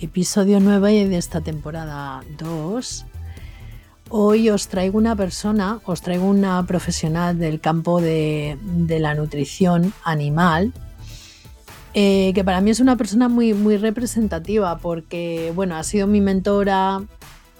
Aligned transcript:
Episodio 0.00 0.60
9 0.60 1.08
de 1.08 1.16
esta 1.16 1.40
temporada 1.40 2.22
2. 2.38 3.06
Hoy 4.10 4.48
os 4.48 4.68
traigo 4.68 4.96
una 4.96 5.16
persona, 5.16 5.80
os 5.84 6.02
traigo 6.02 6.24
una 6.26 6.64
profesional 6.66 7.38
del 7.38 7.60
campo 7.60 8.00
de, 8.00 8.56
la 8.88 9.14
nutrición 9.14 9.92
animal, 10.04 10.72
eh, 11.94 12.32
que 12.34 12.44
para 12.44 12.60
mí 12.60 12.70
es 12.70 12.80
una 12.80 12.96
persona 12.96 13.28
muy, 13.28 13.52
representativa 13.76 14.78
porque, 14.78 15.52
bueno, 15.54 15.76
ha 15.76 15.82
sido 15.82 16.06
mi 16.06 16.20
mentora, 16.20 17.02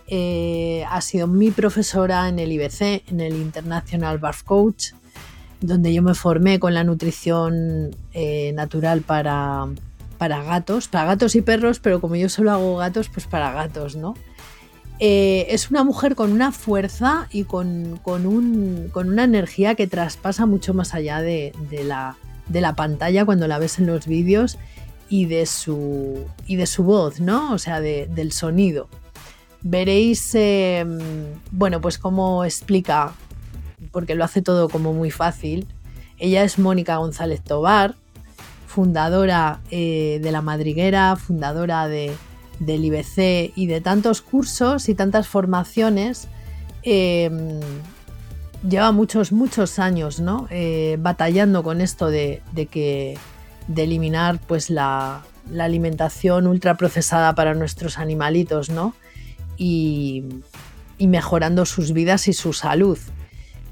eh, 0.06 0.84
ha 0.89 1.00
sido 1.00 1.27
mi 1.27 1.50
profesora 1.50 2.28
en 2.28 2.39
el 2.39 2.52
IBC, 2.52 3.02
en 3.11 3.20
el 3.20 3.34
International 3.34 4.19
Barf 4.19 4.42
Coach, 4.45 4.92
donde 5.61 5.92
yo 5.92 6.02
me 6.02 6.14
formé 6.14 6.61
con 6.61 6.73
la 6.73 6.84
nutrición 6.84 7.97
eh, 8.14 8.52
natural 8.55 9.02
para, 9.02 9.67
para 10.19 10.42
gatos, 10.42 10.88
para 10.88 11.06
gatos 11.06 11.34
y 11.36 11.42
perros, 11.42 11.80
pero 11.80 12.00
como 12.00 12.16
yo 12.16 12.28
solo 12.28 12.50
hago 12.50 12.77
gatos, 12.77 13.08
pues 13.08 13.27
para 13.27 13.52
gatos, 13.52 13.97
¿no? 13.97 14.14
Eh, 15.00 15.47
es 15.50 15.70
una 15.70 15.84
mujer 15.84 16.16
con 16.16 16.33
una 16.33 16.50
fuerza 16.50 17.28
y 17.30 17.44
con, 17.44 18.00
una 18.05 19.24
energía 19.24 19.77
que 19.77 19.86
traspasa 19.86 20.44
mucho 20.44 20.74
más 20.74 20.92
allá 20.92 21.22
de, 21.22 21.52
la, 21.84 22.74
pantalla 22.74 23.24
cuando 23.24 23.46
la 23.46 23.58
ves 23.58 23.78
en 23.78 23.86
los 23.86 24.08
vídeos 24.08 24.58
y 25.08 25.27
de 25.27 25.46
su, 25.46 26.27
y 26.46 26.56
de 26.56 26.66
su 26.66 26.83
voz, 26.83 27.20
¿no? 27.20 27.52
O 27.52 27.58
sea, 27.58 27.80
del 27.80 28.33
sonido. 28.33 28.89
Veréis, 29.62 30.34
em, 30.34 30.98
bueno, 31.52 31.80
pues 31.80 31.98
cómo 31.98 32.44
explica, 32.44 33.12
porque 33.92 34.16
lo 34.16 34.24
hace 34.24 34.42
todo 34.42 34.69
como 34.69 34.92
muy 34.92 35.12
fácil. 35.12 35.66
Ella 36.19 36.42
es 36.42 36.58
Mónica 36.58 36.96
González 36.96 37.42
Tobar, 37.42 37.94
fundadora 38.69 39.61
eh, 39.70 40.20
de 40.22 40.30
La 40.30 40.42
Madriguera, 40.42 41.16
fundadora 41.16 41.88
de, 41.88 42.14
del 42.61 42.84
IBC 42.84 43.52
y 43.56 43.66
de 43.66 43.80
tantos 43.80 44.20
cursos 44.20 44.91
y 44.91 44.94
tantas 44.94 45.27
formaciones. 45.27 46.28
Em, 46.83 47.61
lleva 48.69 48.92
muchos, 48.92 49.33
muchos 49.33 49.78
años 49.78 50.20
¿no? 50.20 50.46
Eh, 50.50 50.98
batallando 51.00 51.62
con 51.62 51.80
esto 51.80 52.11
de, 52.11 52.42
que, 52.70 53.16
de 53.69 53.83
eliminar 53.83 54.39
pues, 54.46 54.69
la, 54.69 55.24
la, 55.50 55.64
alimentación 55.64 56.46
ultraprocesada 56.46 57.34
para 57.34 57.55
nuestros 57.55 57.98
animalitos 57.98 58.69
¿no? 58.69 58.94
y, 59.56 60.24
y 60.98 61.06
mejorando 61.06 61.64
sus 61.64 61.92
vidas 61.92 62.28
y 62.28 62.34
su 62.34 62.52
salud 62.52 62.98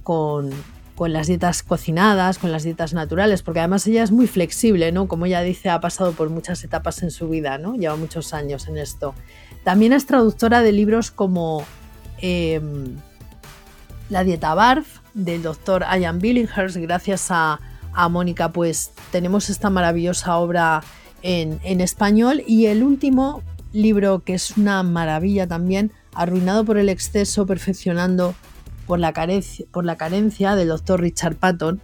con, 0.02 0.50
con 0.96 1.12
las 1.12 1.26
dietas 1.26 1.62
cocinadas, 1.62 2.38
con 2.38 2.50
las 2.50 2.64
dietas 2.64 2.94
naturales, 2.94 3.42
porque 3.42 3.60
además 3.60 3.86
ella 3.86 4.02
es 4.02 4.10
muy 4.10 4.26
flexible, 4.26 4.90
¿no? 4.92 5.06
Como 5.06 5.26
ella 5.26 5.42
dice, 5.42 5.68
ha 5.68 5.80
pasado 5.80 6.12
por 6.12 6.30
muchas 6.30 6.64
etapas 6.64 7.02
en 7.02 7.10
su 7.10 7.28
vida, 7.28 7.58
¿no? 7.58 7.76
Lleva 7.76 7.96
muchos 7.96 8.32
años 8.32 8.66
en 8.66 8.78
esto. 8.78 9.14
También 9.62 9.92
es 9.92 10.06
traductora 10.06 10.62
de 10.62 10.72
libros 10.72 11.10
como 11.10 11.64
em, 12.18 12.96
La 14.08 14.24
dieta 14.24 14.54
BARF 14.54 15.00
del 15.12 15.42
doctor 15.42 15.84
Ian 15.84 16.18
Billinghurst. 16.18 16.76
Gracias 16.78 17.26
a, 17.30 17.60
Mónica, 18.10 18.52
pues 18.52 18.92
tenemos 19.10 19.48
esta 19.48 19.70
maravillosa 19.70 20.36
obra 20.36 20.82
en, 21.22 21.60
en 21.62 21.80
español. 21.80 22.42
Y 22.46 22.66
el 22.66 22.82
último 22.82 23.42
libro, 23.72 24.22
que 24.22 24.34
es 24.34 24.56
una 24.56 24.82
maravilla 24.82 25.46
también, 25.46 25.92
Arruinado 26.16 26.64
por 26.64 26.78
el 26.78 26.88
exceso, 26.88 27.44
perfeccionando 27.44 28.34
por 28.86 28.98
la 28.98 29.12
carencia, 29.12 29.66
por 29.70 29.84
la 29.84 29.96
carencia 29.96 30.54
del 30.54 30.68
doctor 30.68 31.00
Richard 31.00 31.36
Patton. 31.36 31.80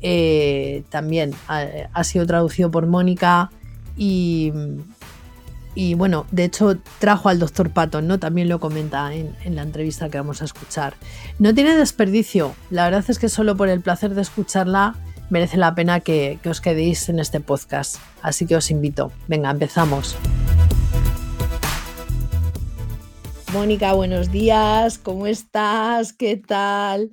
Eh, 0.00 0.84
también 0.90 1.32
ha, 1.48 2.04
sido 2.04 2.26
traducido 2.26 2.70
por 2.70 2.86
Mónica 2.86 3.50
y, 3.96 4.52
y, 5.74 5.94
bueno, 5.94 6.26
de 6.30 6.44
hecho 6.44 6.76
trajo 6.98 7.30
al 7.30 7.38
doctor 7.38 7.70
Patton, 7.70 8.06
¿no? 8.06 8.18
También 8.18 8.48
lo 8.48 8.60
comenta 8.60 9.14
en, 9.14 9.34
la 9.54 9.62
entrevista 9.62 10.10
que 10.10 10.18
vamos 10.18 10.42
a 10.42 10.44
escuchar. 10.44 10.94
No 11.38 11.54
tiene 11.54 11.74
desperdicio, 11.74 12.54
la 12.70 12.84
verdad 12.84 13.04
es 13.08 13.18
que 13.18 13.30
solo 13.30 13.56
por 13.56 13.70
el 13.70 13.80
placer 13.80 14.14
de 14.14 14.20
escucharla 14.20 14.94
merece 15.30 15.56
la 15.56 15.74
pena 15.74 16.00
que, 16.00 16.38
que 16.42 16.50
os 16.50 16.60
quedéis 16.60 17.08
en 17.08 17.18
este 17.18 17.40
podcast. 17.40 17.96
Así 18.20 18.46
que 18.46 18.56
os 18.56 18.70
invito. 18.70 19.10
Venga, 19.26 19.50
empezamos. 19.50 20.16
Mónica, 23.54 23.92
buenos 23.92 24.32
días, 24.32 24.98
¿cómo 24.98 25.28
estás? 25.28 26.12
¿Qué 26.12 26.36
tal? 26.36 27.12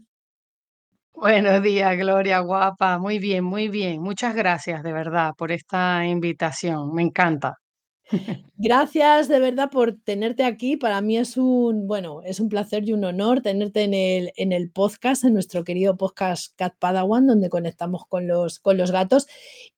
Buenos 1.13 1.61
días, 1.61 1.95
Gloria, 1.95 2.39
guapa. 2.39 2.97
Muy 2.97 3.19
bien, 3.19 3.43
muy 3.43 3.67
bien. 3.67 4.01
Muchas 4.01 4.33
gracias 4.33 4.81
de 4.81 4.91
verdad 4.91 5.35
por 5.37 5.51
esta 5.51 6.03
invitación. 6.07 6.95
Me 6.95 7.03
encanta. 7.03 7.59
Gracias 8.57 9.27
de 9.27 9.39
verdad 9.39 9.69
por 9.69 9.97
tenerte 10.03 10.43
aquí. 10.43 10.77
Para 10.77 10.99
mí 11.01 11.15
es 11.15 11.37
un, 11.37 11.87
bueno, 11.87 12.23
es 12.23 12.39
un 12.39 12.49
placer 12.49 12.89
y 12.89 12.93
un 12.93 13.05
honor 13.05 13.41
tenerte 13.41 13.83
en 13.83 13.93
el, 13.93 14.33
en 14.35 14.51
el 14.51 14.71
podcast, 14.71 15.23
en 15.23 15.33
nuestro 15.35 15.63
querido 15.63 15.95
podcast 15.95 16.55
Cat 16.57 16.73
Padawan, 16.79 17.27
donde 17.27 17.49
conectamos 17.49 18.05
con 18.07 18.27
los, 18.27 18.59
con 18.59 18.77
los 18.77 18.89
gatos. 18.89 19.27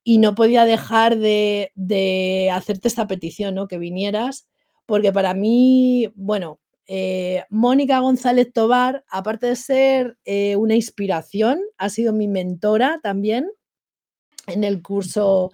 Y 0.01 0.17
no 0.17 0.33
podía 0.33 0.63
dejar 0.63 1.17
de, 1.17 1.73
de 1.75 2.49
hacerte 2.53 2.87
esta 2.87 3.05
petición, 3.05 3.53
¿no? 3.53 3.67
Que 3.67 3.77
vinieras 3.77 4.47
porque 4.85 5.11
para 5.11 5.33
mí, 5.33 6.11
bueno, 6.15 6.59
eh, 6.87 7.43
Mónica 7.49 7.99
González 7.99 8.51
Tobar, 8.51 9.05
aparte 9.09 9.47
de 9.47 9.55
ser 9.55 10.17
eh, 10.25 10.55
una 10.57 10.75
inspiración, 10.75 11.59
ha 11.77 11.89
sido 11.89 12.13
mi 12.13 12.27
mentora 12.27 12.99
también 13.01 13.49
en 14.47 14.63
el 14.65 14.81
curso 14.81 15.51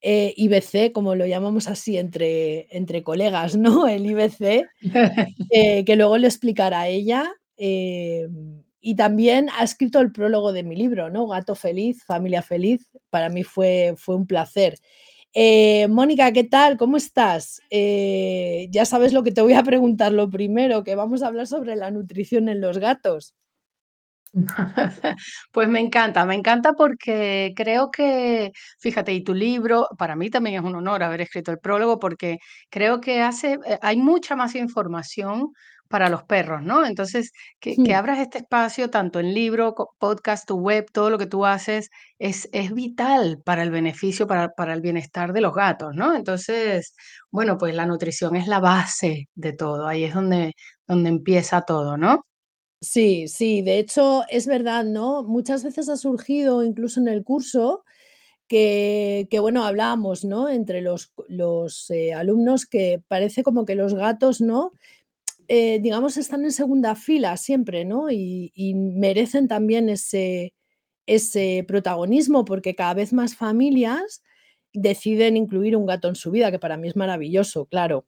eh, 0.00 0.32
IBC, 0.36 0.92
como 0.92 1.14
lo 1.14 1.26
llamamos 1.26 1.68
así 1.68 1.98
entre, 1.98 2.74
entre 2.74 3.02
colegas, 3.02 3.56
¿no? 3.56 3.86
El 3.86 4.06
IBC, 4.06 4.66
que 5.50 5.96
luego 5.96 6.16
le 6.16 6.26
explicará 6.26 6.80
a 6.80 6.88
ella. 6.88 7.30
y 7.56 8.94
también 8.96 9.48
ha 9.58 9.64
escrito 9.64 10.00
el 10.00 10.12
prólogo 10.12 10.54
de 10.54 10.62
mi 10.62 10.74
libro, 10.74 11.10
¿no? 11.10 11.26
Gato 11.26 11.54
Feliz, 11.54 12.02
Familia 12.04 12.40
Feliz. 12.40 12.88
Para 13.10 13.28
mí 13.28 13.44
fue, 13.44 13.94
fue 13.98 14.16
un 14.16 14.26
placer. 14.26 14.76
Eh, 15.34 15.86
Mónica, 15.88 16.32
¿qué 16.32 16.42
tal? 16.44 16.76
¿Cómo 16.76 16.96
estás? 16.96 17.60
Eh, 17.70 18.66
ya 18.70 18.84
sabes 18.84 19.12
lo 19.12 19.22
que 19.22 19.30
te 19.30 19.42
voy 19.42 19.52
a 19.54 19.62
preguntar 19.62 20.10
lo 20.12 20.28
primero, 20.28 20.82
que 20.82 20.96
vamos 20.96 21.22
a 21.22 21.28
hablar 21.28 21.46
sobre 21.46 21.76
la 21.76 21.90
nutrición 21.92 22.48
en 22.48 22.60
los 22.60 22.78
gatos. 22.78 23.34
Pues 25.52 25.68
me 25.68 25.80
encanta, 25.80 26.24
me 26.24 26.34
encanta 26.34 26.72
porque 26.74 27.52
creo 27.56 27.90
que, 27.90 28.52
fíjate, 28.78 29.12
y 29.12 29.24
tu 29.24 29.34
libro, 29.34 29.88
para 29.98 30.16
mí 30.16 30.30
también 30.30 30.56
es 30.56 30.62
un 30.62 30.74
honor 30.76 31.02
haber 31.02 31.20
escrito 31.22 31.50
el 31.50 31.58
prólogo 31.58 31.98
porque 31.98 32.38
creo 32.70 33.00
que 33.00 33.22
hace, 33.22 33.54
eh, 33.66 33.78
hay 33.82 33.96
mucha 33.96 34.36
más 34.36 34.54
información 34.54 35.52
para 35.90 36.08
los 36.08 36.22
perros, 36.22 36.62
¿no? 36.62 36.86
Entonces, 36.86 37.32
que, 37.58 37.74
que 37.76 37.94
abras 37.96 38.20
este 38.20 38.38
espacio 38.38 38.90
tanto 38.90 39.18
en 39.18 39.34
libro, 39.34 39.74
podcast, 39.98 40.46
tu 40.46 40.56
web, 40.56 40.86
todo 40.92 41.10
lo 41.10 41.18
que 41.18 41.26
tú 41.26 41.44
haces, 41.44 41.90
es, 42.20 42.48
es 42.52 42.72
vital 42.72 43.42
para 43.44 43.64
el 43.64 43.72
beneficio, 43.72 44.28
para, 44.28 44.50
para 44.50 44.72
el 44.74 44.82
bienestar 44.82 45.32
de 45.32 45.40
los 45.40 45.52
gatos, 45.52 45.96
¿no? 45.96 46.14
Entonces, 46.14 46.94
bueno, 47.32 47.58
pues 47.58 47.74
la 47.74 47.86
nutrición 47.86 48.36
es 48.36 48.46
la 48.46 48.60
base 48.60 49.28
de 49.34 49.52
todo, 49.52 49.88
ahí 49.88 50.04
es 50.04 50.14
donde, 50.14 50.52
donde 50.86 51.08
empieza 51.08 51.62
todo, 51.62 51.96
¿no? 51.96 52.24
Sí, 52.80 53.26
sí, 53.26 53.60
de 53.62 53.80
hecho 53.80 54.22
es 54.30 54.46
verdad, 54.46 54.84
¿no? 54.84 55.24
Muchas 55.24 55.64
veces 55.64 55.88
ha 55.88 55.96
surgido 55.96 56.62
incluso 56.62 57.00
en 57.00 57.08
el 57.08 57.24
curso 57.24 57.84
que, 58.48 59.28
que 59.30 59.40
bueno, 59.40 59.64
hablábamos, 59.64 60.24
¿no? 60.24 60.48
Entre 60.48 60.80
los, 60.82 61.12
los 61.28 61.90
eh, 61.90 62.14
alumnos 62.14 62.66
que 62.66 63.02
parece 63.08 63.44
como 63.44 63.64
que 63.64 63.76
los 63.76 63.94
gatos, 63.94 64.40
¿no? 64.40 64.72
Eh, 65.52 65.80
digamos, 65.80 66.16
están 66.16 66.44
en 66.44 66.52
segunda 66.52 66.94
fila 66.94 67.36
siempre, 67.36 67.84
¿no? 67.84 68.08
Y, 68.08 68.52
merecen 68.76 69.48
también 69.48 69.88
ese, 69.88 70.54
ese 71.06 71.64
protagonismo 71.66 72.44
porque 72.44 72.76
cada 72.76 72.94
vez 72.94 73.12
más 73.12 73.34
familias 73.34 74.22
deciden 74.72 75.36
incluir 75.36 75.76
un 75.76 75.86
gato 75.86 76.06
en 76.08 76.14
su 76.14 76.30
vida, 76.30 76.52
que 76.52 76.60
para 76.60 76.76
mí 76.76 76.86
es 76.86 76.94
maravilloso, 76.94 77.66
claro. 77.66 78.06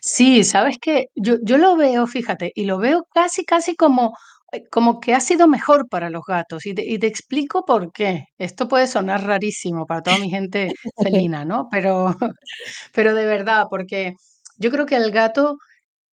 Sí, 0.00 0.44
sabes 0.44 0.78
que 0.78 1.08
yo, 1.14 1.36
yo 1.42 1.58
lo 1.58 1.76
veo, 1.76 2.06
fíjate, 2.06 2.50
y 2.54 2.64
lo 2.64 2.78
veo 2.78 3.06
casi, 3.12 3.44
casi 3.44 3.76
como, 3.76 4.16
eh, 4.52 4.64
como 4.70 4.98
que 4.98 5.14
ha 5.14 5.20
sido 5.20 5.46
mejor 5.46 5.90
para 5.90 6.08
los 6.08 6.24
gatos, 6.26 6.64
y 6.64 6.72
te 6.72 6.86
y 6.86 6.98
te 6.98 7.06
explico 7.06 7.66
por 7.66 7.92
qué. 7.92 8.24
Esto 8.38 8.66
puede 8.66 8.86
sonar 8.86 9.26
rarísimo 9.26 9.84
para 9.86 10.02
toda 10.02 10.18
mi 10.18 10.30
gente 10.30 10.72
felina, 11.02 11.44
¿no? 11.44 11.68
Pero 11.70 12.16
pero 12.94 13.14
de 13.14 13.26
verdad, 13.26 13.66
porque 13.68 14.14
yo 14.58 14.70
creo 14.72 14.86
que 14.86 14.96
al 14.96 15.10
gato, 15.12 15.58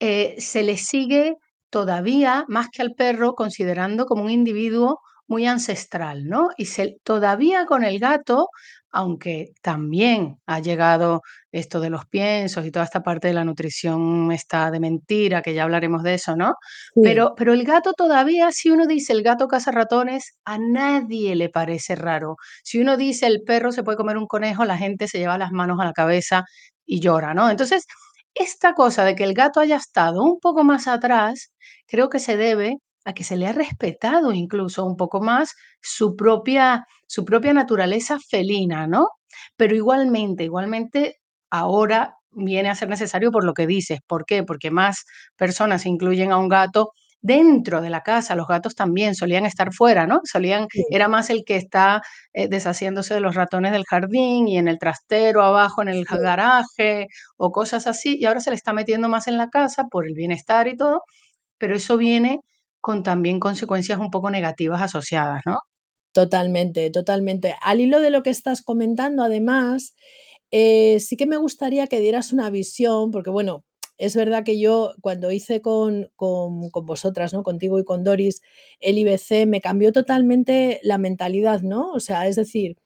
eh, 0.02 0.36
se 0.40 0.64
le 0.64 0.78
sigue 0.78 1.38
todavía, 1.72 2.46
más 2.50 2.70
que 2.72 2.82
al 2.84 2.94
perro, 2.96 3.36
considerando 3.36 4.06
como 4.08 4.24
un 4.26 4.32
individuo 4.32 5.02
muy 5.28 5.48
ancestral, 5.48 6.26
¿no? 6.30 6.50
Y 6.58 6.68
se 6.68 6.98
todavía 7.04 7.66
con 7.68 7.84
el 7.86 8.00
gato, 8.00 8.50
aunque 8.92 9.54
también 9.62 10.40
ha 10.48 10.60
llegado 10.62 11.22
esto 11.52 11.80
de 11.82 11.90
los 11.92 12.06
piensos 12.08 12.66
y 12.66 12.72
toda 12.72 12.86
esta 12.86 13.04
parte 13.04 13.30
de 13.30 13.36
la 13.36 13.46
nutrición 13.46 14.32
esta 14.34 14.72
de 14.72 14.80
mentira, 14.82 15.42
que 15.44 15.54
ya 15.56 15.64
hablaremos 15.66 16.04
de 16.04 16.16
eso, 16.16 16.36
¿no? 16.38 16.56
Sí. 16.96 17.02
Pero 17.04 17.36
pero 17.38 17.54
el 17.54 17.64
gato 17.66 17.94
todavía, 17.94 18.52
si 18.54 18.72
uno 18.72 18.88
dice: 18.88 19.14
"El 19.14 19.24
gato 19.24 19.48
caza 19.50 19.72
ratones", 19.72 20.38
a 20.46 20.58
nadie 20.60 21.36
le 21.36 21.50
parece 21.50 21.96
raro. 21.96 22.38
Si 22.64 22.80
uno 22.82 22.98
dice: 22.98 23.28
"El 23.28 23.44
perro 23.44 23.72
se 23.74 23.84
puede 23.84 23.98
comer 23.98 24.18
un 24.18 24.28
conejo", 24.28 24.66
la 24.66 24.78
gente 24.78 25.08
se 25.10 25.20
lleva 25.20 25.38
las 25.40 25.52
manos 25.54 25.80
a 25.82 25.86
la 25.86 25.94
cabeza 25.94 26.46
y 26.86 27.00
llora, 27.02 27.34
¿no? 27.36 27.50
Entonces, 27.52 27.86
esta 28.36 28.74
cosa 28.76 29.04
de 29.06 29.16
que 29.16 29.24
el 29.24 29.34
gato 29.34 29.60
haya 29.62 29.78
estado 29.78 30.24
un 30.24 30.40
poco 30.40 30.64
más 30.64 30.88
atrás, 30.88 31.54
creo 31.88 32.10
que 32.10 32.20
se 32.20 32.38
debe 32.38 32.78
a 33.06 33.14
que 33.14 33.24
se 33.24 33.38
le 33.38 33.48
ha 33.48 33.54
respetado 33.54 34.34
incluso 34.34 34.86
un 34.86 34.98
poco 34.98 35.22
más 35.22 35.54
su 35.82 36.16
propia 36.16 36.86
su 37.08 37.24
propia 37.26 37.54
naturaleza 37.54 38.18
felina, 38.20 38.88
¿no? 38.88 39.10
Pero 39.58 39.76
igualmente 39.76 40.44
igualmente 40.44 41.18
ahora 41.52 42.16
viene 42.32 42.70
a 42.70 42.76
ser 42.76 42.90
necesario 42.90 43.32
por 43.32 43.44
lo 43.46 43.54
que 43.54 43.68
dices, 43.68 44.00
¿por 44.08 44.26
qué? 44.26 44.44
Porque 44.44 44.72
más 44.72 45.06
personas 45.38 45.86
incluyen 45.86 46.32
a 46.32 46.38
un 46.38 46.50
gato 46.50 46.92
dentro 47.26 47.82
de 47.82 47.90
la 47.90 48.02
casa. 48.02 48.36
Los 48.36 48.48
gatos 48.48 48.76
también 48.76 49.16
solían 49.16 49.46
estar 49.46 49.74
fuera, 49.74 50.08
¿no? 50.08 50.22
Solían 50.26 50.68
Sí. 50.72 50.84
era 50.92 51.08
más 51.08 51.30
el 51.30 51.44
que 51.46 51.56
está, 51.58 52.02
eh, 52.34 52.48
deshaciéndose 52.48 53.14
de 53.16 53.20
los 53.22 53.36
ratones 53.36 53.72
del 53.74 53.86
jardín 53.86 54.48
y 54.48 54.58
en 54.58 54.68
el 54.68 54.80
trastero 54.80 55.42
abajo 55.44 55.82
en 55.82 55.90
el 55.90 56.06
Sí. 56.08 56.16
garaje 56.20 57.08
o 57.38 57.52
cosas 57.52 57.88
así, 57.88 58.18
y 58.20 58.26
ahora 58.26 58.40
se 58.42 58.52
le 58.52 58.56
está 58.58 58.74
metiendo 58.74 59.10
más 59.10 59.28
en 59.28 59.38
la 59.38 59.50
casa 59.50 59.86
por 59.92 60.08
el 60.08 60.14
bienestar 60.16 60.68
y 60.68 60.78
todo, 60.78 61.04
pero 61.60 61.76
eso 61.76 61.98
viene 61.98 62.42
con 62.82 63.04
también 63.04 63.40
consecuencias 63.42 64.00
un 64.00 64.12
poco 64.12 64.30
negativas 64.32 64.82
asociadas, 64.82 65.42
¿no? 65.46 65.60
Totalmente, 66.16 66.90
totalmente. 66.92 67.56
Al 67.62 67.82
hilo 67.82 68.00
de 68.00 68.10
lo 68.10 68.24
que 68.24 68.30
estás 68.30 68.62
comentando, 68.62 69.22
además, 69.22 69.94
eh, 70.52 71.00
sí 71.02 71.18
que 71.18 71.26
me 71.26 71.36
gustaría 71.36 71.88
que 71.88 72.00
dieras 72.00 72.32
una 72.32 72.50
visión, 72.50 73.12
porque 73.12 73.30
bueno, 73.32 73.66
es 73.98 74.16
verdad 74.16 74.44
que 74.44 74.60
yo 74.60 74.94
cuando 75.02 75.32
hice 75.32 75.62
con 75.62 76.10
con 76.16 76.70
con 76.70 76.86
vosotras, 76.86 77.34
¿no? 77.34 77.44
Contigo 77.44 77.80
y 77.80 77.84
con 77.86 78.04
Doris, 78.04 78.42
el 78.80 78.98
IBC, 79.00 79.46
me 79.48 79.62
cambió 79.62 79.92
totalmente 79.92 80.80
la 80.84 80.98
mentalidad, 80.98 81.62
¿no? 81.62 81.92
O 81.94 82.00
sea, 82.00 82.28
es 82.28 82.36
decir, 82.36 82.78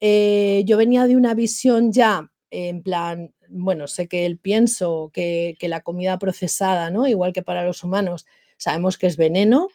eh, 0.00 0.62
yo 0.66 0.76
venía 0.76 1.06
de 1.06 1.16
una 1.16 1.34
visión 1.34 1.92
ya 1.92 2.30
en 2.50 2.82
plan, 2.82 3.34
bueno, 3.50 3.86
sé 3.88 4.08
que 4.08 4.26
el 4.26 4.38
pienso, 4.38 5.10
que 5.12 5.56
que 5.58 5.68
la 5.68 5.80
comida 5.82 6.18
procesada, 6.18 6.90
¿no? 6.90 7.06
Igual 7.06 7.32
que 7.32 7.42
para 7.42 7.64
los 7.66 7.84
humanos, 7.84 8.26
sabemos 8.58 8.98
que 8.98 9.06
es 9.08 9.16
veneno, 9.16 9.68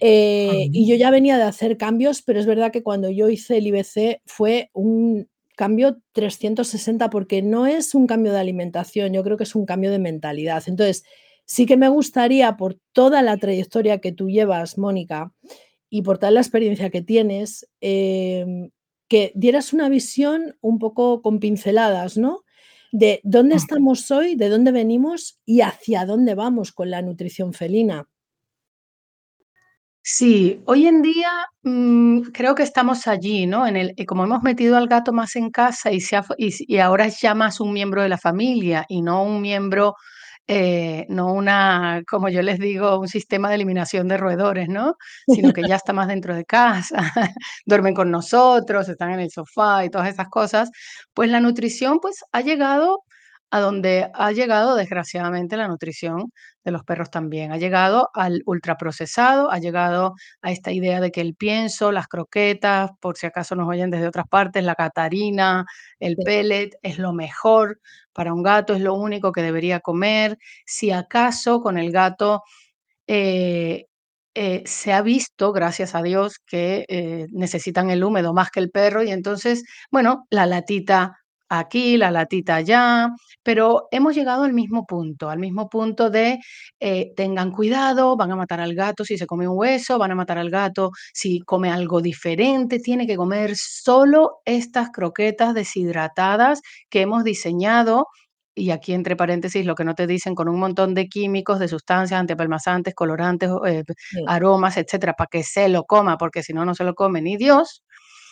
eh, 0.00 0.68
y 0.72 0.86
yo 0.88 0.96
ya 0.96 1.10
venía 1.10 1.36
de 1.38 1.44
hacer 1.44 1.76
cambios, 1.78 2.22
pero 2.22 2.40
es 2.40 2.46
verdad 2.46 2.72
que 2.72 2.82
cuando 2.82 3.10
yo 3.10 3.28
hice 3.28 3.58
el 3.58 3.66
IBC 3.68 4.20
fue 4.26 4.70
un 4.72 5.28
cambio 5.56 6.00
360, 6.12 7.10
porque 7.10 7.42
no 7.42 7.66
es 7.66 7.94
un 7.94 8.06
cambio 8.06 8.32
de 8.32 8.40
alimentación, 8.40 9.12
yo 9.12 9.22
creo 9.22 9.36
que 9.36 9.44
es 9.44 9.54
un 9.54 9.66
cambio 9.66 9.90
de 9.90 9.98
mentalidad. 9.98 10.62
Entonces, 10.66 11.04
sí 11.44 11.66
que 11.66 11.76
me 11.76 11.88
gustaría, 11.88 12.56
por 12.56 12.78
toda 12.92 13.22
la 13.22 13.36
trayectoria 13.36 13.98
que 13.98 14.12
tú 14.12 14.28
llevas, 14.28 14.78
Mónica, 14.78 15.32
y 15.90 16.02
por 16.02 16.18
toda 16.18 16.32
la 16.32 16.40
experiencia 16.40 16.90
que 16.90 17.02
tienes, 17.02 17.68
em, 17.80 18.70
que 19.08 19.32
dieras 19.34 19.72
una 19.72 19.88
visión 19.88 20.56
un 20.60 20.78
poco 20.78 21.22
con 21.22 21.38
pinceladas, 21.38 22.16
¿no? 22.16 22.42
De 22.90 23.20
dónde 23.22 23.56
estamos 23.56 24.10
hoy, 24.10 24.34
de 24.34 24.48
dónde 24.48 24.72
venimos 24.72 25.38
y 25.44 25.60
hacia 25.60 26.06
dónde 26.06 26.34
vamos 26.34 26.72
con 26.72 26.90
la 26.90 27.02
nutrición 27.02 27.52
felina. 27.52 28.08
Sí, 30.06 30.60
hoy 30.66 30.86
en 30.86 31.00
día, 31.00 31.30
mm, 31.62 32.20
creo 32.34 32.54
que 32.54 32.62
estamos 32.62 33.06
allí, 33.06 33.46
¿no? 33.46 33.66
En 33.66 33.74
el 33.78 33.94
como 34.06 34.24
hemos 34.24 34.42
metido 34.42 34.76
al 34.76 34.86
gato 34.86 35.14
más 35.14 35.34
en 35.34 35.50
casa 35.50 35.90
y 35.92 36.00
se 36.02 36.14
ha 36.16 36.22
y 36.36 36.52
y 36.74 36.78
ahora 36.78 37.06
es 37.06 37.22
ya 37.22 37.34
más 37.34 37.58
un 37.58 37.72
miembro 37.72 38.02
de 38.02 38.10
la 38.10 38.18
familia 38.18 38.84
y 38.90 39.00
no 39.00 39.22
un 39.24 39.40
miembro, 39.40 39.94
eh, 40.46 41.06
no 41.08 41.32
una, 41.32 42.02
como 42.06 42.28
yo 42.28 42.42
les 42.42 42.58
digo, 42.58 43.00
un 43.00 43.08
sistema 43.08 43.48
de 43.48 43.54
eliminación 43.54 44.06
de 44.06 44.18
roedores, 44.18 44.68
¿no? 44.68 44.96
Sino 45.26 45.54
que 45.54 45.62
ya 45.66 45.76
está 45.76 45.94
más 45.94 46.08
dentro 46.08 46.34
de 46.36 46.44
casa, 46.44 46.96
duermen 47.64 47.94
con 47.94 48.10
nosotros, 48.10 48.86
están 48.90 49.12
en 49.12 49.20
el 49.20 49.30
sofá 49.30 49.86
y 49.86 49.90
todas 49.90 50.08
esas 50.10 50.28
cosas, 50.28 50.70
pues 51.14 51.30
la 51.30 51.40
nutrición, 51.40 51.98
pues, 52.00 52.22
ha 52.32 52.42
llegado 52.42 53.04
a 53.50 53.60
donde 53.60 54.10
ha 54.14 54.32
llegado, 54.32 54.74
desgraciadamente, 54.76 55.56
la 55.56 55.68
nutrición 55.68 56.32
de 56.64 56.72
los 56.72 56.82
perros 56.84 57.10
también. 57.10 57.52
Ha 57.52 57.56
llegado 57.58 58.08
al 58.14 58.42
ultraprocesado, 58.46 59.50
ha 59.50 59.58
llegado 59.58 60.14
a 60.42 60.50
esta 60.50 60.72
idea 60.72 61.00
de 61.00 61.10
que 61.12 61.20
el 61.20 61.34
pienso, 61.36 61.92
las 61.92 62.08
croquetas, 62.08 62.90
por 63.00 63.16
si 63.16 63.26
acaso 63.26 63.54
nos 63.54 63.68
oyen 63.68 63.90
desde 63.90 64.08
otras 64.08 64.26
partes, 64.28 64.64
la 64.64 64.74
catarina, 64.74 65.64
el 66.00 66.16
pellet, 66.16 66.70
es 66.82 66.98
lo 66.98 67.12
mejor 67.12 67.80
para 68.12 68.32
un 68.34 68.42
gato, 68.42 68.74
es 68.74 68.80
lo 68.80 68.94
único 68.94 69.32
que 69.32 69.42
debería 69.42 69.80
comer. 69.80 70.38
Si 70.66 70.90
acaso 70.90 71.60
con 71.60 71.78
el 71.78 71.92
gato, 71.92 72.42
eh, 73.06 73.86
eh, 74.34 74.62
se 74.66 74.92
ha 74.92 75.02
visto, 75.02 75.52
gracias 75.52 75.94
a 75.94 76.02
Dios, 76.02 76.38
que, 76.46 76.84
eh, 76.88 77.26
necesitan 77.32 77.90
el 77.90 78.02
húmedo 78.04 78.34
más 78.34 78.50
que 78.50 78.60
el 78.60 78.70
perro 78.70 79.02
y 79.04 79.10
entonces, 79.12 79.64
bueno, 79.92 80.26
la 80.30 80.46
latita 80.46 81.18
aquí, 81.48 81.96
la 81.96 82.10
latita 82.10 82.56
allá, 82.56 83.08
pero 83.42 83.88
hemos 83.92 84.14
llegado 84.14 84.44
al 84.44 84.52
mismo 84.54 84.86
punto, 84.86 85.30
al 85.30 85.38
mismo 85.38 85.68
punto 85.68 86.10
de, 86.10 86.38
eh, 86.80 87.12
tengan 87.16 87.52
cuidado, 87.52 88.16
van 88.16 88.32
a 88.32 88.36
matar 88.36 88.60
al 88.60 88.74
gato 88.74 89.04
si 89.04 89.18
se 89.18 89.26
come 89.26 89.46
un 89.48 89.56
hueso, 89.58 89.98
van 89.98 90.10
a 90.12 90.14
matar 90.16 90.38
al 90.38 90.50
gato 90.50 90.90
si 91.12 91.40
come 91.40 91.70
algo 91.70 92.00
diferente, 92.02 92.80
tiene 92.80 93.06
que 93.06 93.16
comer 93.16 93.54
solo 93.56 94.40
estas 94.44 94.90
croquetas 94.90 95.54
deshidratadas 95.54 96.60
que 96.90 97.02
hemos 97.02 97.24
diseñado, 97.24 98.06
y 98.56 98.70
aquí 98.70 98.92
entre 98.94 99.16
paréntesis, 99.16 99.66
lo 99.66 99.74
que 99.76 99.84
no 99.84 99.94
te 99.96 100.06
dicen, 100.06 100.34
con 100.36 100.48
un 100.48 100.58
montón 100.60 100.94
de 100.94 101.08
químicos, 101.08 101.58
de 101.60 101.68
sustancias 101.68 102.20
antiapelmazantes, 102.20 102.94
colorantes, 102.94 103.50
eh, 103.66 103.84
Sí. 104.10 104.24
aromas, 104.26 104.76
etcétera, 104.76 105.14
para 105.14 105.28
que 105.30 105.44
se 105.44 105.68
lo 105.68 105.84
coma, 105.84 106.18
porque 106.18 106.42
si 106.42 106.52
no, 106.52 106.64
no 106.64 106.74
se 106.74 106.84
lo 106.84 106.94
come 106.94 107.22
ni 107.22 107.36
Dios, 107.36 107.83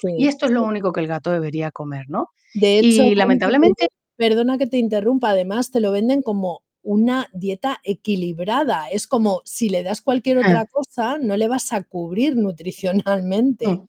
y 0.02 0.26
esto 0.28 0.46
es 0.46 0.52
lo 0.52 0.64
único 0.64 0.92
que 0.92 1.00
el 1.00 1.06
gato 1.08 1.30
debería 1.30 1.70
comer, 1.70 2.06
¿no? 2.08 2.30
De 2.54 2.78
hecho, 2.78 3.02
Y 3.04 3.14
lamentablemente 3.14 3.88
perdona 4.16 4.58
que 4.58 4.66
te 4.66 4.78
interrumpa, 4.78 5.30
además 5.30 5.70
te 5.70 5.80
lo 5.80 5.92
venden 5.92 6.22
como 6.22 6.62
una 6.82 7.28
dieta 7.32 7.78
equilibrada. 7.84 8.88
Es 8.90 9.06
como 9.06 9.40
si 9.44 9.68
le 9.68 9.82
das 9.84 10.00
cualquier 10.02 10.38
Ah. 10.38 10.40
otra 10.40 10.66
cosa, 10.66 11.18
no 11.18 11.36
le 11.36 11.48
vas 11.48 11.72
a 11.72 11.82
cubrir 11.84 12.36
nutricionalmente. 12.36 13.68
Mm. 13.68 13.86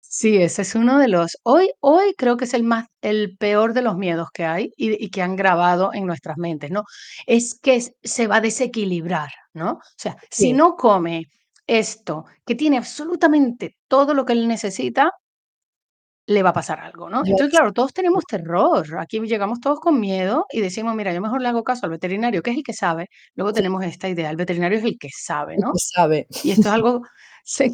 Sí, 0.00 0.36
ese 0.36 0.62
es 0.62 0.74
uno 0.76 0.98
de 0.98 1.08
los 1.08 1.38
hoy 1.42 1.70
hoy 1.80 2.14
creo 2.16 2.36
que 2.36 2.44
es 2.44 2.54
el 2.54 2.62
más 2.62 2.86
el 3.02 3.36
peor 3.36 3.72
de 3.74 3.82
los 3.82 3.96
miedos 3.96 4.28
que 4.32 4.44
hay 4.44 4.72
y 4.76 5.02
y 5.04 5.10
que 5.10 5.22
han 5.22 5.34
grabado 5.34 5.90
en 5.92 6.06
nuestras 6.06 6.36
mentes, 6.38 6.70
¿no? 6.70 6.84
Es 7.26 7.58
que 7.60 7.80
se 8.02 8.26
va 8.28 8.36
a 8.36 8.40
desequilibrar, 8.40 9.30
¿no? 9.54 9.72
O 9.72 9.80
sea, 9.96 10.16
si 10.30 10.52
no 10.52 10.76
come 10.76 11.26
esto, 11.66 12.26
que 12.46 12.54
tiene 12.54 12.78
absolutamente 12.78 13.76
todo 13.88 14.14
lo 14.14 14.24
que 14.24 14.32
él 14.34 14.48
necesita 14.48 15.12
le 16.26 16.42
va 16.42 16.50
a 16.50 16.52
pasar 16.54 16.80
algo, 16.80 17.10
¿no? 17.10 17.22
Entonces, 17.26 17.50
claro, 17.50 17.72
todos 17.72 17.92
tenemos 17.92 18.24
terror. 18.28 18.98
Aquí 18.98 19.20
llegamos 19.20 19.60
todos 19.60 19.78
con 19.80 20.00
miedo 20.00 20.46
y 20.50 20.60
decimos: 20.62 20.94
"Mira, 20.96 21.12
yo 21.12 21.20
mejor 21.20 21.42
le 21.42 21.48
hago 21.48 21.62
caso 21.64 21.84
al 21.86 21.90
veterinario, 21.92 22.42
que 22.42 22.50
es 22.52 22.56
el 22.56 22.62
que 22.64 22.72
sabe". 22.72 23.08
Luego 23.34 23.52
tenemos 23.52 23.84
esta 23.84 24.08
idea, 24.08 24.30
el 24.30 24.36
veterinario 24.36 24.78
es 24.78 24.84
el 24.84 24.96
que 24.98 25.08
sabe, 25.14 25.56
El 25.56 25.62
¿no? 25.62 25.72
que 25.72 25.78
sabe. 25.78 26.26
Y 26.42 26.52
esto 26.52 26.68
es 26.68 26.74
algo 26.74 27.02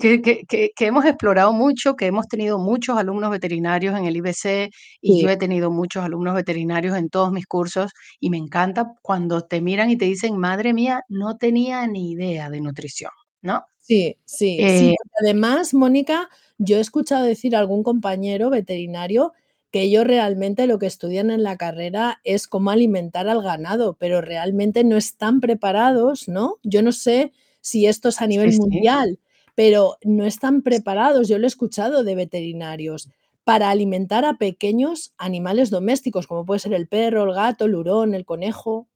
que 0.00 0.22
que 0.22 0.44
que 0.48 0.70
que 0.76 0.86
hemos 0.86 1.04
explorado 1.06 1.52
mucho, 1.52 1.96
que 1.96 2.06
hemos 2.06 2.28
tenido 2.28 2.58
muchos 2.58 2.98
alumnos 2.98 3.30
veterinarios 3.30 3.96
en 3.98 4.06
el 4.06 4.16
IBC, 4.16 4.70
y 5.02 5.16
yo 5.18 5.28
Sí. 5.28 5.30
he 5.30 5.36
tenido 5.38 5.70
muchos 5.70 6.04
alumnos 6.04 6.34
veterinarios 6.34 6.96
en 6.96 7.10
todos 7.10 7.32
mis 7.32 7.46
cursos, 7.46 7.92
y 8.20 8.30
me 8.30 8.38
encanta 8.38 8.86
cuando 9.02 9.42
te 9.42 9.60
miran 9.62 9.90
y 9.90 9.98
te 9.98 10.06
dicen: 10.06 10.38
"Madre 10.38 10.74
mía, 10.74 11.02
no 11.08 11.36
tenía 11.38 11.86
ni 11.88 12.12
idea 12.12 12.50
de 12.50 12.60
nutrición", 12.62 13.12
¿no? 13.42 13.64
Sí, 13.90 14.16
sí, 14.24 14.66
sí, 14.68 14.94
Eh 14.94 14.96
además, 15.20 15.74
Mónica, 15.74 16.28
yo 16.58 16.76
he 16.76 16.80
escuchado 16.80 17.24
decir 17.24 17.56
a 17.56 17.58
algún 17.58 17.82
compañero 17.82 18.48
veterinario 18.48 19.32
que 19.72 19.82
ellos 19.82 20.04
realmente 20.06 20.66
lo 20.68 20.78
que 20.78 20.86
estudian 20.86 21.30
en 21.30 21.42
la 21.42 21.56
carrera 21.56 22.20
es 22.22 22.46
cómo 22.46 22.70
alimentar 22.70 23.28
al 23.28 23.42
ganado, 23.42 23.94
pero 23.98 24.20
realmente 24.20 24.84
no 24.84 24.96
están 24.96 25.40
preparados, 25.40 26.28
¿no? 26.28 26.58
Yo 26.62 26.82
no 26.82 26.92
sé 26.92 27.32
si 27.60 27.86
esto 27.86 28.08
es 28.10 28.20
a 28.20 28.26
nivel 28.28 28.52
Sí, 28.52 28.58
sí. 28.58 28.58
mundial, 28.58 29.18
pero 29.56 29.96
no 30.04 30.24
están 30.24 30.62
preparados, 30.62 31.28
yo 31.28 31.38
lo 31.38 31.46
he 31.46 31.48
escuchado 31.48 32.04
de 32.04 32.14
veterinarios, 32.14 33.08
para 33.44 33.70
alimentar 33.70 34.24
a 34.24 34.34
pequeños 34.34 35.12
animales 35.18 35.70
domésticos, 35.70 36.26
como 36.28 36.44
puede 36.46 36.60
ser 36.60 36.74
el 36.74 36.86
perro, 36.86 37.24
el 37.24 37.34
gato, 37.34 37.64
el 37.64 37.74
hurón, 37.74 38.14
el 38.14 38.24
conejo. 38.24 38.86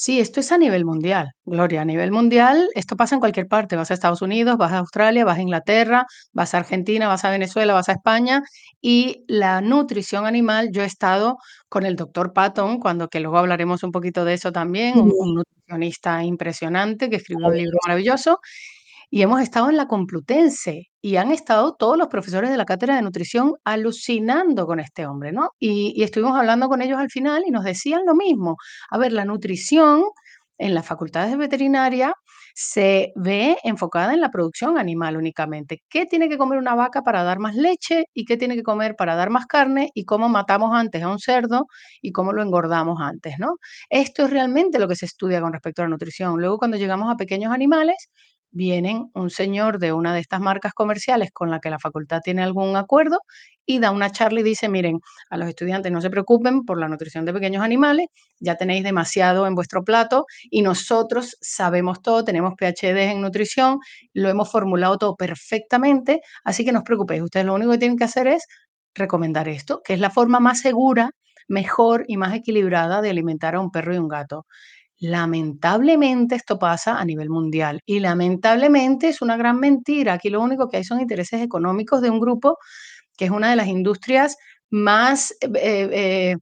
Sí, 0.00 0.20
esto 0.20 0.38
es 0.38 0.52
a 0.52 0.58
nivel 0.58 0.84
mundial, 0.84 1.32
Gloria, 1.44 1.80
a 1.82 1.84
nivel 1.84 2.12
mundial, 2.12 2.68
esto 2.76 2.94
pasa 2.94 3.16
en 3.16 3.20
cualquier 3.20 3.48
parte. 3.48 3.74
Vas 3.74 3.90
a 3.90 3.94
Estados 3.94 4.22
Unidos, 4.22 4.56
vas 4.56 4.70
a 4.70 4.78
Australia, 4.78 5.24
vas 5.24 5.38
a 5.38 5.42
Inglaterra, 5.42 6.06
vas 6.32 6.54
a 6.54 6.58
Argentina, 6.58 7.08
vas 7.08 7.24
a 7.24 7.30
Venezuela, 7.30 7.74
vas 7.74 7.88
a 7.88 7.94
España 7.94 8.44
y 8.80 9.24
la 9.26 9.60
nutrición 9.60 10.24
animal, 10.24 10.68
yo 10.70 10.82
he 10.82 10.86
estado 10.86 11.38
con 11.68 11.84
el 11.84 11.96
doctor 11.96 12.32
Patton, 12.32 12.78
cuando 12.78 13.08
que 13.08 13.18
luego 13.18 13.38
hablaremos 13.38 13.82
un 13.82 13.90
poquito 13.90 14.24
de 14.24 14.34
eso 14.34 14.52
también, 14.52 14.96
un, 14.96 15.12
un 15.18 15.34
nutricionista 15.34 16.22
impresionante 16.22 17.10
que 17.10 17.16
escribió 17.16 17.48
un 17.48 17.56
libro 17.56 17.78
maravilloso, 17.84 18.38
y 19.10 19.22
hemos 19.22 19.40
estado 19.40 19.70
en 19.70 19.76
la 19.76 19.86
Complutense 19.86 20.84
y 21.00 21.16
han 21.16 21.30
estado 21.30 21.74
todos 21.74 21.96
los 21.96 22.08
profesores 22.08 22.50
de 22.50 22.56
la 22.56 22.64
cátedra 22.64 22.96
de 22.96 23.02
nutrición 23.02 23.54
alucinando 23.64 24.66
con 24.66 24.80
este 24.80 25.06
hombre, 25.06 25.32
¿no? 25.32 25.50
Y, 25.58 26.02
estuvimos 26.02 26.36
hablando 26.38 26.68
con 26.68 26.82
ellos 26.82 26.98
al 26.98 27.10
final 27.10 27.44
y 27.46 27.50
nos 27.50 27.64
decían 27.64 28.02
lo 28.06 28.14
mismo. 28.14 28.56
A 28.90 28.98
ver, 28.98 29.12
la 29.12 29.24
nutrición 29.24 30.04
en 30.58 30.74
las 30.74 30.84
facultades 30.86 31.30
de 31.30 31.36
veterinaria 31.36 32.12
se 32.54 33.12
ve 33.14 33.56
enfocada 33.62 34.12
en 34.14 34.20
la 34.20 34.30
producción 34.30 34.78
animal 34.78 35.16
únicamente. 35.16 35.82
¿Qué 35.88 36.06
tiene 36.06 36.28
que 36.28 36.36
comer 36.36 36.58
una 36.58 36.74
vaca 36.74 37.02
para 37.02 37.22
dar 37.22 37.38
más 37.38 37.54
leche 37.54 38.06
y 38.12 38.24
qué 38.24 38.36
tiene 38.36 38.56
que 38.56 38.64
comer 38.64 38.96
para 38.96 39.14
dar 39.14 39.30
más 39.30 39.46
carne 39.46 39.90
y 39.94 40.04
cómo 40.04 40.28
matamos 40.28 40.74
antes 40.74 41.00
a 41.02 41.08
un 41.08 41.20
cerdo 41.20 41.66
y 42.02 42.10
cómo 42.12 42.32
lo 42.32 42.42
engordamos 42.42 43.00
antes, 43.00 43.38
¿no? 43.38 43.56
Esto 43.90 44.24
es 44.24 44.30
realmente 44.30 44.78
lo 44.80 44.88
que 44.88 44.96
se 44.96 45.06
estudia 45.06 45.40
con 45.40 45.52
respecto 45.52 45.82
a 45.82 45.84
la 45.84 45.90
nutrición. 45.90 46.40
Luego, 46.40 46.58
cuando 46.58 46.76
llegamos 46.76 47.12
a 47.12 47.16
pequeños 47.16 47.52
animales, 47.52 48.08
vienen 48.58 49.10
un 49.14 49.30
señor 49.30 49.78
de 49.78 49.92
una 49.94 50.12
de 50.12 50.20
estas 50.20 50.40
marcas 50.40 50.74
comerciales 50.74 51.30
con 51.32 51.50
la 51.50 51.60
que 51.60 51.70
la 51.70 51.78
facultad 51.78 52.20
tiene 52.22 52.42
algún 52.42 52.76
acuerdo 52.76 53.20
y 53.64 53.78
da 53.78 53.90
una 53.90 54.10
charla 54.10 54.40
y 54.40 54.42
dice, 54.42 54.68
miren, 54.68 55.00
a 55.30 55.36
los 55.36 55.48
estudiantes 55.48 55.92
no 55.92 56.00
se 56.00 56.10
preocupen 56.10 56.64
por 56.64 56.78
la 56.80 56.88
nutrición 56.88 57.24
de 57.24 57.32
pequeños 57.32 57.62
animales, 57.62 58.08
ya 58.40 58.56
tenéis 58.56 58.82
demasiado 58.82 59.46
en 59.46 59.54
vuestro 59.54 59.84
plato 59.84 60.26
y 60.50 60.62
nosotros 60.62 61.36
sabemos 61.40 62.02
todo, 62.02 62.24
tenemos 62.24 62.54
PhD 62.58 63.12
en 63.12 63.20
nutrición, 63.20 63.78
lo 64.12 64.28
hemos 64.28 64.50
formulado 64.50 64.98
todo 64.98 65.16
perfectamente, 65.16 66.20
así 66.44 66.64
que 66.64 66.72
no 66.72 66.80
os 66.80 66.84
preocupéis, 66.84 67.22
ustedes 67.22 67.46
lo 67.46 67.54
único 67.54 67.72
que 67.72 67.78
tienen 67.78 67.96
que 67.98 68.04
hacer 68.04 68.26
es 68.26 68.46
recomendar 68.94 69.48
esto, 69.48 69.82
que 69.84 69.94
es 69.94 70.00
la 70.00 70.10
forma 70.10 70.40
más 70.40 70.60
segura, 70.60 71.12
mejor 71.48 72.04
y 72.08 72.16
más 72.16 72.34
equilibrada 72.34 73.00
de 73.02 73.10
alimentar 73.10 73.54
a 73.54 73.60
un 73.60 73.70
perro 73.70 73.94
y 73.94 73.98
un 73.98 74.08
gato. 74.08 74.46
Lamentablemente 75.00 76.34
esto 76.34 76.58
pasa 76.58 76.98
a 76.98 77.04
nivel 77.04 77.30
mundial 77.30 77.80
y 77.86 78.00
lamentablemente 78.00 79.08
es 79.08 79.22
una 79.22 79.36
gran 79.36 79.60
mentira. 79.60 80.14
Aquí 80.14 80.28
lo 80.28 80.40
único 80.40 80.68
que 80.68 80.78
hay 80.78 80.84
son 80.84 81.00
intereses 81.00 81.40
económicos 81.40 82.00
de 82.02 82.10
un 82.10 82.18
grupo 82.18 82.58
que 83.16 83.26
es 83.26 83.30
una 83.30 83.50
de 83.50 83.56
las 83.56 83.68
industrias 83.68 84.36
más, 84.70 85.32
eh, 85.40 85.88
eh, 85.92 86.36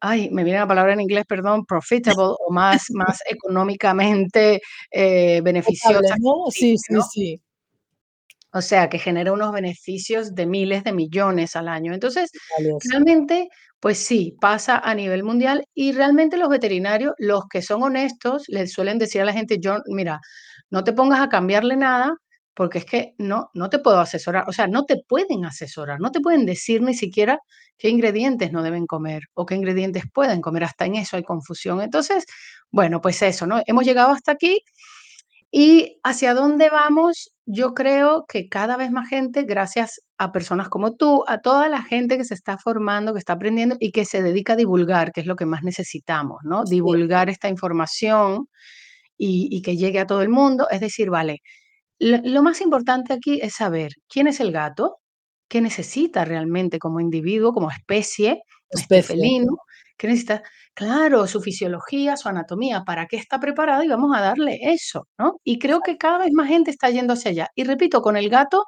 ay, 0.00 0.30
me 0.30 0.44
viene 0.44 0.60
la 0.60 0.66
palabra 0.68 0.94
en 0.94 1.00
inglés, 1.00 1.24
perdón, 1.26 1.64
profitable 1.66 2.34
o 2.46 2.52
más, 2.52 2.84
más 2.90 3.20
económicamente 3.26 4.60
eh, 4.90 5.40
beneficiosa. 5.42 6.16
¿no? 6.20 6.50
Sí, 6.50 6.76
sí, 6.78 6.94
¿no? 6.94 7.02
sí. 7.02 7.40
O 8.52 8.60
sea, 8.62 8.88
que 8.88 8.98
genera 8.98 9.32
unos 9.32 9.52
beneficios 9.52 10.34
de 10.34 10.46
miles 10.46 10.84
de 10.84 10.92
millones 10.92 11.56
al 11.56 11.68
año. 11.68 11.94
Entonces, 11.94 12.30
Valioso. 12.58 12.78
realmente, 12.90 13.48
pues 13.80 13.98
sí, 13.98 14.36
pasa 14.40 14.78
a 14.78 14.94
nivel 14.94 15.24
mundial 15.24 15.64
y 15.74 15.92
realmente 15.92 16.36
los 16.36 16.48
veterinarios, 16.48 17.14
los 17.18 17.48
que 17.48 17.62
son 17.62 17.82
honestos, 17.82 18.44
les 18.48 18.72
suelen 18.72 18.98
decir 18.98 19.22
a 19.22 19.24
la 19.24 19.32
gente, 19.32 19.58
yo, 19.60 19.78
mira, 19.86 20.20
no 20.70 20.84
te 20.84 20.92
pongas 20.92 21.20
a 21.20 21.28
cambiarle 21.28 21.76
nada 21.76 22.14
porque 22.54 22.78
es 22.78 22.84
que 22.84 23.14
no, 23.18 23.50
no 23.54 23.70
te 23.70 23.78
puedo 23.78 23.98
asesorar, 24.00 24.44
o 24.46 24.52
sea, 24.52 24.66
no 24.66 24.84
te 24.84 24.96
pueden 25.08 25.44
asesorar, 25.44 26.00
no 26.00 26.10
te 26.10 26.20
pueden 26.20 26.44
decir 26.46 26.82
ni 26.82 26.94
siquiera 26.94 27.38
qué 27.78 27.88
ingredientes 27.88 28.52
no 28.52 28.62
deben 28.62 28.86
comer 28.86 29.22
o 29.34 29.46
qué 29.46 29.54
ingredientes 29.54 30.04
pueden 30.12 30.40
comer, 30.42 30.64
hasta 30.64 30.84
en 30.86 30.96
eso 30.96 31.16
hay 31.16 31.22
confusión. 31.22 31.80
Entonces, 31.80 32.26
bueno, 32.70 33.00
pues 33.00 33.22
eso, 33.22 33.46
¿no? 33.46 33.62
Hemos 33.66 33.84
llegado 33.84 34.10
hasta 34.12 34.32
aquí 34.32 34.60
y 35.54 36.00
hacia 36.02 36.32
dónde 36.32 36.70
vamos, 36.70 37.30
yo 37.44 37.74
creo 37.74 38.24
que 38.26 38.48
cada 38.48 38.78
vez 38.78 38.90
más 38.90 39.08
gente, 39.10 39.42
gracias 39.42 40.00
a 40.16 40.32
personas 40.32 40.70
como 40.70 40.96
tú, 40.96 41.24
a 41.28 41.42
toda 41.42 41.68
la 41.68 41.82
gente 41.82 42.16
que 42.16 42.24
se 42.24 42.32
está 42.34 42.56
formando, 42.56 43.12
que 43.12 43.18
está 43.18 43.34
aprendiendo 43.34 43.76
y 43.78 43.92
que 43.92 44.06
se 44.06 44.22
dedica 44.22 44.54
a 44.54 44.56
divulgar, 44.56 45.12
que 45.12 45.20
es 45.20 45.26
lo 45.26 45.36
que 45.36 45.44
más 45.44 45.62
necesitamos, 45.62 46.38
¿no? 46.44 46.64
Sí, 46.66 46.76
Divulgar 46.76 47.28
esta 47.28 47.50
información 47.50 48.48
y, 49.18 49.48
y 49.50 49.62
que 49.62 49.76
llegue 49.76 50.00
a 50.00 50.06
todo 50.06 50.22
el 50.22 50.30
mundo. 50.30 50.68
Es 50.70 50.80
decir, 50.80 51.10
vale, 51.10 51.40
lo, 51.98 52.18
lo 52.24 52.42
más 52.42 52.60
importante 52.62 53.12
aquí 53.12 53.40
es 53.42 53.54
saber 53.54 53.92
quién 54.08 54.28
es 54.28 54.40
el 54.40 54.52
gato, 54.52 54.98
qué 55.48 55.60
necesita 55.60 56.24
realmente 56.24 56.78
como 56.78 57.00
individuo, 57.00 57.52
como 57.52 57.70
especie, 57.70 58.42
este 58.70 58.96
especie. 58.96 59.16
felino, 59.16 59.58
qué 59.98 60.08
necesita, 60.08 60.42
claro, 60.74 61.26
su 61.26 61.40
fisiología, 61.40 62.16
su 62.16 62.28
anatomía, 62.28 62.82
para 62.84 63.06
qué 63.06 63.16
está 63.16 63.38
preparado 63.40 63.82
y 63.82 63.88
vamos 63.88 64.16
a 64.16 64.20
darle 64.20 64.58
eso, 64.62 65.08
¿no? 65.18 65.38
Y 65.44 65.58
creo 65.58 65.80
que 65.80 65.96
cada 65.98 66.18
vez 66.18 66.32
más 66.32 66.48
gente 66.48 66.70
está 66.70 66.90
yendo 66.90 67.14
hacia 67.14 67.30
allá. 67.32 67.48
Y 67.54 67.64
repito, 67.64 68.02
con 68.02 68.16
el 68.16 68.28
gato 68.30 68.64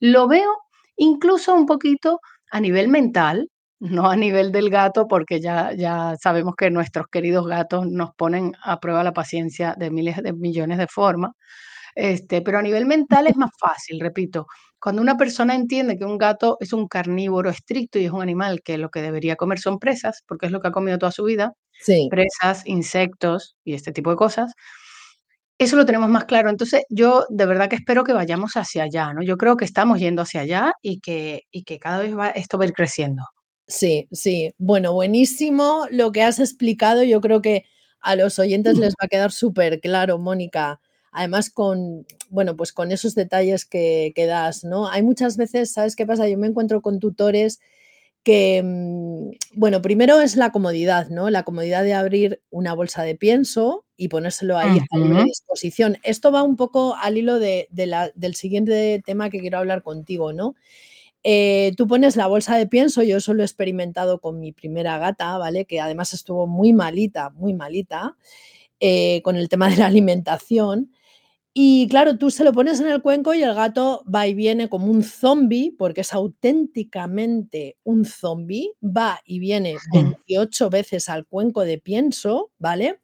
lo 0.00 0.28
veo 0.28 0.50
incluso 0.96 1.54
un 1.54 1.66
poquito 1.66 2.20
a 2.50 2.60
nivel 2.60 2.88
mental, 2.88 3.48
no 3.80 4.10
a 4.10 4.16
nivel 4.16 4.52
del 4.52 4.70
gato, 4.70 5.06
porque 5.08 5.40
ya, 5.40 5.72
ya 5.74 6.16
sabemos 6.20 6.54
que 6.56 6.70
nuestros 6.70 7.06
queridos 7.08 7.46
gatos 7.46 7.86
nos 7.88 8.10
ponen 8.16 8.54
a 8.62 8.80
prueba 8.80 9.04
la 9.04 9.12
paciencia 9.12 9.74
de 9.78 9.90
miles 9.90 10.16
de 10.22 10.32
millones 10.32 10.78
de 10.78 10.88
formas. 10.88 11.32
Este, 12.00 12.42
pero 12.42 12.58
a 12.58 12.62
nivel 12.62 12.86
mental 12.86 13.26
es 13.26 13.36
más 13.36 13.50
fácil, 13.58 13.98
repito. 13.98 14.46
Cuando 14.80 15.02
una 15.02 15.16
persona 15.16 15.56
entiende 15.56 15.98
que 15.98 16.04
un 16.04 16.16
gato 16.16 16.56
es 16.60 16.72
un 16.72 16.86
carnívoro 16.86 17.50
estricto 17.50 17.98
y 17.98 18.04
es 18.04 18.12
un 18.12 18.22
animal 18.22 18.62
que 18.62 18.78
lo 18.78 18.88
que 18.88 19.02
debería 19.02 19.34
comer 19.34 19.58
son 19.58 19.80
presas, 19.80 20.22
porque 20.28 20.46
es 20.46 20.52
lo 20.52 20.60
que 20.60 20.68
ha 20.68 20.72
comido 20.72 20.98
toda 20.98 21.10
su 21.10 21.24
vida, 21.24 21.54
Sí, 21.80 22.08
presas, 22.08 22.64
insectos 22.66 23.56
y 23.64 23.74
este 23.74 23.90
tipo 23.92 24.10
de 24.10 24.16
cosas, 24.16 24.52
eso 25.58 25.76
lo 25.76 25.84
tenemos 25.86 26.08
más 26.08 26.24
claro. 26.26 26.50
Entonces, 26.50 26.84
yo 26.88 27.26
de 27.30 27.46
verdad 27.46 27.68
que 27.68 27.76
espero 27.76 28.04
que 28.04 28.12
vayamos 28.12 28.52
hacia 28.56 28.84
allá, 28.84 29.12
¿no? 29.12 29.22
Yo 29.24 29.36
creo 29.36 29.56
que 29.56 29.64
estamos 29.64 29.98
yendo 29.98 30.22
hacia 30.22 30.42
allá 30.42 30.72
y 30.82 31.00
que, 31.00 31.42
y 31.50 31.64
que 31.64 31.80
cada 31.80 31.98
vez 31.98 32.16
va, 32.16 32.28
esto 32.30 32.58
va 32.58 32.64
a 32.64 32.68
ir 32.68 32.74
creciendo. 32.74 33.24
sí, 33.66 34.06
sí. 34.12 34.52
Bueno, 34.58 34.92
buenísimo 34.92 35.86
lo 35.90 36.12
que 36.12 36.22
has 36.22 36.38
explicado. 36.38 37.02
Yo 37.02 37.20
creo 37.20 37.42
que 37.42 37.64
a 38.00 38.14
los 38.16 38.38
oyentes 38.38 38.78
les 38.78 38.90
va 38.94 39.06
a 39.06 39.08
quedar 39.08 39.32
súper 39.32 39.80
claro, 39.80 40.18
Mónica. 40.18 40.80
Además, 41.12 41.50
con, 41.50 42.06
bueno, 42.30 42.56
pues 42.56 42.72
con 42.72 42.92
esos 42.92 43.14
detalles 43.14 43.64
que, 43.64 44.12
que 44.14 44.26
das, 44.26 44.64
¿no? 44.64 44.88
Hay 44.88 45.02
muchas 45.02 45.36
veces, 45.36 45.72
¿sabes 45.72 45.96
qué 45.96 46.06
pasa? 46.06 46.28
Yo 46.28 46.38
me 46.38 46.46
encuentro 46.46 46.82
con 46.82 46.98
tutores 47.00 47.60
que, 48.24 48.62
mm, 48.62 49.30
bueno, 49.58 49.80
primero 49.82 50.20
es 50.20 50.36
la 50.36 50.50
comodidad, 50.52 51.08
¿no? 51.08 51.30
La 51.30 51.44
comodidad 51.44 51.84
de 51.84 51.94
abrir 51.94 52.42
una 52.50 52.74
bolsa 52.74 53.02
de 53.04 53.14
pienso 53.14 53.84
y 53.96 54.08
ponérselo 54.08 54.58
ahí 54.58 54.68
a 54.90 54.96
libre 54.98 55.24
disposición. 55.24 55.98
Esto 56.02 56.30
va 56.32 56.42
un 56.42 56.56
poco 56.56 56.94
al 56.96 57.16
hilo 57.16 57.38
de, 57.38 57.68
de 57.70 57.86
la- 57.86 58.10
del 58.14 58.34
siguiente 58.34 59.02
tema 59.06 59.30
que 59.30 59.40
quiero 59.40 59.58
hablar 59.58 59.82
contigo, 59.82 60.32
¿no? 60.32 60.54
Eh, 61.24 61.72
tú 61.76 61.86
pones 61.88 62.16
la 62.16 62.26
bolsa 62.28 62.56
de 62.56 62.66
pienso, 62.66 63.02
yo 63.02 63.16
eso 63.16 63.34
lo 63.34 63.42
he 63.42 63.46
experimentado 63.46 64.20
con 64.20 64.38
mi 64.40 64.52
primera 64.52 64.98
gata, 64.98 65.36
¿vale? 65.38 65.64
Que 65.64 65.80
además 65.80 66.12
estuvo 66.14 66.46
muy 66.46 66.72
malita, 66.72 67.30
muy 67.30 67.54
malita, 67.54 68.16
eh, 68.80 69.20
con 69.22 69.36
el 69.36 69.48
tema 69.48 69.68
de 69.70 69.76
la 69.76 69.86
alimentación. 69.86 70.92
Y 71.60 71.88
claro, 71.88 72.16
tú 72.16 72.30
se 72.30 72.44
lo 72.44 72.52
pones 72.52 72.78
en 72.78 72.86
el 72.86 73.02
cuenco 73.02 73.34
y 73.34 73.42
el 73.42 73.52
gato 73.52 74.04
va 74.06 74.28
y 74.28 74.34
viene 74.34 74.68
como 74.68 74.86
un 74.86 75.02
zombi, 75.02 75.74
porque 75.76 76.02
es 76.02 76.14
auténticamente 76.14 77.78
un 77.82 78.04
zombi, 78.04 78.74
va 78.80 79.18
y 79.24 79.40
viene 79.40 79.76
28 79.92 80.70
veces 80.70 81.08
al 81.08 81.26
cuenco 81.26 81.62
de 81.64 81.78
pienso, 81.78 82.52
¿vale? 82.60 83.00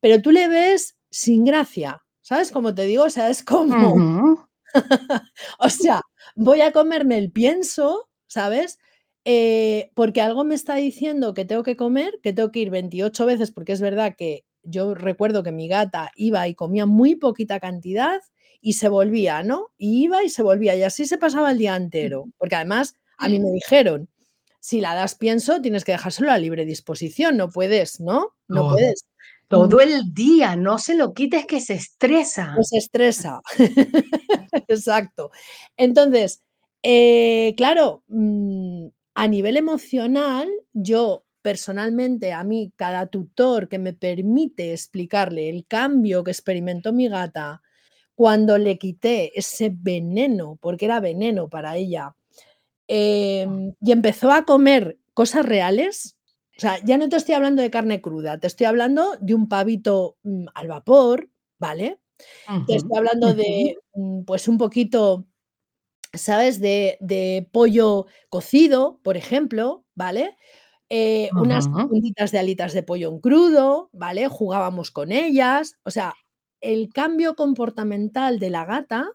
Pero 0.00 0.22
tú 0.22 0.30
le 0.30 0.48
ves 0.48 0.96
sin 1.10 1.44
gracia, 1.44 2.02
¿sabes? 2.22 2.50
Como 2.50 2.74
te 2.74 2.86
digo, 2.86 3.04
o 3.04 3.10
sea, 3.10 3.28
es 3.28 3.44
como, 3.44 4.48
o 5.58 5.68
sea, 5.68 6.00
voy 6.34 6.62
a 6.62 6.72
comerme 6.72 7.18
el 7.18 7.30
pienso, 7.30 8.08
¿sabes? 8.26 8.78
Eh, 9.26 9.90
porque 9.92 10.22
algo 10.22 10.44
me 10.44 10.54
está 10.54 10.76
diciendo 10.76 11.34
que 11.34 11.44
tengo 11.44 11.62
que 11.62 11.76
comer, 11.76 12.18
que 12.22 12.32
tengo 12.32 12.52
que 12.52 12.60
ir 12.60 12.70
28 12.70 13.26
veces, 13.26 13.50
porque 13.52 13.72
es 13.72 13.82
verdad 13.82 14.14
que 14.16 14.46
yo 14.62 14.94
recuerdo 14.94 15.42
que 15.42 15.52
mi 15.52 15.68
gata 15.68 16.10
iba 16.16 16.46
y 16.48 16.54
comía 16.54 16.86
muy 16.86 17.16
poquita 17.16 17.60
cantidad 17.60 18.20
y 18.60 18.74
se 18.74 18.88
volvía, 18.88 19.42
¿no? 19.42 19.68
Y 19.78 20.04
iba 20.04 20.24
y 20.24 20.28
se 20.28 20.42
volvía, 20.42 20.74
y 20.76 20.82
así 20.82 21.06
se 21.06 21.18
pasaba 21.18 21.52
el 21.52 21.58
día 21.58 21.76
entero, 21.76 22.26
porque 22.38 22.56
además 22.56 22.96
a 23.18 23.28
mí 23.28 23.38
me 23.38 23.50
dijeron, 23.52 24.08
si 24.60 24.80
la 24.80 24.94
das 24.94 25.14
pienso, 25.14 25.60
tienes 25.60 25.84
que 25.84 25.92
dejárselo 25.92 26.30
a 26.30 26.38
libre 26.38 26.64
disposición, 26.64 27.36
no 27.36 27.48
puedes, 27.48 28.00
¿no? 28.00 28.34
No 28.48 28.70
puedes. 28.70 29.04
Mm, 29.04 29.48
todo 29.48 29.80
el 29.80 30.12
día, 30.12 30.56
no 30.56 30.78
se 30.78 30.94
lo 30.94 31.14
quites 31.14 31.46
que 31.46 31.60
se 31.60 31.74
estresa. 31.74 32.54
Se 32.62 32.76
estresa. 32.76 33.40
Exacto. 34.68 35.30
Entonces, 35.76 36.42
eh, 36.82 37.54
claro, 37.56 38.04
mm, 38.08 38.88
a 39.14 39.28
nivel 39.28 39.56
emocional, 39.56 40.48
yo 40.72 41.24
personalmente, 41.48 42.32
a 42.34 42.44
mí, 42.44 42.72
cada 42.76 43.06
tutor 43.06 43.68
que 43.70 43.78
me 43.78 43.94
permite 43.94 44.72
explicarle 44.74 45.48
el 45.48 45.66
cambio 45.66 46.22
que 46.24 46.30
experimentó 46.32 46.92
mi 46.92 47.08
gata 47.08 47.62
cuando 48.14 48.58
le 48.58 48.78
quité 48.78 49.32
ese 49.38 49.70
veneno, 49.72 50.58
porque 50.60 50.86
era 50.86 51.00
veneno 51.00 51.48
para 51.48 51.76
ella, 51.76 52.14
em, 52.88 53.74
y 53.80 53.92
empezó 53.92 54.32
a 54.32 54.44
comer 54.44 54.98
cosas 55.14 55.44
reales, 55.46 56.16
O 56.58 56.60
sea, 56.60 56.78
ya 56.84 56.98
no 56.98 57.08
te 57.08 57.16
estoy 57.16 57.34
hablando 57.36 57.62
de 57.62 57.70
carne 57.70 58.00
cruda, 58.02 58.38
te 58.40 58.46
estoy 58.48 58.66
hablando 58.66 59.16
de 59.20 59.34
un 59.34 59.48
pavito, 59.48 60.16
mm, 60.24 60.46
al 60.54 60.68
vapor, 60.68 61.30
¿vale? 61.58 62.00
Te 62.66 62.76
estoy 62.76 62.98
hablando 62.98 63.34
de, 63.34 63.78
mm, 63.94 64.24
pues, 64.24 64.48
un 64.48 64.58
poquito, 64.58 65.26
¿sabes? 66.14 66.60
De 66.60 66.98
de 67.00 67.48
pollo 67.52 68.06
cocido, 68.30 69.00
por 69.04 69.16
ejemplo, 69.16 69.84
¿vale? 69.94 70.36
Eh, 70.90 71.28
unas 71.36 71.68
puntitas 71.68 72.32
de 72.32 72.38
alitas 72.38 72.72
de 72.72 72.82
pollo 72.82 73.10
en 73.10 73.20
crudo, 73.20 73.90
¿vale? 73.92 74.26
Jugábamos 74.28 74.90
con 74.90 75.12
ellas. 75.12 75.74
O 75.84 75.90
sea, 75.90 76.14
el 76.60 76.90
cambio 76.92 77.34
comportamental 77.36 78.38
de 78.38 78.50
la 78.50 78.64
gata 78.64 79.06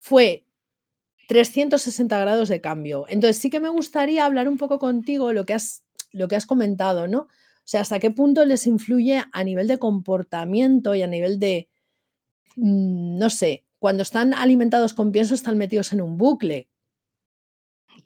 fue 0.00 0.46
360 1.28 2.18
grados 2.20 2.48
de 2.48 2.60
cambio. 2.60 3.06
Entonces, 3.08 3.38
sí 3.38 3.50
que 3.50 3.60
me 3.60 3.68
gustaría 3.70 4.24
hablar 4.26 4.48
un 4.48 4.58
poco 4.58 4.78
contigo 4.78 5.32
lo 5.32 5.46
que 5.46 5.54
has 5.54 5.84
lo 6.12 6.28
que 6.28 6.36
has 6.36 6.46
comentado, 6.46 7.08
¿no? 7.08 7.20
O 7.22 7.28
sea, 7.70 7.82
hasta 7.82 8.00
qué 8.00 8.10
punto 8.10 8.44
les 8.44 8.66
influye 8.66 9.22
a 9.32 9.44
nivel 9.44 9.68
de 9.68 9.78
comportamiento 9.78 10.94
y 10.96 11.02
a 11.02 11.06
nivel 11.06 11.38
de, 11.38 11.68
mm, 12.56 13.18
no 13.18 13.30
sé, 13.30 13.64
cuando 13.78 14.02
están 14.02 14.34
alimentados 14.34 14.94
con 14.94 15.12
pienso, 15.12 15.34
están 15.34 15.58
metidos 15.58 15.92
en 15.92 16.00
un 16.02 16.16
bucle. 16.18 16.68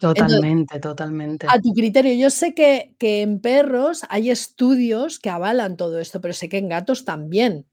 Entonces, 0.01 0.25
Totalmente, 0.27 0.81
totalmente. 0.81 1.47
a 1.49 1.61
tu 1.61 1.73
criterio, 1.75 2.15
yo 2.15 2.31
sé 2.31 2.55
que 2.55 2.95
que 2.99 3.23
en 3.23 3.41
perros 3.41 4.03
hay 4.09 4.31
estudios 4.31 5.19
que 5.19 5.31
avalan 5.31 5.77
todo 5.77 5.99
esto, 6.01 6.21
pero 6.21 6.35
sé 6.35 6.49
que 6.49 6.59
en 6.59 6.69
gatos 6.69 7.05
también. 7.05 7.67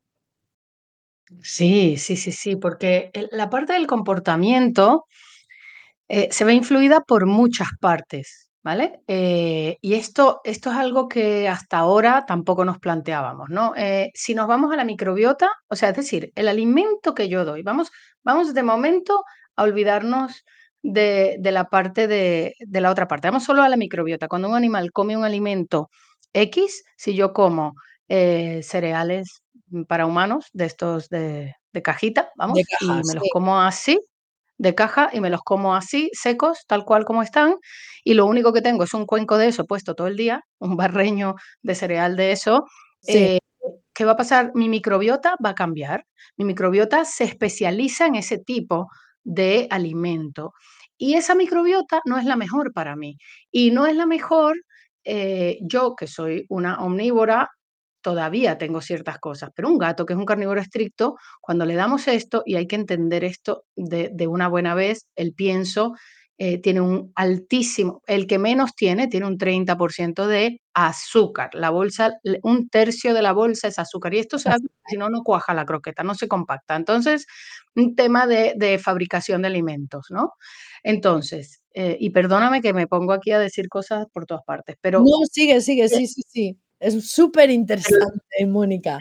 Sí, 1.43 1.97
sí, 1.97 2.15
sí, 2.17 2.31
sí, 2.31 2.55
porque 2.57 3.09
el 3.13 3.29
la 3.31 3.49
parte 3.49 3.73
del 3.73 3.87
comportamiento 3.87 5.05
Eh, 6.09 6.27
se 6.31 6.43
ve 6.45 6.53
influida 6.53 7.01
por 7.01 7.25
muchas 7.25 7.69
partes, 7.79 8.49
¿vale? 8.63 9.01
Eh, 9.07 9.77
y 9.81 9.93
esto, 9.95 10.41
esto 10.43 10.69
es 10.71 10.75
algo 10.77 11.07
que 11.07 11.47
hasta 11.47 11.77
ahora 11.77 12.25
tampoco 12.27 12.65
nos 12.65 12.79
planteábamos, 12.79 13.49
¿no? 13.49 13.73
Eh, 13.77 14.11
si 14.13 14.35
nos 14.35 14.47
vamos 14.47 14.73
a 14.73 14.75
la 14.75 14.83
microbiota, 14.85 15.49
o 15.69 15.75
sea, 15.75 15.89
es 15.89 15.95
decir, 15.97 16.31
el 16.35 16.47
alimento 16.49 17.13
que 17.15 17.29
yo 17.29 17.45
doy, 17.45 17.63
vamos, 17.63 17.91
vamos 18.23 18.53
de 18.53 18.63
momento 18.63 19.23
a 19.55 19.63
olvidarnos 19.63 20.43
de, 20.83 21.37
de 21.39 21.51
la 21.51 21.65
parte 21.65 22.07
de, 22.07 22.55
de 22.59 22.81
la 22.81 22.91
otra 22.91 23.07
parte, 23.07 23.27
vamos 23.27 23.43
solo 23.43 23.63
a 23.63 23.69
la 23.69 23.77
microbiota. 23.77 24.27
Cuando 24.27 24.49
un 24.49 24.55
animal 24.55 24.91
come 24.91 25.17
un 25.17 25.23
alimento 25.23 25.89
X, 26.33 26.83
si 26.97 27.13
yo 27.13 27.33
como 27.33 27.73
eh, 28.07 28.61
cereales 28.63 29.41
para 29.87 30.05
humanos, 30.05 30.47
de 30.53 30.65
estos 30.65 31.09
de, 31.09 31.55
de 31.73 31.81
cajita, 31.81 32.23
De 32.23 32.29
vamos, 32.35 32.59
y 32.59 32.85
me 32.85 33.13
los 33.13 33.23
como 33.31 33.61
así, 33.61 33.99
de 34.57 34.75
caja 34.75 35.09
y 35.13 35.21
me 35.21 35.29
los 35.29 35.41
como 35.41 35.75
así, 35.75 36.09
secos, 36.13 36.65
tal 36.67 36.85
cual 36.85 37.05
como 37.05 37.23
están, 37.23 37.55
y 38.03 38.13
lo 38.13 38.25
único 38.25 38.53
que 38.53 38.61
tengo 38.61 38.83
es 38.83 38.93
un 38.93 39.05
cuenco 39.05 39.37
de 39.37 39.47
eso 39.47 39.65
puesto 39.65 39.95
todo 39.95 40.07
el 40.07 40.17
día, 40.17 40.41
un 40.59 40.75
barreño 40.75 41.35
de 41.61 41.75
cereal 41.75 42.15
de 42.15 42.31
eso, 42.31 42.65
sí, 43.01 43.39
¿qué 43.93 44.05
va 44.05 44.13
a 44.13 44.17
pasar? 44.17 44.51
Mi 44.55 44.69
microbiota 44.69 45.35
va 45.43 45.49
a 45.49 45.55
cambiar. 45.55 46.05
Mi 46.37 46.45
microbiota 46.45 47.05
se 47.05 47.23
especializa 47.25 48.05
en 48.07 48.15
ese 48.15 48.37
tipo 48.37 48.87
de 49.23 49.67
alimento. 49.69 50.53
Y 50.97 51.15
esa 51.15 51.35
microbiota 51.35 52.01
no 52.05 52.17
es 52.17 52.25
la 52.25 52.35
mejor 52.35 52.73
para 52.73 52.95
mí. 52.95 53.17
Y 53.51 53.71
no 53.71 53.85
es 53.87 53.95
la 53.95 54.05
mejor, 54.05 54.57
eh, 55.03 55.57
yo 55.61 55.95
que 55.95 56.07
soy 56.07 56.45
una 56.49 56.79
omnívora, 56.79 57.49
todavía 58.01 58.57
tengo 58.57 58.81
ciertas 58.81 59.19
cosas, 59.19 59.51
pero 59.55 59.69
un 59.69 59.77
gato 59.77 60.05
que 60.05 60.13
es 60.13 60.19
un 60.19 60.25
carnívoro 60.25 60.59
estricto, 60.61 61.15
cuando 61.39 61.65
le 61.65 61.75
damos 61.75 62.07
esto, 62.07 62.43
y 62.45 62.55
hay 62.55 62.67
que 62.67 62.75
entender 62.75 63.23
esto 63.23 63.65
de, 63.75 64.09
de 64.13 64.27
una 64.27 64.47
buena 64.47 64.75
vez, 64.75 65.07
el 65.15 65.33
pienso 65.33 65.93
eh, 66.43 66.57
tiene 66.57 66.81
un 66.81 67.11
altísimo, 67.13 68.01
el 68.07 68.25
que 68.25 68.39
menos 68.39 68.73
tiene, 68.75 69.07
tiene 69.07 69.27
un 69.27 69.37
30% 69.37 70.25
de 70.25 70.59
azúcar. 70.73 71.51
La 71.53 71.69
bolsa, 71.69 72.13
un 72.41 72.67
tercio 72.67 73.13
de 73.13 73.21
la 73.21 73.31
bolsa 73.31 73.67
es 73.67 73.77
azúcar. 73.77 74.15
Y 74.15 74.17
esto 74.17 74.39
se 74.39 74.49
hace, 74.49 74.65
si 74.87 74.97
no, 74.97 75.07
no 75.11 75.21
cuaja 75.21 75.53
la 75.53 75.67
croqueta, 75.67 76.01
no 76.01 76.15
se 76.15 76.27
compacta. 76.27 76.75
Entonces, 76.75 77.27
un 77.75 77.95
tema 77.95 78.25
de, 78.25 78.53
de 78.57 78.79
fabricación 78.79 79.43
de 79.43 79.49
alimentos, 79.49 80.07
¿no? 80.09 80.33
Entonces, 80.81 81.61
eh, 81.75 81.95
y 81.99 82.09
perdóname 82.09 82.63
que 82.63 82.73
me 82.73 82.87
pongo 82.87 83.13
aquí 83.13 83.29
a 83.29 83.37
decir 83.37 83.69
cosas 83.69 84.07
por 84.11 84.25
todas 84.25 84.43
partes, 84.43 84.77
pero 84.81 85.01
No, 85.01 85.23
sigue, 85.31 85.61
sigue, 85.61 85.83
eh, 85.83 85.89
sí, 85.89 86.07
sí, 86.07 86.23
sí. 86.27 86.57
Es 86.79 87.07
superinteresante, 87.07 88.47
Mónica. 88.47 88.99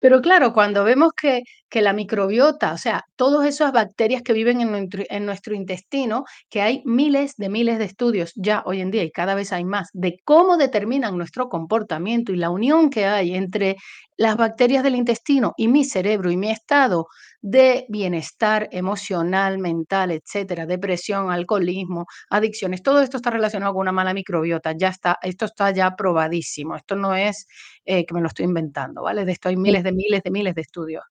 Pero 0.00 0.20
claro, 0.20 0.52
cuando 0.52 0.84
vemos 0.84 1.12
que, 1.20 1.42
que 1.68 1.82
la 1.82 1.92
microbiota, 1.92 2.72
o 2.72 2.78
sea, 2.78 3.04
todas 3.16 3.46
esas 3.46 3.72
bacterias 3.72 4.22
que 4.22 4.32
viven 4.32 4.60
en 4.60 4.70
nuestro, 4.70 5.04
en 5.08 5.26
nuestro 5.26 5.54
intestino, 5.54 6.24
que 6.48 6.62
hay 6.62 6.82
miles 6.84 7.34
de 7.36 7.48
miles 7.48 7.78
de 7.78 7.84
estudios 7.84 8.32
ya 8.36 8.62
hoy 8.66 8.80
en 8.80 8.90
día 8.90 9.04
y 9.04 9.10
cada 9.10 9.34
vez 9.34 9.52
hay 9.52 9.64
más, 9.64 9.88
de 9.92 10.18
cómo 10.24 10.56
determinan 10.56 11.16
nuestro 11.16 11.48
comportamiento 11.48 12.32
y 12.32 12.36
la 12.36 12.50
unión 12.50 12.90
que 12.90 13.06
hay 13.06 13.34
entre 13.34 13.76
las 14.16 14.36
bacterias 14.36 14.82
del 14.82 14.96
intestino 14.96 15.54
y 15.56 15.68
mi 15.68 15.84
cerebro 15.84 16.30
y 16.30 16.36
mi 16.36 16.50
estado 16.50 17.06
de 17.40 17.86
bienestar 17.88 18.68
emocional, 18.72 19.58
mental, 19.58 20.10
etcétera, 20.10 20.66
depresión, 20.66 21.30
alcoholismo, 21.30 22.06
adicciones, 22.28 22.82
todo 22.82 23.00
esto 23.00 23.18
está 23.18 23.30
relacionado 23.30 23.72
con 23.74 23.82
una 23.82 23.92
mala 23.92 24.14
microbiota, 24.14 24.72
ya 24.76 24.88
está, 24.88 25.18
esto 25.22 25.44
está 25.44 25.70
ya 25.70 25.94
probadísimo, 25.96 26.74
esto 26.76 26.96
no 26.96 27.14
es 27.14 27.46
eh, 27.84 28.04
que 28.06 28.14
me 28.14 28.20
lo 28.20 28.26
estoy 28.28 28.46
inventando, 28.46 29.02
¿vale? 29.02 29.24
De 29.24 29.32
esto 29.32 29.48
hay 29.48 29.56
miles 29.56 29.84
de 29.84 29.92
miles 29.92 30.22
de 30.24 30.30
miles 30.30 30.54
de 30.54 30.62
estudios. 30.62 31.04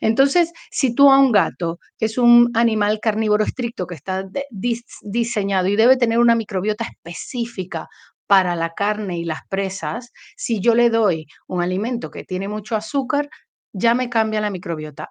Entonces, 0.00 0.52
si 0.70 0.94
tú 0.94 1.10
a 1.10 1.18
un 1.18 1.32
gato, 1.32 1.78
que 1.98 2.06
es 2.06 2.18
un 2.18 2.50
animal 2.54 3.00
carnívoro 3.00 3.44
estricto 3.44 3.86
que 3.86 3.94
está 3.94 4.24
diseñado 5.02 5.68
y 5.68 5.76
debe 5.76 5.96
tener 5.96 6.18
una 6.18 6.34
microbiota 6.34 6.84
específica 6.84 7.88
para 8.26 8.56
la 8.56 8.74
carne 8.74 9.18
y 9.18 9.24
las 9.24 9.40
presas, 9.48 10.12
si 10.36 10.60
yo 10.60 10.74
le 10.74 10.90
doy 10.90 11.26
un 11.46 11.62
alimento 11.62 12.10
que 12.10 12.24
tiene 12.24 12.48
mucho 12.48 12.76
azúcar, 12.76 13.28
ya 13.72 13.94
me 13.94 14.08
cambia 14.10 14.40
la 14.40 14.50
microbiota. 14.50 15.10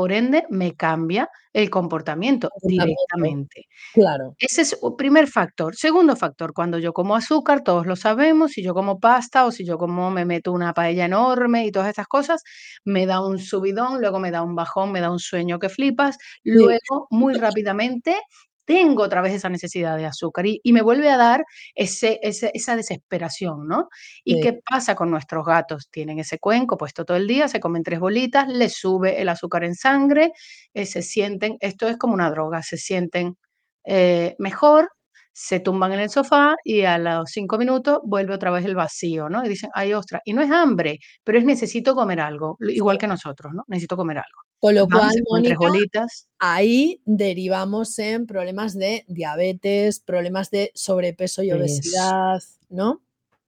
Por 0.00 0.12
ende, 0.12 0.46
me 0.48 0.74
cambia 0.76 1.28
el 1.52 1.68
comportamiento 1.68 2.48
directamente. 2.62 3.66
claro. 3.92 4.34
Ese 4.38 4.62
es 4.62 4.78
un 4.80 4.96
primer 4.96 5.26
factor. 5.26 5.76
Segundo 5.76 6.16
factor, 6.16 6.54
cuando 6.54 6.78
yo 6.78 6.94
como 6.94 7.14
azúcar, 7.14 7.62
todos 7.62 7.86
lo 7.86 7.96
sabemos, 7.96 8.52
si 8.52 8.62
yo 8.62 8.72
como 8.72 8.98
pasta 8.98 9.44
o 9.44 9.52
si 9.52 9.66
yo 9.66 9.76
como 9.76 10.10
me 10.10 10.24
meto 10.24 10.52
una 10.52 10.72
paella 10.72 11.04
enorme 11.04 11.66
y 11.66 11.70
todas 11.70 11.90
estas 11.90 12.06
cosas, 12.06 12.42
me 12.82 13.04
da 13.04 13.20
un 13.20 13.38
subidón, 13.38 14.00
luego 14.00 14.18
me 14.18 14.30
da 14.30 14.42
un 14.42 14.54
bajón, 14.54 14.90
me 14.90 15.02
da 15.02 15.10
un 15.10 15.18
sueño 15.18 15.58
que 15.58 15.68
flipas, 15.68 16.16
luego 16.44 17.06
muy 17.10 17.34
rápidamente 17.66 18.16
tengo 18.64 19.02
otra 19.02 19.20
vez 19.22 19.34
esa 19.34 19.48
necesidad 19.48 19.96
de 19.96 20.06
azúcar 20.06 20.46
y, 20.46 20.60
y 20.62 20.72
me 20.72 20.82
vuelve 20.82 21.10
a 21.10 21.16
dar 21.16 21.44
ese, 21.74 22.18
ese- 22.22 22.50
esa 22.54 22.76
desesperación, 22.76 23.66
¿no? 23.66 23.88
¿Y 24.24 24.34
sí, 24.36 24.40
qué 24.42 24.60
pasa 24.68 24.94
con 24.94 25.10
nuestros 25.10 25.44
gatos? 25.44 25.88
Tienen 25.90 26.18
ese 26.20 26.38
cuenco 26.38 26.76
puesto 26.76 27.04
todo 27.04 27.16
el 27.16 27.26
día, 27.26 27.48
se 27.48 27.60
comen 27.60 27.82
tres 27.82 28.00
bolitas, 28.00 28.48
les 28.48 28.74
sube 28.74 29.20
el 29.20 29.28
azúcar 29.28 29.64
en 29.64 29.74
sangre, 29.74 30.32
eh, 30.74 30.86
se 30.86 31.02
sienten, 31.02 31.56
esto 31.60 31.88
es 31.88 31.96
como 31.96 32.14
una 32.14 32.30
droga, 32.30 32.62
se 32.62 32.76
sienten 32.76 33.36
eh, 33.84 34.34
mejor, 34.38 34.90
se 35.32 35.60
tumban 35.60 35.92
en 35.92 36.00
el 36.00 36.10
sofá 36.10 36.56
y 36.64 36.82
a 36.82 36.98
los 36.98 37.30
5 37.30 37.58
minutos 37.58 38.00
vuelve 38.04 38.34
otra 38.34 38.50
vez 38.50 38.64
el 38.64 38.74
vacío, 38.76 39.28
¿no? 39.28 39.44
Y 39.44 39.48
dicen: 39.48 39.70
"Ay, 39.74 39.92
ostras", 39.94 40.22
y 40.24 40.32
no 40.34 40.42
es 40.42 40.50
hambre, 40.50 40.98
pero 41.24 41.38
es 41.38 41.44
necesito 41.44 41.94
comer 41.94 42.20
algo, 42.20 42.56
igual 42.60 42.98
que 42.98 43.06
nosotros, 43.08 43.52
¿no? 43.54 43.64
Necesito 43.68 43.96
comer 43.96 44.18
algo. 44.18 44.40
Con 44.62 44.74
lo 44.74 44.88
cual, 44.90 45.10
se 45.10 45.22
comen 45.22 45.42
3 45.44 45.58
Mónica, 45.58 45.58
bolitas. 45.58 46.26
ahí 46.38 47.00
derivamos 47.06 47.98
en 47.98 48.26
problemas 48.26 48.74
de 48.76 49.04
diabetes, 49.08 50.00
problemas 50.00 50.50
de 50.50 50.70
sobrepeso 50.74 51.42
y 51.42 51.52
obesidad, 51.52 52.42
¿no? 52.68 53.02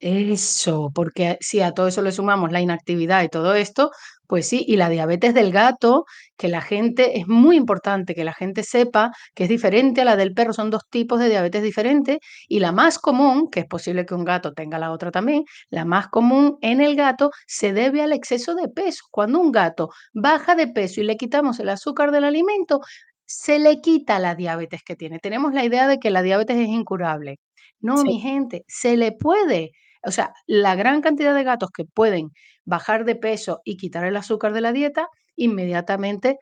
Eso, 0.05 0.91
porque 0.93 1.39
si 1.41 1.61
a 1.61 1.71
todo 1.71 1.87
eso 1.87 2.03
le 2.03 2.11
sumamos 2.11 2.51
la 2.51 2.61
inactividad 2.61 3.23
y 3.23 3.29
todo 3.29 3.55
esto, 3.55 3.93
pues 4.27 4.49
sí, 4.49 4.65
y 4.67 4.75
la 4.75 4.89
diabetes 4.89 5.33
del 5.33 5.53
gato, 5.53 6.07
que 6.37 6.49
la 6.49 6.61
gente, 6.61 7.21
es 7.21 7.29
muy 7.29 7.55
importante 7.57 8.13
que 8.17 8.25
la 8.25 8.35
gente 8.35 8.65
sepa 8.65 9.13
que 9.33 9.45
es 9.45 9.49
diferente 9.49 10.01
a 10.01 10.05
la 10.05 10.17
del 10.17 10.35
perro, 10.35 10.53
son 10.55 10.71
dos 10.71 10.83
tipos 10.91 11.21
de 11.21 11.29
diabetes 11.29 11.63
diferentes, 11.63 12.19
y 12.49 12.59
la 12.59 12.73
más 12.73 12.99
común, 12.99 13.49
que 13.49 13.61
es 13.61 13.67
posible 13.67 14.05
que 14.05 14.15
un 14.17 14.25
gato 14.25 14.53
tenga 14.55 14.77
la 14.81 14.91
otra 14.91 15.13
también, 15.13 15.45
la 15.71 15.85
más 15.85 16.09
común 16.09 16.59
en 16.63 16.81
el 16.81 16.97
gato 16.97 17.31
se 17.47 17.73
debe 17.73 18.03
al 18.03 18.13
exceso 18.13 18.57
de 18.57 18.67
peso. 18.69 19.05
Cuando 19.09 19.39
un 19.39 19.53
gato 19.53 19.91
baja 20.13 20.57
de 20.57 20.67
peso 20.67 21.01
y 21.01 21.05
le 21.05 21.17
quitamos 21.17 21.61
el 21.61 21.69
azúcar 21.69 22.11
del 22.11 22.25
alimento, 22.25 22.81
se 23.25 23.61
le 23.61 23.81
quita 23.81 24.19
la 24.19 24.35
diabetes 24.35 24.83
que 24.83 24.97
tiene. 24.97 25.21
Tenemos 25.21 25.55
la 25.55 25.65
idea 25.65 25.87
de 25.87 25.99
que 25.99 26.11
la 26.11 26.23
diabetes 26.23 26.57
es 26.59 26.69
incurable. 26.69 27.39
No, 27.81 27.99
Sí, 27.99 28.05
mi 28.05 28.21
gente, 28.21 28.65
se 28.67 28.97
le 28.97 29.13
puede 29.13 29.71
o 30.05 30.11
sea, 30.11 30.35
la 30.47 30.75
gran 30.75 31.01
cantidad 31.03 31.35
de 31.35 31.45
gatos 31.45 31.71
que 31.71 31.85
pueden 31.85 32.31
bajar 32.65 33.05
de 33.05 33.17
peso 33.17 33.61
y 33.65 33.77
quitar 33.77 34.05
el 34.05 34.17
azúcar 34.17 34.53
de 34.53 34.61
la 34.61 34.73
dieta, 34.73 35.09
inmediatamente 35.37 36.39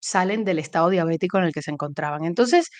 salen 0.00 0.44
del 0.44 0.58
estado 0.58 0.90
diabético 0.90 1.38
en 1.38 1.44
el 1.44 1.52
que 1.52 1.62
se 1.62 1.70
encontraban. 1.70 2.24
Entonces, 2.24 2.70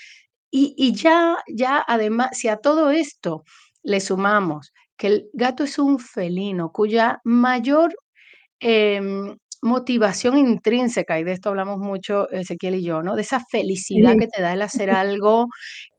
y, 0.52 0.92
ya, 0.94 1.38
ya 1.48 1.84
además, 1.86 2.30
si 2.32 2.48
a 2.48 2.56
todo 2.56 2.90
esto 2.90 3.44
le 3.82 4.00
sumamos 4.00 4.72
que 4.96 5.06
el 5.06 5.30
gato 5.32 5.64
es 5.64 5.78
un 5.78 5.98
felino 6.00 6.72
cuya 6.72 7.20
mayor 7.24 7.94
em, 8.60 9.36
motivación 9.62 10.38
intrínseca, 10.38 11.18
y 11.20 11.24
de 11.24 11.32
esto 11.32 11.50
hablamos 11.50 11.78
mucho 11.78 12.28
Ezequiel 12.30 12.76
y 12.76 12.84
yo, 12.84 13.02
¿no? 13.02 13.16
De 13.16 13.22
esa 13.22 13.40
felicidad 13.50 14.16
que 14.18 14.26
te 14.28 14.42
da 14.42 14.52
el 14.54 14.62
hacer 14.62 14.90
algo 14.92 15.48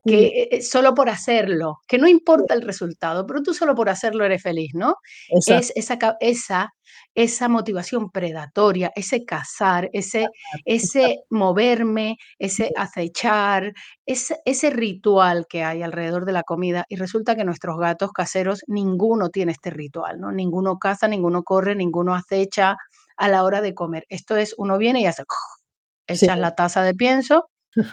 que 0.06 0.30
Sí. 0.30 0.48
eh 0.50 0.62
solo 0.62 0.94
por 0.94 1.08
hacerlo, 1.10 1.78
que 1.88 1.98
no 1.98 2.08
importa 2.08 2.54
el 2.54 2.62
resultado, 2.62 3.26
pero 3.26 3.42
tú 3.42 3.54
solo 3.54 3.74
por 3.76 3.88
hacerlo 3.90 4.24
eres 4.24 4.42
feliz, 4.42 4.72
¿no? 4.74 4.96
Exacto. 5.28 5.60
Es 5.60 5.72
esa 5.76 5.98
esa 6.20 6.70
esa 7.14 7.48
motivación 7.48 8.10
predatoria, 8.10 8.90
ese 8.96 9.24
cazar, 9.24 9.88
ese 9.92 10.30
ese 10.64 11.18
moverme, 11.30 12.16
ese 12.38 12.70
acechar, 12.76 13.72
ese 14.06 14.38
ese 14.46 14.70
ritual 14.70 15.46
que 15.48 15.64
hay 15.64 15.82
alrededor 15.82 16.24
de 16.26 16.32
la 16.32 16.42
comida, 16.44 16.84
y 16.88 16.96
resulta 16.96 17.36
que 17.36 17.44
nuestros 17.44 17.78
gatos 17.78 18.12
caseros, 18.12 18.62
ninguno 18.68 19.30
tiene 19.30 19.52
este 19.52 19.70
ritual, 19.70 20.20
¿no? 20.20 20.32
Ninguno 20.32 20.78
caza, 20.78 21.08
ninguno 21.08 21.42
corre, 21.44 21.74
ninguno 21.76 22.14
acecha 22.14 22.76
a 23.16 23.28
la 23.28 23.44
hora 23.44 23.60
de 23.62 23.74
comer. 23.74 24.04
Esto 24.10 24.36
es, 24.36 24.54
uno 24.58 24.78
viene 24.78 25.00
y 25.02 25.06
hace, 25.06 25.24
Sí. 26.14 26.26
echas 26.26 26.38
la 26.40 26.54
taza 26.56 26.82
de 26.84 26.94
pienso 26.94 27.50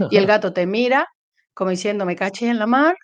y 0.09 0.17
el 0.17 0.25
gato 0.27 0.53
te 0.53 0.67
mira 0.67 1.07
como 1.55 1.71
diciendo: 1.71 2.05
"Me 2.05 2.15
cachis 2.17 2.49
en 2.49 2.59
la 2.59 2.67
mar, 2.67 2.97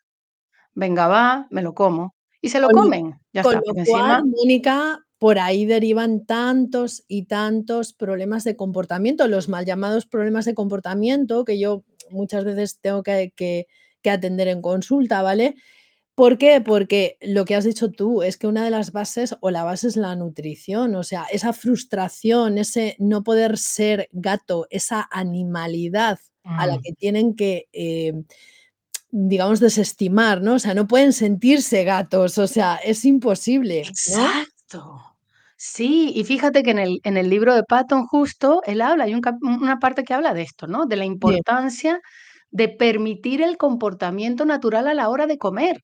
venga, 0.75 1.07
va, 1.09 1.47
me 1.51 1.61
lo 1.63 1.73
como", 1.75 2.15
y 2.41 2.49
se 2.49 2.59
lo 2.61 2.71
Con 2.71 2.73
comen, 2.73 3.19
ya 3.33 3.41
con 3.41 3.53
está, 3.53 3.61
lo 3.65 3.75
cual, 3.83 4.21
encima 4.21 4.23
Mónica, 4.23 4.99
por 5.19 5.39
ahí 5.39 5.65
derivan 5.65 6.25
tantos 6.25 7.03
y 7.07 7.25
tantos 7.27 7.93
problemas 7.93 8.43
de 8.43 8.55
comportamiento, 8.55 9.27
los 9.27 9.49
mal 9.49 9.65
llamados 9.65 10.05
problemas 10.07 10.45
de 10.45 10.55
comportamiento, 10.55 11.45
que 11.45 11.59
yo 11.59 11.83
muchas 12.09 12.43
veces 12.45 12.79
tengo 12.81 13.03
que 13.03 13.31
que 13.35 13.67
que 14.01 14.11
atender 14.11 14.47
en 14.49 14.61
consulta, 14.61 15.21
¿vale? 15.23 15.55
¿Por 16.17 16.37
qué? 16.37 16.61
Porque 16.61 17.17
lo 17.21 17.43
que 17.43 17.55
has 17.55 17.65
dicho 17.65 17.91
tú, 17.91 18.23
es 18.23 18.37
que 18.37 18.47
una 18.47 18.63
de 18.63 18.69
las 18.71 18.93
bases, 18.93 19.35
o 19.41 19.51
la 19.51 19.65
base 19.65 19.87
es 19.89 19.97
la 19.97 20.15
nutrición, 20.15 20.95
o 20.95 21.03
sea, 21.03 21.25
esa 21.29 21.51
frustración, 21.51 22.57
ese 22.57 22.95
no 22.99 23.21
poder 23.23 23.57
ser 23.57 24.07
gato, 24.13 24.65
esa 24.69 25.05
animalidad 25.11 26.19
a 26.55 26.67
la 26.67 26.77
Mm. 26.77 26.81
que 26.81 26.93
tienen 26.93 27.35
que, 27.35 27.67
eh, 27.73 28.13
digamos, 29.11 29.59
desestimar, 29.61 30.41
¿no? 30.41 30.55
O 30.55 30.59
sea, 30.59 30.73
no 30.75 30.87
pueden 30.87 31.13
sentirse 31.13 31.83
gatos, 31.85 32.37
o 32.39 32.47
sea, 32.47 32.77
es 32.77 33.05
imposible, 33.05 33.97
¿no? 34.05 34.33
Exacto. 34.33 35.01
Sí, 35.57 36.11
y 36.15 36.23
fíjate 36.25 36.63
que 36.63 36.71
en 36.71 36.79
el 36.79 36.99
en 37.03 37.17
el 37.17 37.29
libro 37.29 37.55
de 37.55 37.63
Patton 37.63 38.05
justo, 38.07 38.61
él 38.65 38.81
habla, 38.81 39.05
hay 39.05 39.13
un 39.15 39.21
una 39.41 39.79
parte 39.79 40.03
que 40.03 40.13
habla 40.13 40.33
de 40.33 40.41
esto, 40.41 40.67
¿no? 40.67 40.85
De 40.85 40.95
la 40.97 41.05
Bien. 41.23 41.43
importancia 41.43 42.01
de 42.51 42.67
permitir 42.69 43.41
el 43.41 43.57
comportamiento 43.57 44.45
natural 44.45 44.87
a 44.87 44.93
la 44.93 45.09
hora 45.09 45.27
de 45.27 45.37
comer, 45.37 45.81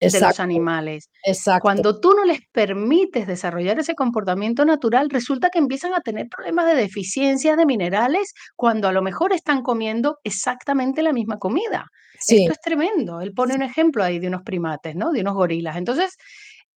de 0.00 0.20
los 0.20 0.40
animales. 0.40 1.10
exacto. 1.24 1.62
Cuando 1.62 2.00
tú 2.00 2.12
no 2.14 2.24
les 2.24 2.40
permites 2.52 3.26
desarrollar 3.26 3.78
ese 3.78 3.94
comportamiento 3.94 4.64
natural, 4.64 5.10
resulta 5.10 5.50
que 5.50 5.58
empiezan 5.58 5.94
a 5.94 6.00
tener 6.00 6.28
problemas 6.28 6.66
de 6.66 6.74
deficiencia 6.74 7.56
de 7.56 7.66
minerales, 7.66 8.32
cuando 8.56 8.88
a 8.88 8.92
lo 8.92 9.02
mejor 9.02 9.32
están 9.32 9.62
comiendo 9.62 10.18
exactamente 10.24 11.02
la 11.02 11.12
misma 11.12 11.38
comida. 11.38 11.86
Sí. 12.18 12.38
Esto 12.42 12.52
es 12.52 12.60
tremendo. 12.60 13.20
Él 13.20 13.32
pone 13.34 13.54
un 13.54 13.62
ejemplo 13.62 14.02
ahí 14.04 14.18
de 14.18 14.28
unos 14.28 14.42
primates, 14.42 14.94
¿no? 14.96 15.12
De 15.12 15.20
unos 15.20 15.34
gorilas. 15.34 15.76
Entonces, 15.76 16.16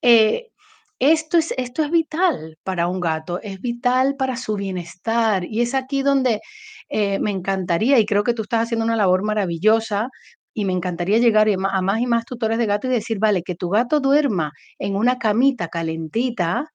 eh, 0.01 0.47
esto 0.99 1.37
es 1.37 1.53
esto 1.57 1.83
es 1.83 1.91
vital 1.91 2.57
para 2.63 2.87
un 2.87 2.99
gato, 2.99 3.39
es 3.41 3.61
vital 3.61 4.15
para 4.17 4.35
su 4.37 4.55
bienestar, 4.55 5.45
y 5.45 5.61
es 5.61 5.73
aquí 5.73 6.01
donde, 6.03 6.41
eh, 6.89 7.19
me 7.19 7.31
encantaría, 7.31 7.99
y 7.99 8.05
creo 8.05 8.23
que 8.23 8.33
tú 8.33 8.41
estás 8.43 8.63
haciendo 8.63 8.83
una 8.85 8.97
labor 8.97 9.23
maravillosa, 9.23 10.09
y 10.53 10.65
me 10.65 10.73
encantaría 10.73 11.17
llegar 11.19 11.47
a 11.49 11.81
más 11.81 11.99
y 12.01 12.07
más 12.07 12.25
tutores 12.25 12.57
de 12.59 12.65
gato 12.67 12.87
y 12.87 12.91
decir: 12.91 13.19
"Vale, 13.19 13.43
que 13.43 13.55
tu 13.55 13.69
gato 13.69 13.99
duerma 14.01 14.51
en 14.79 14.95
una 14.95 15.19
camita 15.19 15.67
calentita" 15.69 16.71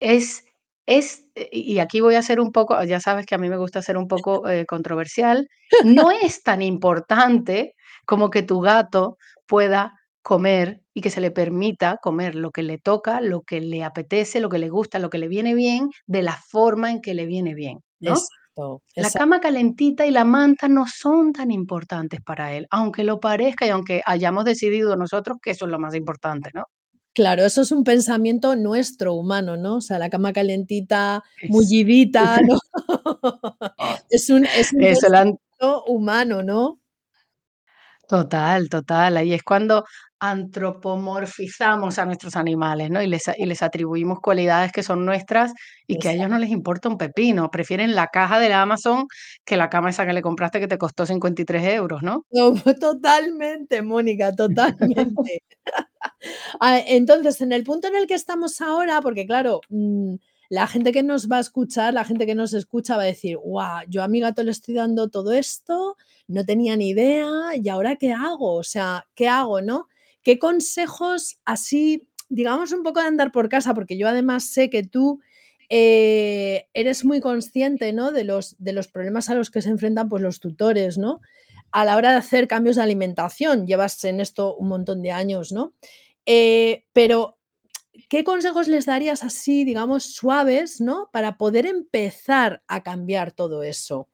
"es 0.00 0.44
es", 0.86 1.24
y 1.36 1.74
y 1.74 1.78
aquí 1.78 2.00
voy 2.00 2.14
a 2.16 2.22
ser 2.22 2.40
un 2.40 2.50
poco, 2.52 2.82
ya 2.84 2.98
sabes 3.00 3.26
que 3.26 3.34
a 3.36 3.38
mí 3.38 3.48
me 3.48 3.56
gusta 3.58 3.82
ser 3.82 3.96
un 3.96 4.08
poco, 4.08 4.48
eh, 4.48 4.66
controversial, 4.66 5.46
no 5.80 6.10
es 6.10 6.42
tan 6.42 6.62
importante 6.62 7.74
como 8.06 8.30
que 8.30 8.42
tu 8.42 8.60
gato 8.60 9.16
pueda 9.46 9.92
comer 10.22 10.80
y 10.94 11.00
que 11.02 11.10
se 11.10 11.20
le 11.20 11.30
permita 11.30 11.96
comer 12.02 12.34
lo 12.34 12.50
que 12.50 12.62
le 12.62 12.78
toca, 12.78 13.20
lo 13.20 13.42
que 13.42 13.60
le 13.60 13.84
apetece, 13.84 14.40
lo 14.40 14.48
que 14.48 14.58
le 14.58 14.68
gusta, 14.68 14.98
lo 14.98 15.10
que 15.10 15.18
le 15.18 15.28
viene 15.28 15.54
bien, 15.54 15.90
de 16.06 16.22
la 16.22 16.36
forma 16.50 16.90
en 16.90 17.00
que 17.00 17.14
le 17.14 17.26
viene 17.26 17.54
bien, 17.54 17.78
¿no? 18.00 18.26
Exacto, 18.60 18.82
La 18.96 19.10
cama 19.10 19.40
calentita 19.40 20.06
y 20.06 20.10
la 20.10 20.24
manta 20.24 20.68
no 20.68 20.86
son 20.86 21.32
tan 21.32 21.50
importantes 21.50 22.20
para 22.20 22.52
él, 22.52 22.66
aunque 22.70 23.04
lo 23.04 23.20
parezca 23.20 23.66
y 23.66 23.70
aunque 23.70 24.02
hayamos 24.04 24.44
decidido 24.44 24.96
nosotros 24.96 25.38
que 25.42 25.50
eso 25.50 25.66
es 25.66 25.70
lo 25.70 25.78
más 25.78 25.94
importante, 25.94 26.50
¿no? 26.54 26.66
Claro, 27.12 27.44
eso 27.44 27.62
es 27.62 27.72
un 27.72 27.82
pensamiento 27.82 28.54
nuestro, 28.54 29.14
humano, 29.14 29.56
¿no? 29.56 29.76
O 29.76 29.80
sea, 29.80 29.98
la 29.98 30.10
cama 30.10 30.32
calentita, 30.32 31.22
mullidita, 31.48 32.40
¿no? 32.48 32.58
Es 34.08 34.30
un 34.30 34.44
es 34.44 34.72
un 34.72 34.80
pensamiento 34.80 35.84
humano, 35.86 36.42
¿no? 36.42 36.80
Total, 38.08 38.68
total. 38.68 39.16
Ahí 39.16 39.32
es 39.32 39.42
cuando 39.42 39.84
antropomorfizamos 40.20 41.98
a 41.98 42.04
nuestros 42.04 42.36
animales, 42.36 42.90
¿no? 42.90 43.02
Y 43.02 43.06
les 43.06 43.22
y 43.38 43.46
les 43.46 43.62
atribuimos 43.62 44.20
cualidades 44.20 44.70
que 44.72 44.82
son 44.82 45.04
nuestras 45.06 45.52
y 45.86 45.98
que 45.98 46.08
a 46.10 46.12
ellos 46.12 46.28
no 46.28 46.38
les 46.38 46.50
importa 46.50 46.88
un 46.90 46.98
pepino. 46.98 47.50
Prefieren 47.50 47.94
la 47.94 48.08
caja 48.08 48.38
de 48.38 48.50
la 48.50 48.62
Amazon 48.62 49.06
que 49.44 49.56
la 49.56 49.70
cama 49.70 49.90
esa 49.90 50.06
que 50.06 50.12
le 50.12 50.22
compraste 50.22 50.60
que 50.60 50.68
te 50.68 50.78
costó 50.78 51.06
53 51.06 51.64
euros, 51.74 52.02
¿no? 52.02 52.26
No, 52.30 52.52
totalmente, 52.80 53.82
Mónica, 53.82 54.34
totalmente. 54.34 55.42
Ah, 56.60 56.78
entonces, 56.86 57.40
en 57.40 57.52
el 57.52 57.64
punto 57.64 57.88
en 57.88 57.96
el 57.96 58.06
que 58.06 58.14
estamos 58.14 58.60
ahora, 58.60 59.00
porque 59.02 59.26
claro, 59.26 59.60
mm, 59.68 60.14
la 60.50 60.66
gente 60.66 60.92
que 60.92 61.02
nos 61.02 61.28
va 61.30 61.38
a 61.38 61.40
escuchar, 61.40 61.94
la 61.94 62.04
gente 62.04 62.26
que 62.26 62.34
nos 62.34 62.52
escucha 62.54 62.96
va 62.96 63.02
a 63.02 63.06
decir: 63.06 63.36
"Guau, 63.38 63.84
yo 63.88 64.02
a 64.02 64.08
mi 64.08 64.20
gato 64.20 64.42
le 64.42 64.50
estoy 64.50 64.74
dando 64.74 65.08
todo 65.08 65.32
esto, 65.32 65.96
no 66.28 66.44
tenía 66.44 66.76
ni 66.76 66.90
idea, 66.90 67.26
¿y 67.56 67.68
ahora 67.68 67.96
qué 67.96 68.12
hago?". 68.12 68.54
O 68.56 68.62
sea, 68.64 69.06
¿qué 69.14 69.28
hago, 69.28 69.60
no? 69.62 69.88
¿Qué 70.24 70.38
consejos 70.38 71.38
así, 71.46 72.08
digamos, 72.28 72.72
un 72.72 72.82
poco 72.82 73.00
de 73.00 73.06
andar 73.08 73.32
por 73.32 73.48
casa? 73.48 73.74
Porque 73.74 73.96
yo 73.98 74.08
además 74.08 74.44
sé 74.44 74.68
que 74.70 74.82
tú, 74.82 75.20
eh, 75.70 76.66
eres 76.74 77.04
muy 77.04 77.20
consciente, 77.20 77.92
¿no? 77.92 78.12
De 78.12 78.24
los 78.24 78.56
de 78.58 78.72
los 78.72 78.88
problemas 78.88 79.30
a 79.30 79.34
los 79.34 79.50
que 79.50 79.62
se 79.62 79.70
enfrentan, 79.70 80.08
pues, 80.08 80.22
los 80.22 80.40
tutores, 80.40 80.98
¿no? 80.98 81.20
A 81.72 81.84
la 81.84 81.96
hora 81.96 82.10
de 82.12 82.16
hacer 82.18 82.48
cambios 82.48 82.76
de 82.76 82.82
alimentación, 82.82 83.66
llevas 83.66 84.02
en 84.04 84.20
esto 84.20 84.56
un 84.56 84.68
montón 84.68 85.02
de 85.02 85.12
años, 85.12 85.52
¿no? 85.52 85.72
Eh, 86.26 86.84
pero, 86.92 87.38
¿qué 88.10 88.24
consejos 88.24 88.68
les 88.68 88.86
darías 88.86 89.24
así, 89.24 89.64
digamos, 89.64 90.04
suaves, 90.14 90.80
¿no? 90.82 91.10
Para 91.12 91.38
poder 91.38 91.66
empezar 91.66 92.62
a 92.68 92.82
cambiar 92.84 93.32
todo 93.32 93.62
eso. 93.64 94.09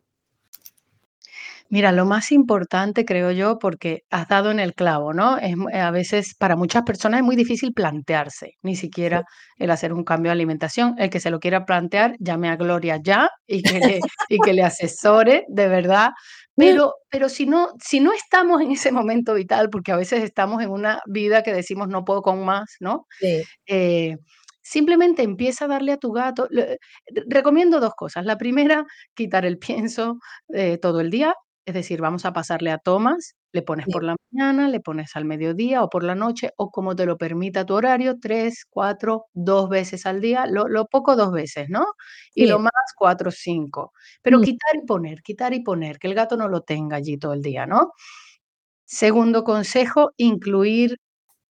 Mira, 1.71 1.91
lo 1.91 2.05
más 2.07 2.31
importante, 2.31 3.05
creo 3.05 3.33
yo, 3.33 3.59
porque 3.59 4.03
has 4.11 4.29
dado 4.29 4.53
en 4.53 4.61
el 4.61 4.73
clavo, 4.75 5.13
¿no? 5.13 5.37
Es 5.39 5.57
mu 5.57 5.67
a 5.73 5.91
veces, 5.91 6.35
para 6.39 6.55
muchas 6.55 6.85
personas 6.85 7.19
es 7.21 7.25
muy 7.27 7.35
difícil 7.35 7.73
plantearse, 7.73 8.53
ni 8.63 8.77
siquiera 8.77 9.25
el 9.59 9.71
hacer 9.73 9.93
un 9.93 10.05
cambio 10.05 10.29
de 10.31 10.35
alimentación. 10.35 10.95
El 10.99 11.11
que 11.11 11.19
se 11.19 11.31
lo 11.31 11.41
quiera 11.41 11.65
plantear, 11.65 12.15
llame 12.21 12.51
a 12.51 12.57
Gloria 12.57 12.99
ya 13.03 13.31
y 13.49 13.65
que 13.65 13.81
le 13.81 14.05
y 14.29 14.41
que 14.41 14.53
le 14.53 14.63
asesore, 14.63 15.45
de 15.49 15.67
verdad. 15.69 16.11
Pero 16.57 16.95
pero 17.11 17.29
si 17.29 17.47
no 17.47 17.71
si 17.83 17.99
no 17.99 18.13
estamos 18.13 18.61
en 18.63 18.71
ese 18.71 18.93
momento 18.93 19.35
vital, 19.35 19.69
porque 19.69 19.91
a 19.91 19.97
veces 19.97 20.23
estamos 20.23 20.63
en 20.63 20.71
una 20.71 21.01
vida 21.07 21.43
que 21.43 21.53
decimos: 21.53 21.89
"No 21.89 22.05
puedo 22.05 22.23
con 22.23 22.45
más", 22.45 22.77
¿no? 22.79 23.07
Sí. 23.19 23.49
Eh, 23.67 24.17
simplemente 24.63 25.23
empieza 25.25 25.65
a 25.67 25.69
darle 25.69 25.93
a 25.93 25.99
tu 25.99 26.13
gato 26.13 26.49
le 26.51 26.79
recomiendo 27.29 27.81
2 27.81 27.95
cosas. 27.97 28.25
La 28.27 28.39
primera, 28.39 28.85
quitar 29.15 29.47
el 29.47 29.59
pienso, 29.59 30.19
eh, 30.55 30.79
todo 30.79 31.01
el 31.01 31.11
día, 31.11 31.35
es 31.67 31.75
decir, 31.75 32.01
vamos 32.01 32.25
a 32.27 32.33
pasarle 32.33 32.71
a 32.73 32.79
tomas, 32.79 33.35
le 33.53 33.63
pones 33.63 33.87
Sí. 33.87 33.93
por 33.93 34.05
la 34.05 34.17
mañana, 34.33 34.69
le 34.71 34.81
pones 34.81 35.17
al 35.17 35.25
mediodía 35.27 35.83
o 35.85 35.91
por 35.91 36.05
la 36.05 36.15
noche, 36.17 36.51
o 36.57 36.71
como 36.71 36.97
te 36.97 37.07
lo 37.07 37.19
permita 37.19 37.67
tu 37.67 37.75
horario, 37.75 38.19
3, 38.21 38.65
4, 38.71 39.27
2 39.35 39.69
veces 39.71 40.07
al 40.07 40.21
día, 40.23 40.47
lo 40.47 40.69
lo 40.69 40.87
poco 40.87 41.17
2 41.17 41.33
veces, 41.33 41.69
¿no? 41.71 41.87
Y 42.35 42.47
Sí. 42.47 42.49
lo 42.49 42.61
más 42.61 42.73
4 42.97 43.31
o 43.31 43.33
5. 43.33 43.93
Pero 44.23 44.41
Mm. 44.41 44.43
quitar 44.43 44.77
y 44.77 44.87
poner, 44.87 45.23
quitar 45.23 45.55
y 45.55 45.63
poner, 45.63 45.99
que 45.99 46.09
el 46.09 46.15
gato 46.15 46.37
no 46.37 46.49
lo 46.49 46.63
tenga 46.63 46.97
allí 46.97 47.19
todo 47.19 47.35
el 47.35 47.43
día, 47.43 47.67
¿no? 47.67 47.93
Segundo 48.89 49.45
consejo, 49.45 50.13
incluir 50.19 50.99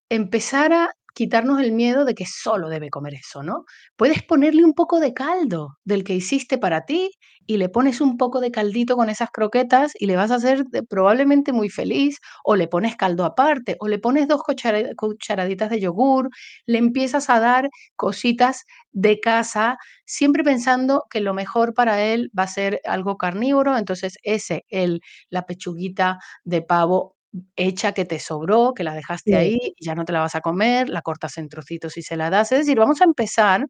empezar 0.09 0.73
a 0.73 0.91
quitarnos 1.15 1.61
el 1.61 1.73
miedo 1.73 2.05
de 2.05 2.15
que 2.15 2.25
solo 2.27 2.69
debe 2.69 2.91
comer 2.91 3.15
eso, 3.15 3.43
¿no? 3.43 3.65
Puedes 3.97 4.23
ponerle 4.23 4.65
un 4.65 4.73
poco 4.75 4.99
de 5.01 5.13
caldo 5.15 5.77
del 5.85 6.03
que 6.05 6.15
hiciste 6.15 6.59
para 6.59 6.85
ti 6.85 7.11
y 7.47 7.57
le 7.57 7.69
pones 7.69 8.01
un 8.01 8.17
poco 8.17 8.41
de 8.41 8.51
caldito 8.51 8.95
con 8.97 9.09
esas 9.09 9.31
croquetas 9.31 9.93
y 9.99 10.07
le 10.07 10.15
vas 10.17 10.31
a 10.31 10.35
hacer 10.35 10.65
probablemente 10.89 11.53
muy 11.53 11.69
feliz, 11.69 12.19
o 12.43 12.55
le 12.55 12.67
pones 12.67 12.95
caldo 12.97 13.25
aparte, 13.25 13.77
o 13.79 13.87
le 13.87 13.99
pones 13.99 14.27
2 14.27 14.43
cuchara 14.43 14.95
cucharaditas 14.97 15.69
de 15.71 15.79
yogur, 15.81 16.29
le 16.65 16.79
empiezas 16.79 17.29
a 17.29 17.39
dar 17.39 17.69
cositas 17.95 18.65
de 18.91 19.19
casa, 19.19 19.77
siempre 20.05 20.43
pensando 20.43 21.05
que 21.09 21.19
lo 21.21 21.33
mejor 21.33 21.73
para 21.73 22.01
él 22.03 22.31
va 22.37 22.43
a 22.43 22.47
ser 22.47 22.81
algo 22.85 23.17
carnívoro. 23.17 23.77
Entonces, 23.77 24.17
ese, 24.23 24.65
el 24.69 25.01
la 25.29 25.45
pechuguita 25.45 26.19
de 26.43 26.61
pavo 26.61 27.14
hecha 27.55 27.93
que 27.93 28.05
te 28.05 28.19
sobró, 28.19 28.73
que 28.75 28.83
la 28.83 28.93
dejaste 28.95 29.31
Sí. 29.31 29.35
ahí 29.35 29.59
ya 29.79 29.95
no 29.95 30.05
te 30.05 30.13
la 30.13 30.21
vas 30.21 30.35
a 30.35 30.41
comer, 30.41 30.89
la 30.89 31.01
cortas 31.01 31.37
en 31.37 31.49
trocitos 31.49 31.97
y 31.97 32.01
se 32.03 32.15
la 32.17 32.29
das. 32.29 32.51
Es 32.51 32.59
decir, 32.59 32.77
vamos 32.79 33.01
a 33.01 33.05
empezar 33.05 33.65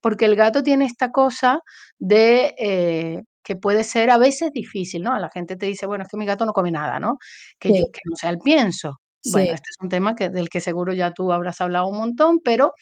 porque 0.00 0.24
el 0.26 0.36
gato 0.36 0.62
tiene 0.62 0.84
esta 0.86 1.10
cosa 1.12 1.60
de 1.98 2.54
eh, 2.58 3.22
que 3.42 3.56
puede 3.56 3.84
ser 3.84 4.10
a 4.10 4.18
veces 4.18 4.52
difícil, 4.52 5.02
¿no? 5.02 5.18
La 5.18 5.30
gente 5.30 5.56
te 5.56 5.66
dice, 5.66 5.86
bueno, 5.86 6.04
es 6.04 6.10
que 6.10 6.16
mi 6.18 6.26
gato 6.26 6.44
no 6.46 6.52
come 6.52 6.70
nada, 6.72 7.00
¿no? 7.00 7.18
Que 7.58 7.70
yo 7.70 7.86
que 7.92 8.00
no 8.04 8.16
sea 8.16 8.30
el 8.30 8.38
pienso. 8.38 9.00
Bueno, 9.32 9.46
Sí. 9.48 9.52
este 9.54 9.70
es 9.70 9.76
un 9.82 9.88
tema 9.88 10.14
que 10.16 10.28
del 10.30 10.48
que 10.48 10.60
seguro 10.60 10.92
ya 10.92 11.12
tú 11.12 11.32
habrás 11.32 11.60
hablado 11.60 11.88
un 11.88 11.98
montón, 11.98 12.40
pero 12.44 12.74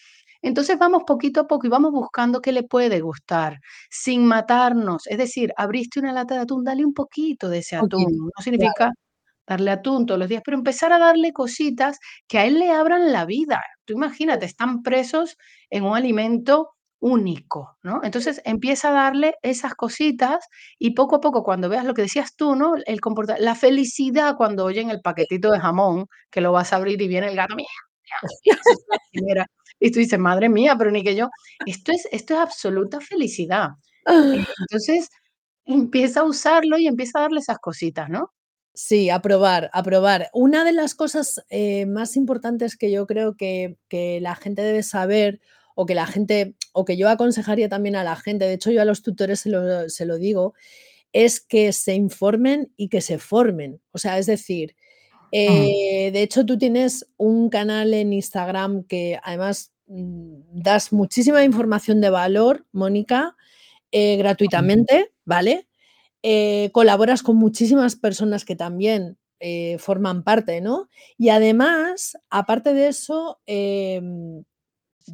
entonces 0.42 0.78
vamos 0.78 1.04
poquito 1.06 1.40
a 1.40 1.46
poco 1.46 1.66
y 1.66 1.70
vamos 1.70 1.92
buscando 1.92 2.40
qué 2.42 2.52
le 2.52 2.62
puede 2.64 3.00
gustar, 3.00 3.58
sin 3.90 4.26
matarnos. 4.26 5.06
Es 5.06 5.18
decir, 5.18 5.52
abriste 5.56 6.00
una 6.00 6.12
lata 6.12 6.34
de 6.34 6.40
atún, 6.42 6.64
dale 6.64 6.84
un 6.84 6.92
poquito 6.94 7.48
de 7.48 7.58
ese 7.60 7.76
atún. 7.76 8.02
No 8.18 8.30
claro. 8.58 8.94
Darle 9.46 9.70
atún 9.72 10.06
todos 10.06 10.18
los 10.20 10.28
días, 10.28 10.42
pero 10.44 10.56
empezar 10.58 10.92
a 10.92 10.98
darle 10.98 11.32
cositas 11.32 11.98
que 12.28 12.38
a 12.38 12.46
él 12.46 12.58
le 12.58 12.70
abran 12.72 13.12
la 13.12 13.24
vida. 13.26 13.62
Tú 13.84 13.94
imagínate, 13.94 14.46
están 14.46 14.82
presos 14.82 15.36
en 15.70 15.84
un 15.84 15.96
alimento 15.96 16.70
único, 17.00 17.76
¿no? 17.82 18.00
Entonces 18.02 18.40
empieza 18.46 18.88
a 18.90 18.92
darle 18.92 19.34
esas 19.42 19.74
cositas 19.74 20.46
y 20.78 20.92
poco 20.92 21.16
a 21.16 21.20
poco, 21.20 21.42
cuando 21.44 21.68
veas 21.68 21.84
lo 21.84 21.92
que 21.94 22.02
decías 22.02 22.34
tú, 22.36 22.56
¿no? 22.56 22.74
El 22.86 23.00
la 23.40 23.54
felicidad 23.54 24.36
cuando 24.36 24.64
oyen 24.64 24.90
el 24.90 25.00
paquetito 25.02 25.50
de 25.52 25.60
jamón, 25.60 26.06
que 26.30 26.40
lo 26.40 26.52
vas 26.52 26.72
a 26.72 26.76
abrir 26.76 27.00
y 27.02 27.08
viene 27.08 27.28
el 27.28 27.36
gato, 27.36 27.54
la 28.90 28.96
esquinera. 29.06 29.46
Y 29.80 29.92
tú 29.92 30.00
dices: 30.00 30.18
"Madre 30.20 30.48
mía, 30.50 30.76
pero 30.78 30.90
ni 30.92 31.02
que 31.04 31.16
yo". 31.16 31.28
Esto 31.64 31.92
es 31.92 32.08
esto 32.12 32.34
es 32.34 32.40
absoluta 32.40 33.00
felicidad. 33.00 33.70
Eh, 34.32 34.38
entonces, 34.70 35.10
empieza 35.66 36.20
a 36.22 36.24
usarlo 36.24 36.78
y 36.78 36.88
empieza 36.88 37.18
a 37.20 37.22
darle 37.24 37.40
esas 37.40 37.58
cositas, 37.60 38.08
¿no? 38.10 38.32
Sí, 38.76 39.08
a 39.08 39.20
probar, 39.22 39.70
a 39.72 39.84
probar. 39.84 40.30
Una 40.32 40.64
de 40.64 40.72
las 40.72 40.96
cosas, 40.96 41.44
eh, 41.48 41.86
más 41.86 42.16
importantes 42.16 42.76
que 42.76 42.90
yo 42.90 43.06
creo 43.06 43.36
que 43.36 43.76
que 43.88 44.20
la 44.20 44.34
gente 44.34 44.62
debe 44.62 44.82
saber, 44.82 45.40
o 45.76 45.86
que 45.86 45.94
la 45.94 46.06
gente 46.06 46.54
o 46.72 46.84
que 46.84 46.96
yo 46.96 47.08
aconsejaría 47.08 47.68
también 47.68 47.94
a 47.94 48.02
la 48.02 48.16
gente, 48.16 48.46
de 48.46 48.54
hecho, 48.54 48.72
yo 48.72 48.82
a 48.82 48.84
los 48.84 49.02
tutores 49.02 49.40
se 49.40 49.50
lo 49.50 49.88
se 49.88 50.06
lo 50.06 50.18
digo, 50.18 50.54
es 51.12 51.40
que 51.40 51.72
se 51.72 51.94
informen 51.94 52.72
y 52.76 52.88
que 52.88 53.00
se 53.00 53.18
formen. 53.18 53.80
O 53.92 53.98
sea, 53.98 54.18
es 54.18 54.26
decir, 54.26 54.74
Mm. 55.32 55.36
eh, 55.38 56.10
de 56.12 56.22
hecho, 56.22 56.46
tú 56.46 56.58
tienes 56.58 57.06
un 57.18 57.50
canal 57.50 57.94
en 57.94 58.12
Instagram 58.14 58.84
que 58.84 59.18
además, 59.24 59.72
mm, 59.88 60.36
das 60.52 60.92
muchísima 60.92 61.44
información 61.44 62.00
de 62.00 62.10
valor, 62.10 62.66
Mónica, 62.72 63.36
eh, 63.92 64.16
gratuitamente, 64.18 65.12
¿vale? 65.26 65.68
Eh, 66.26 66.70
colaboras 66.72 67.22
con 67.22 67.36
muchísimas 67.36 67.96
personas 67.96 68.46
que 68.46 68.56
también, 68.56 69.18
eh, 69.40 69.76
forman 69.78 70.22
parte, 70.24 70.62
¿no? 70.62 70.88
Y 71.18 71.28
además, 71.28 72.16
aparte 72.30 72.72
de 72.72 72.88
eso, 72.88 73.40
em, 73.44 74.42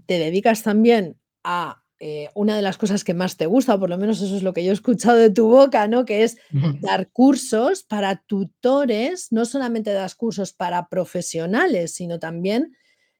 te 0.06 0.20
dedicas 0.20 0.62
también 0.62 1.18
a, 1.42 1.82
eh, 1.98 2.28
una 2.36 2.54
de 2.54 2.62
las 2.62 2.78
cosas 2.78 3.02
que 3.02 3.12
más 3.12 3.36
te 3.36 3.46
gusta, 3.46 3.74
o 3.74 3.80
por 3.80 3.90
lo 3.90 3.98
menos 3.98 4.22
eso 4.22 4.36
es 4.36 4.44
lo 4.44 4.52
que 4.52 4.64
yo 4.64 4.70
he 4.70 4.74
escuchado 4.74 5.18
de 5.18 5.30
tu 5.30 5.48
boca, 5.48 5.88
¿no? 5.88 6.04
Que 6.04 6.22
es 6.22 6.38
dar 6.80 7.10
cursos 7.10 7.82
para 7.82 8.22
tutores, 8.26 9.32
no 9.32 9.44
solamente 9.46 9.92
das 9.92 10.14
cursos 10.14 10.52
para 10.52 10.88
profesionales, 10.88 11.92
sino 11.92 12.20
también 12.20 12.76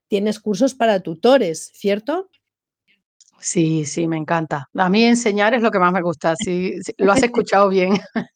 tienes 0.09 0.39
cursos 0.39 0.75
para 0.75 1.01
tutores, 1.01 1.73
¿cierto? 1.75 2.31
Sí, 3.41 3.87
sí, 3.87 4.07
me 4.07 4.17
encanta. 4.19 4.69
A 4.77 4.89
mí 4.91 5.05
enseñar 5.05 5.55
es 5.55 5.63
lo 5.63 5.71
que 5.71 5.79
más 5.79 5.93
me 5.93 6.03
gusta, 6.03 6.37
sí, 6.37 6.75
sí, 6.83 6.93
lo 6.99 7.13
has 7.13 7.23
escuchado 7.23 7.69
bien. 7.69 7.99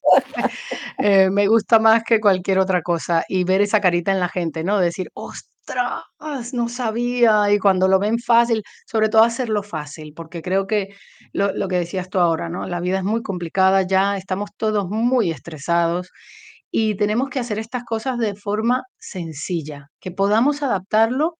Eh, 0.98 1.30
me 1.30 1.46
gusta 1.48 1.78
más 1.80 2.04
que 2.04 2.20
cualquier 2.20 2.58
otra 2.58 2.82
cosa 2.82 3.24
y 3.28 3.44
ver 3.44 3.60
esa 3.62 3.80
carita 3.80 4.12
en 4.12 4.20
la 4.20 4.28
gente, 4.28 4.64
¿no? 4.64 4.78
Decir: 4.78 5.10
"¡Ostras! 5.14 6.54
No 6.54 6.68
sabía". 6.68 7.50
Y 7.52 7.58
cuando 7.58 7.88
lo 7.88 7.98
ven 7.98 8.18
fácil, 8.18 8.62
sobre 8.86 9.08
todo 9.08 9.22
hacerlo 9.24 9.62
fácil, 9.62 10.14
porque 10.14 10.42
creo 10.42 10.66
que 10.66 10.88
lo 11.32 11.52
lo 11.54 11.68
que 11.68 11.78
decías 11.78 12.08
tú 12.10 12.18
ahora, 12.20 12.48
¿no? 12.48 12.66
La 12.66 12.80
vida 12.80 12.98
es 12.98 13.04
muy 13.04 13.22
complicada 13.22 13.82
ya, 13.82 14.16
estamos 14.16 14.50
todos 14.56 14.88
muy 14.88 15.30
estresados 15.30 16.10
y 16.70 16.96
tenemos 16.96 17.28
que 17.30 17.40
hacer 17.40 17.58
estas 17.58 17.84
cosas 17.84 18.18
de 18.18 18.34
forma 18.34 18.84
sencilla, 18.98 19.88
que 20.00 20.10
podamos 20.12 20.62
adaptarlo 20.62 21.38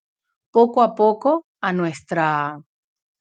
poco 0.53 0.83
a 0.83 0.95
poco 0.97 1.47
a 1.63 1.73
nuestra 1.73 2.59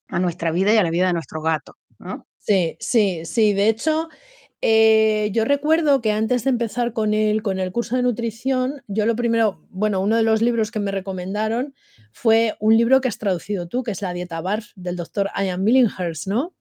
a 0.10 0.20
nuestra 0.20 0.52
vida 0.52 0.74
y 0.74 0.78
a 0.78 0.84
la 0.84 0.92
vida 0.92 1.08
de 1.08 1.14
nuestro 1.14 1.42
gato, 1.42 1.76
¿no? 2.00 2.26
Sí, 2.40 2.76
sí, 2.80 3.22
sí. 3.26 3.54
De 3.54 3.70
hecho, 3.70 4.10
eh, 4.62 5.30
yo 5.34 5.46
recuerdo 5.46 6.02
que 6.02 6.12
antes 6.12 6.44
de 6.44 6.50
empezar 6.52 6.94
con 6.94 7.14
el 7.14 7.42
con 7.42 7.60
el 7.60 7.72
curso 7.72 7.96
de 7.96 8.04
nutrición, 8.04 8.84
yo 8.88 9.06
lo 9.06 9.16
primero 9.16 9.62
bueno, 9.70 10.02
uno 10.02 10.18
de 10.18 10.24
los 10.24 10.42
libros 10.42 10.72
que 10.72 10.80
me 10.80 10.92
recomendaron 10.92 11.74
fue 12.12 12.56
un 12.60 12.78
libro 12.78 13.02
que 13.02 13.08
has 13.08 13.18
traducido 13.18 13.68
tú, 13.68 13.84
que 13.84 13.92
es 13.92 14.02
La 14.02 14.14
dieta 14.14 14.42
BARF 14.42 14.72
del 14.76 14.96
doctor 14.98 15.30
Ian 15.38 15.64
Billinghurst, 15.66 16.28
¿no? 16.28 16.54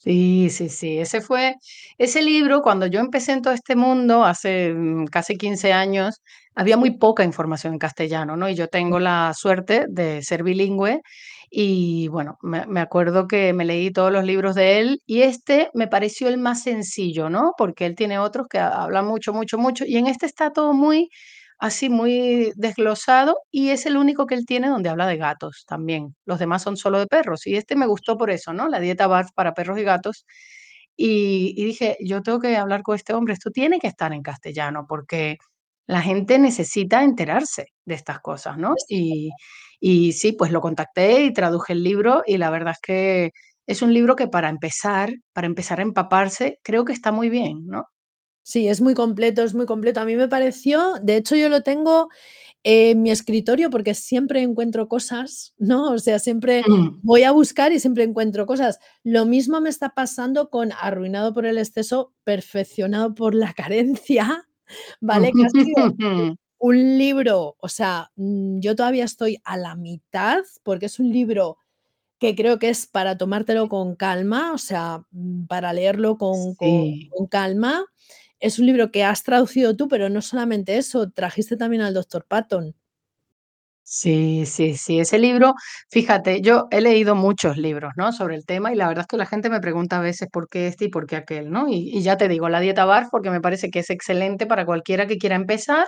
Sí, 0.00 0.48
sí, 0.50 0.68
sí, 0.68 0.98
ese 0.98 1.20
fue 1.20 1.56
ese 1.98 2.22
libro, 2.22 2.62
cuando 2.62 2.86
yo 2.86 3.00
empecé 3.00 3.32
en 3.32 3.42
todo 3.42 3.52
este 3.52 3.74
mundo 3.74 4.24
hace, 4.24 4.72
mm, 4.72 5.06
casi 5.06 5.36
15 5.36 5.72
años, 5.72 6.22
había 6.54 6.76
muy 6.76 6.92
poca 6.98 7.24
información 7.24 7.72
en 7.72 7.80
castellano, 7.80 8.36
¿no? 8.36 8.48
Y 8.48 8.54
yo 8.54 8.68
tengo 8.68 9.00
la 9.00 9.32
suerte 9.34 9.86
de 9.88 10.22
ser 10.22 10.44
bilingüe 10.44 11.02
y, 11.50 12.08
bueno, 12.08 12.38
me 12.42 12.66
me 12.66 12.80
acuerdo 12.80 13.26
que 13.28 13.52
me 13.52 13.64
leí 13.64 13.90
todos 13.92 14.12
los 14.12 14.24
libros 14.24 14.54
de 14.54 14.78
él 14.80 15.02
y 15.06 15.22
este 15.22 15.70
me 15.74 15.88
pareció 15.88 16.28
el 16.28 16.38
más 16.38 16.62
sencillo, 16.64 17.30
¿no? 17.30 17.54
Porque 17.58 17.86
él 17.86 17.94
tiene 17.96 18.18
otros 18.18 18.46
que 18.48 18.58
ha 18.58 18.82
hablan 18.84 19.06
mucho, 19.06 19.32
mucho, 19.32 19.58
mucho, 19.58 19.84
y 19.86 19.96
en 19.96 20.06
este 20.08 20.26
está 20.26 20.52
todo 20.52 20.72
muy 20.74 21.10
así, 21.60 21.88
muy 21.90 22.52
desglosado, 22.56 23.36
y 23.50 23.70
es 23.70 23.86
el 23.86 23.96
único 23.96 24.26
que 24.26 24.34
él 24.36 24.46
tiene 24.46 24.68
donde 24.68 24.90
habla 24.90 25.06
de 25.08 25.16
gatos 25.16 25.64
también. 25.66 26.14
Los 26.26 26.38
demás 26.38 26.62
son 26.62 26.76
solo 26.76 26.98
de 27.00 27.06
perros, 27.08 27.46
y 27.46 27.56
este 27.56 27.76
me 27.76 27.86
gustó 27.86 28.16
por 28.18 28.30
eso, 28.30 28.52
¿no? 28.52 28.68
La 28.68 28.80
dieta 28.80 29.06
BARF 29.08 29.30
para 29.34 29.54
perros 29.54 29.78
y 29.78 29.82
gatos. 29.84 30.24
Y 30.96 31.54
y 31.56 31.64
dije: 31.66 31.96
"Yo 32.00 32.22
tengo 32.22 32.40
que 32.40 32.56
hablar 32.56 32.82
con 32.82 32.96
este 32.96 33.14
hombre, 33.14 33.34
esto 33.34 33.50
tiene 33.50 33.78
que 33.80 33.88
estar 33.88 34.12
en 34.12 34.22
castellano, 34.22 34.86
porque 34.88 35.38
la 35.88 36.02
gente 36.02 36.38
necesita 36.38 37.02
enterarse 37.04 37.68
de 37.86 37.94
estas 37.96 38.20
cosas", 38.20 38.58
¿no? 38.58 38.74
Y 38.88 39.30
y 39.80 40.12
sí, 40.12 40.32
pues 40.32 40.52
lo 40.52 40.60
contacté 40.60 41.24
y 41.24 41.32
traduje 41.32 41.72
el 41.74 41.84
libro, 41.84 42.22
y 42.26 42.38
la 42.38 42.50
verdad 42.50 42.72
es 42.74 42.80
que 42.80 43.32
es 43.66 43.82
un 43.82 43.92
libro 43.94 44.16
que 44.16 44.28
para 44.28 44.48
empezar 44.50 45.12
para 45.34 45.46
empezar 45.46 45.78
a 45.80 45.82
empaparse, 45.82 46.58
creo 46.64 46.84
que 46.84 46.92
está 46.94 47.12
muy 47.12 47.28
bien, 47.30 47.66
¿no? 47.66 47.86
Sí, 48.44 48.68
es 48.68 48.80
muy 48.80 48.94
completo, 48.94 49.42
es 49.44 49.54
muy 49.54 49.66
completo. 49.66 50.00
A 50.00 50.06
mí 50.06 50.16
me 50.16 50.28
pareció 50.28 50.94
de 51.02 51.16
hecho, 51.18 51.36
yo 51.36 51.48
lo 51.50 51.62
tengo 51.62 52.08
en 52.64 53.02
mi 53.02 53.10
escritorio 53.12 53.70
porque 53.70 53.94
siempre 53.94 54.42
encuentro 54.42 54.88
cosas, 54.88 55.54
¿no? 55.58 55.92
O 55.92 55.98
sea, 56.00 56.18
siempre 56.20 56.62
Mm. 56.68 57.00
voy 57.02 57.24
a 57.24 57.32
buscar 57.32 57.72
y 57.72 57.80
siempre 57.80 58.04
encuentro 58.04 58.46
cosas. 58.46 58.80
Lo 59.04 59.26
mismo 59.26 59.60
me 59.62 59.70
está 59.70 59.90
pasando 59.90 60.50
con 60.50 60.72
Arruinado 60.80 61.34
por 61.34 61.46
el 61.46 61.58
exceso, 61.58 62.14
perfeccionado 62.24 63.14
por 63.14 63.34
la 63.34 63.54
carencia, 63.54 64.46
¿vale? 65.02 65.32
Que 65.42 65.46
ha 65.46 65.50
sido 65.50 65.96
un 66.58 66.98
libro, 66.98 67.56
o 67.60 67.68
sea, 67.68 68.10
mm, 68.16 68.60
yo 68.60 68.76
todavía 68.76 69.04
estoy 69.04 69.40
a 69.44 69.56
la 69.56 69.74
mitad, 69.76 70.40
porque 70.64 70.86
es 70.86 70.98
un 70.98 71.10
libro 71.12 71.58
que 72.20 72.34
creo 72.36 72.58
que 72.58 72.70
es 72.70 72.86
para 72.86 73.18
tomártelo 73.18 73.68
con 73.68 73.96
calma, 73.96 74.52
o 74.54 74.58
sea, 74.58 75.02
mm, 75.12 75.46
para 75.46 75.72
leerlo 75.72 76.18
con 76.18 76.54
con 76.56 76.94
con 77.10 77.26
calma. 77.28 77.84
Es 78.40 78.58
un 78.58 78.66
libro 78.66 78.90
que 78.92 79.04
has 79.04 79.22
traducido 79.24 79.76
tú, 79.76 79.88
pero 79.88 80.08
no 80.10 80.22
solamente 80.22 80.78
eso, 80.78 81.10
trajiste 81.10 81.56
también 81.56 81.82
al 81.82 81.94
doctor 81.94 82.26
Patton. 82.26 82.74
Sí, 83.90 84.44
sí, 84.44 84.76
sí, 84.76 85.00
ese 85.00 85.18
libro, 85.18 85.54
fíjate, 85.88 86.42
yo 86.42 86.68
he 86.70 86.82
leído 86.82 87.14
muchos 87.14 87.56
libros, 87.56 87.92
¿no? 87.96 88.12
Sobre 88.12 88.34
el 88.34 88.44
tema 88.44 88.70
y 88.70 88.76
la 88.76 88.86
verdad 88.86 89.02
es 89.02 89.06
que 89.06 89.16
la 89.16 89.24
gente 89.24 89.48
me 89.48 89.60
pregunta 89.60 89.96
a 89.96 90.00
veces 90.02 90.28
por 90.30 90.46
qué 90.50 90.66
este 90.66 90.84
y 90.86 90.88
por 90.90 91.06
qué 91.06 91.16
aquel, 91.16 91.50
¿no? 91.50 91.68
Y 91.70 91.88
y 91.96 92.02
ya 92.02 92.18
te 92.18 92.28
digo, 92.28 92.50
la 92.50 92.60
dieta 92.60 92.84
BARF, 92.84 93.08
porque 93.10 93.30
me 93.30 93.40
parece 93.40 93.70
que 93.70 93.78
es 93.78 93.88
excelente 93.88 94.46
para 94.46 94.66
cualquiera 94.66 95.06
que 95.06 95.16
quiera 95.16 95.36
empezar. 95.36 95.86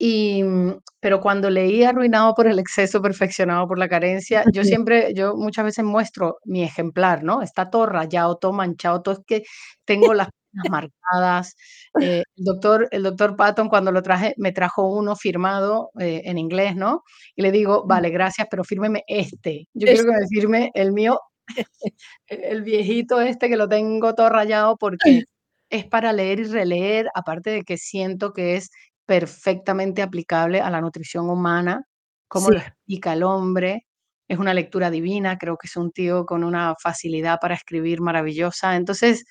Y, 0.00 0.42
mm, 0.42 0.80
pero 1.00 1.20
cuando 1.20 1.50
leí 1.50 1.84
Arruinado 1.84 2.34
por 2.34 2.46
el 2.48 2.58
exceso, 2.58 3.00
perfeccionado 3.00 3.68
por 3.68 3.78
la 3.78 3.88
carencia, 3.88 4.46
yo 4.50 4.64
siempre 4.64 5.12
yo 5.14 5.36
muchas 5.36 5.64
veces 5.64 5.84
muestro 5.84 6.38
mi 6.44 6.62
ejemplar, 6.64 7.22
¿no? 7.22 7.42
Está 7.42 7.70
todo 7.70 7.86
rayado, 7.86 8.36
todo 8.36 8.52
manchado, 8.52 9.02
todo 9.02 9.14
es 9.14 9.20
que 9.26 9.44
tengo 9.84 10.12
las 10.14 10.28
páginas 10.30 10.68
marcadas. 10.68 11.54
Eh, 11.96 12.22
el 12.36 12.44
doctor 12.44 12.88
el 12.90 13.02
doctor 13.04 13.36
Patton, 13.36 13.68
cuando 13.68 13.92
lo 13.92 14.02
traje, 14.02 14.34
me 14.36 14.50
trajo 14.52 14.88
uno 14.88 15.14
firmado, 15.14 15.90
eh, 16.00 16.22
en 16.24 16.38
inglés, 16.38 16.74
¿no? 16.74 17.02
Y 17.36 17.42
le 17.42 17.52
digo: 17.52 17.84
"Vale, 17.86 18.10
gracias, 18.10 18.48
pero 18.50 18.64
fírmeme 18.64 19.04
este. 19.06 19.68
Yo 19.74 19.88
quiero 19.88 20.04
que 20.04 20.10
Este. 20.10 20.20
me 20.22 20.28
firme 20.28 20.70
el 20.74 20.92
mío, 20.92 21.20
el 22.28 22.62
viejito 22.62 23.20
este 23.20 23.48
que 23.48 23.56
lo 23.56 23.68
tengo 23.68 24.14
todo 24.14 24.30
rayado", 24.30 24.76
porque 24.78 25.22
es 25.70 25.86
para 25.86 26.12
leer 26.14 26.40
y 26.40 26.44
releer, 26.44 27.08
aparte 27.14 27.50
de 27.50 27.62
que 27.64 27.78
siento 27.78 28.32
que 28.34 28.56
es 28.56 28.70
perfectamente 29.06 30.02
aplicable 30.02 30.60
a 30.60 30.70
la 30.70 30.80
nutrición 30.80 31.30
humana, 31.30 31.84
cómo 32.28 32.48
Sí. 32.48 32.54
lo 32.54 32.58
explica 32.60 33.12
el 33.14 33.22
hombre. 33.24 33.86
Es 34.28 34.38
una 34.38 34.54
lectura 34.54 34.90
divina, 34.90 35.38
creo 35.38 35.56
que 35.58 35.66
es 35.68 35.76
un 35.76 35.92
tío 35.92 36.24
con 36.26 36.44
una 36.44 36.74
facilidad 36.82 37.38
para 37.40 37.54
escribir 37.56 38.00
maravillosa. 38.00 38.76
Entonces, 38.76 39.24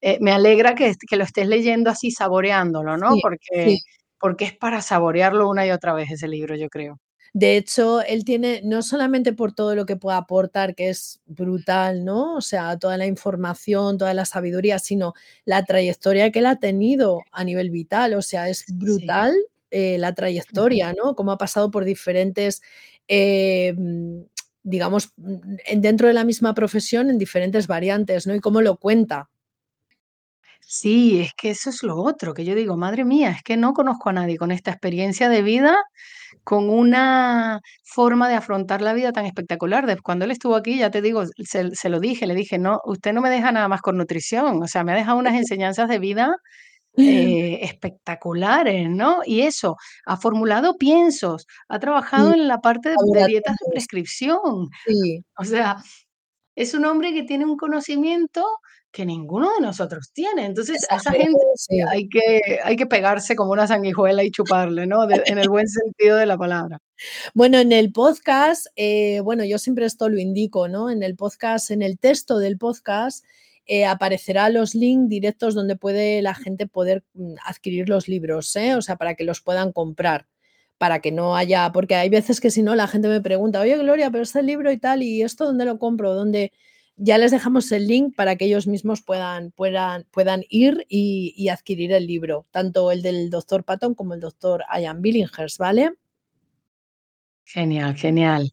eh, 0.00 0.18
me 0.20 0.32
alegra 0.32 0.74
que 0.74 0.94
que 1.08 1.16
lo 1.16 1.24
estés 1.24 1.48
leyendo 1.48 1.90
así, 1.90 2.10
saboreándolo, 2.12 2.96
¿no? 2.96 3.12
Sí, 3.14 3.20
Porque 3.22 3.78
sí. 3.78 3.80
porque 4.20 4.44
es 4.46 4.56
para 4.56 4.82
saborearlo 4.82 5.48
una 5.48 5.66
y 5.66 5.70
otra 5.72 5.94
vez 5.94 6.10
ese 6.12 6.28
libro, 6.28 6.56
yo 6.56 6.68
creo. 6.70 6.98
De 7.34 7.56
hecho, 7.56 8.02
él 8.02 8.24
tiene, 8.24 8.60
no 8.64 8.82
solamente 8.82 9.32
por 9.32 9.52
todo 9.52 9.74
lo 9.74 9.86
que 9.86 9.96
puede 9.96 10.16
aportar, 10.16 10.74
que 10.74 10.88
es 10.88 11.20
brutal, 11.26 12.04
¿no? 12.04 12.36
O 12.36 12.40
sea, 12.40 12.78
toda 12.78 12.96
la 12.96 13.06
información, 13.06 13.98
toda 13.98 14.14
la 14.14 14.24
sabiduría, 14.24 14.78
sino 14.78 15.14
la 15.44 15.64
trayectoria 15.64 16.30
que 16.32 16.40
él 16.40 16.46
ha 16.46 16.56
tenido 16.56 17.22
a 17.32 17.44
nivel 17.44 17.70
vital. 17.70 18.14
O 18.14 18.22
sea, 18.22 18.48
es 18.48 18.64
brutal 18.68 19.34
eh, 19.70 19.98
la 19.98 20.14
trayectoria, 20.14 20.92
¿no? 20.94 21.14
Cómo 21.14 21.32
ha 21.32 21.38
pasado 21.38 21.70
por 21.70 21.84
diferentes, 21.84 22.62
eh, 23.08 23.74
mm, 23.76 24.20
digamos, 24.62 25.12
mm, 25.16 25.56
dentro 25.80 26.08
de 26.08 26.14
la 26.14 26.24
misma 26.24 26.54
profesión 26.54 27.10
en 27.10 27.18
diferentes 27.18 27.66
variantes, 27.66 28.26
¿no? 28.26 28.34
Y 28.34 28.40
cómo 28.40 28.62
lo 28.62 28.76
cuenta. 28.78 29.28
Sí, 30.70 31.22
es 31.22 31.32
que 31.34 31.48
eso 31.48 31.70
es 31.70 31.82
lo 31.82 31.96
otro, 31.96 32.34
que 32.34 32.44
yo 32.44 32.54
digo, 32.54 32.76
madre 32.76 33.02
mía, 33.06 33.30
es 33.30 33.42
que 33.42 33.56
no 33.56 33.72
conozco 33.72 34.10
a 34.10 34.12
nadie 34.12 34.36
con 34.36 34.50
esta 34.50 34.70
experiencia 34.70 35.30
de 35.30 35.40
vida, 35.40 35.74
con 36.44 36.68
una 36.68 37.60
forma 37.84 38.28
de 38.28 38.34
afrontar 38.34 38.82
la 38.82 38.92
vida 38.92 39.10
tan 39.12 39.24
espectacular. 39.24 39.86
De 39.86 39.96
cuando 39.98 40.26
él 40.26 40.30
estuvo 40.30 40.56
aquí, 40.56 40.78
ya 40.78 40.90
te 40.90 41.00
digo, 41.00 41.24
se, 41.42 41.74
se 41.74 41.88
lo 41.88 42.00
dije, 42.00 42.26
le 42.26 42.34
dije, 42.34 42.58
no, 42.58 42.80
usted 42.84 43.14
no 43.14 43.22
me 43.22 43.30
deja 43.30 43.50
nada 43.50 43.66
más 43.68 43.80
con 43.80 43.96
nutrición, 43.96 44.62
o 44.62 44.66
sea, 44.68 44.84
me 44.84 44.92
ha 44.92 44.96
dejado 44.96 45.18
unas 45.18 45.34
enseñanzas 45.42 45.88
de 45.88 45.98
vida 45.98 46.36
eh, 46.98 47.60
espectaculares, 47.62 48.90
¿no? 48.90 49.20
Y 49.24 49.42
eso, 49.42 49.76
ha 50.06 50.18
formulado 50.18 50.76
piensos, 50.76 51.46
ha 51.68 51.78
trabajado 51.78 52.34
Sí, 52.34 52.40
en 52.40 52.48
la 52.48 52.58
parte 52.60 52.90
de, 52.90 52.96
de 53.14 53.26
dietas 53.26 53.56
de 53.64 53.72
prescripción. 53.72 54.68
Sí, 54.86 55.24
O 55.38 55.44
sea, 55.44 55.76
es 56.56 56.74
un 56.74 56.84
hombre 56.84 57.14
que 57.14 57.22
tiene 57.22 57.44
un 57.46 57.56
conocimiento 57.56 58.44
que 58.90 59.04
ninguno 59.04 59.50
de 59.54 59.60
nosotros 59.60 60.10
tiene. 60.12 60.46
Entonces, 60.46 60.86
a 60.90 60.96
esa 60.96 61.12
gente 61.12 61.38
sí. 61.56 61.80
hay 61.88 62.08
que, 62.08 62.58
hay 62.64 62.76
que 62.76 62.86
pegarse 62.86 63.36
como 63.36 63.52
una 63.52 63.66
sanguijuela 63.66 64.24
y 64.24 64.30
chuparle, 64.30 64.86
¿no? 64.86 65.06
De- 65.06 65.22
en 65.26 65.38
el 65.38 65.48
buen 65.48 65.68
sentido 65.68 66.16
de 66.16 66.26
la 66.26 66.38
palabra. 66.38 66.80
Bueno, 67.34 67.58
en 67.58 67.72
el 67.72 67.92
podcast, 67.92 68.66
eh, 68.76 69.20
bueno, 69.20 69.44
yo 69.44 69.58
siempre 69.58 69.86
esto 69.86 70.08
lo 70.08 70.18
indico, 70.18 70.68
¿no? 70.68 70.90
En 70.90 71.02
el 71.02 71.16
podcast, 71.16 71.70
en 71.70 71.82
el 71.82 71.98
texto 71.98 72.38
del 72.38 72.58
podcast, 72.58 73.24
eh, 73.66 73.84
aparecerá 73.84 74.48
los 74.48 74.74
links 74.74 75.10
directos 75.10 75.54
donde 75.54 75.76
puede 75.76 76.22
la 76.22 76.34
gente 76.34 76.66
poder 76.66 77.04
mm, 77.14 77.34
adquirir 77.44 77.88
los 77.90 78.08
libros, 78.08 78.56
¿eh? 78.56 78.74
O 78.74 78.82
sea, 78.82 78.96
para 78.96 79.14
que 79.14 79.24
los 79.24 79.42
puedan 79.42 79.72
comprar, 79.72 80.26
para 80.78 81.00
que 81.00 81.12
no 81.12 81.36
haya, 81.36 81.70
porque 81.72 81.94
hay 81.94 82.08
veces 82.08 82.40
que 82.40 82.50
si 82.50 82.62
no, 82.62 82.74
la 82.74 82.88
gente 82.88 83.08
me 83.08 83.20
pregunta, 83.20 83.60
oye, 83.60 83.76
Gloria, 83.76 84.10
pero 84.10 84.22
este 84.22 84.42
libro 84.42 84.72
y 84.72 84.78
tal, 84.78 85.02
¿y 85.02 85.22
esto 85.22 85.44
dónde 85.44 85.66
lo 85.66 85.78
compro? 85.78 86.14
¿Dónde? 86.14 86.52
Ya 86.98 87.16
les 87.16 87.30
dejamos 87.30 87.72
el 87.72 87.86
link 87.86 88.14
para 88.14 88.36
que 88.36 88.44
ellos 88.44 88.66
mismos 88.66 89.02
puedan, 89.02 89.52
puedan, 89.52 90.04
puedan 90.10 90.44
ir 90.50 90.84
y, 90.88 91.32
y 91.36 91.48
adquirir 91.48 91.92
el 91.92 92.06
libro, 92.06 92.46
tanto 92.50 92.90
el 92.92 93.02
del 93.02 93.30
doctor 93.30 93.64
Patton 93.64 93.94
como 93.94 94.14
el 94.14 94.20
doctor 94.20 94.64
Ian 94.78 95.00
Billingers, 95.00 95.58
¿vale? 95.58 95.92
Genial, 97.44 97.94
genial. 97.94 98.52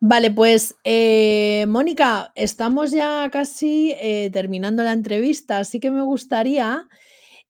Vale, 0.00 0.30
pues 0.30 0.76
eh, 0.84 1.66
Mónica, 1.66 2.30
estamos 2.36 2.92
ya 2.92 3.28
casi 3.32 3.94
eh, 4.00 4.30
terminando 4.32 4.84
la 4.84 4.92
entrevista, 4.92 5.58
así 5.58 5.80
que 5.80 5.90
me 5.90 6.02
gustaría, 6.02 6.86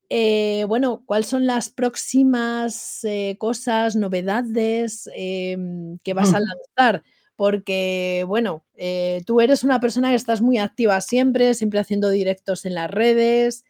eh, 0.08 0.64
bueno, 0.66 1.02
¿cuáles 1.04 1.26
son 1.26 1.46
las 1.46 1.68
próximas 1.68 3.04
cosas, 3.36 3.96
novedades 3.96 5.10
que 5.14 6.14
vas 6.14 6.32
a 6.32 6.40
lanzar? 6.40 7.02
Porque, 7.38 8.24
bueno, 8.26 8.64
eh, 8.74 9.22
tú 9.24 9.40
eres 9.40 9.62
una 9.62 9.78
persona 9.78 10.10
que 10.10 10.16
estás 10.16 10.40
muy 10.40 10.58
activa 10.58 11.00
siempre, 11.00 11.54
siempre 11.54 11.78
haciendo 11.78 12.10
directos 12.10 12.64
en 12.64 12.74
las 12.74 12.90
redes, 12.90 13.64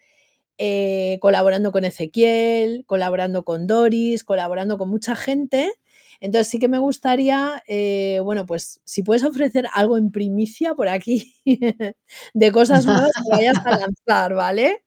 eh, 0.56 1.18
colaborando 1.20 1.70
con 1.70 1.84
Ezequiel, 1.84 2.84
colaborando 2.86 3.44
con 3.44 3.66
Doris, 3.66 4.24
colaborando 4.24 4.78
con 4.78 4.88
mucha 4.88 5.14
gente. 5.14 5.70
Entonces 6.18 6.48
sí 6.48 6.58
que 6.58 6.68
me 6.68 6.78
gustaría, 6.78 7.62
eh, 7.68 8.20
bueno, 8.24 8.46
pues 8.46 8.80
si 8.84 9.02
puedes 9.02 9.22
ofrecer 9.22 9.66
algo 9.74 9.98
en 9.98 10.12
primicia 10.12 10.74
por 10.74 10.88
aquí 10.88 11.34
de 12.32 12.52
cosas 12.52 12.86
nuevas 12.86 13.12
que 13.12 13.30
vayas 13.30 13.58
a 13.66 13.80
lanzar, 13.80 14.32
¿vale? 14.32 14.82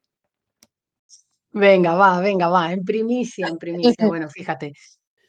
Venga, 1.51 1.93
va, 1.93 2.19
venga, 2.19 2.47
va, 2.47 2.73
en 2.73 2.83
primicia, 2.83 3.47
en 3.47 3.57
primicia. 3.57 4.07
Bueno, 4.07 4.27
fíjate, 4.27 4.73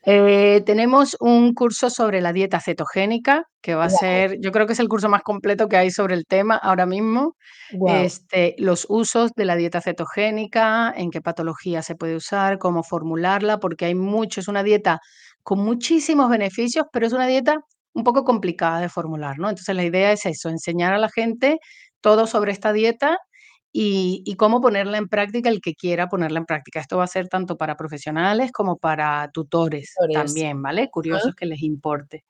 eh, 0.04 0.62
tenemos 0.66 1.16
un 1.20 1.54
curso 1.54 1.88
sobre 1.88 2.20
la 2.20 2.32
dieta 2.32 2.60
cetogénica, 2.60 3.44
que 3.60 3.74
va 3.74 3.84
a 3.84 3.90
ser, 3.90 4.38
yo 4.40 4.50
creo 4.50 4.66
que 4.66 4.72
es 4.72 4.80
el 4.80 4.88
curso 4.88 5.08
más 5.08 5.22
completo 5.22 5.68
que 5.68 5.76
hay 5.76 5.90
sobre 5.90 6.14
el 6.14 6.26
tema 6.26 6.56
ahora 6.56 6.86
mismo. 6.86 7.36
Este, 7.88 8.54
los 8.58 8.86
usos 8.88 9.30
de 9.36 9.44
la 9.44 9.56
dieta 9.56 9.80
cetogénica, 9.80 10.92
en 10.96 11.10
qué 11.10 11.20
patología 11.20 11.82
se 11.82 11.94
puede 11.94 12.16
usar, 12.16 12.58
cómo 12.58 12.82
formularla, 12.82 13.58
porque 13.58 13.84
hay 13.84 13.94
mucho, 13.94 14.40
es 14.40 14.48
una 14.48 14.62
dieta 14.62 15.00
con 15.42 15.60
muchísimos 15.60 16.28
beneficios, 16.28 16.86
pero 16.92 17.06
es 17.06 17.12
una 17.12 17.26
dieta 17.26 17.60
un 17.94 18.04
poco 18.04 18.24
complicada 18.24 18.80
de 18.80 18.88
formular, 18.88 19.38
¿no? 19.38 19.48
Entonces 19.48 19.74
la 19.76 19.84
idea 19.84 20.12
es 20.12 20.26
eso, 20.26 20.48
enseñar 20.48 20.94
a 20.94 20.98
la 20.98 21.08
gente 21.08 21.58
todo 22.00 22.26
sobre 22.26 22.52
esta 22.52 22.72
dieta 22.72 23.18
y, 23.72 24.22
y 24.26 24.36
cómo 24.36 24.60
ponerla 24.60 24.98
en 24.98 25.08
práctica 25.08 25.48
el 25.48 25.60
que 25.60 25.74
quiera 25.74 26.08
ponerla 26.08 26.38
en 26.38 26.46
práctica. 26.46 26.80
Esto 26.80 26.98
va 26.98 27.04
a 27.04 27.08
ser 27.08 27.28
tanto 27.28 27.56
para 27.56 27.76
profesionales 27.76 28.52
como 28.52 28.76
para 28.76 29.30
tutores 29.32 29.94
también, 30.12 30.60
¿vale? 30.60 30.90
Curiosos 30.90 31.34
que 31.34 31.46
les 31.46 31.62
importe. 31.62 32.24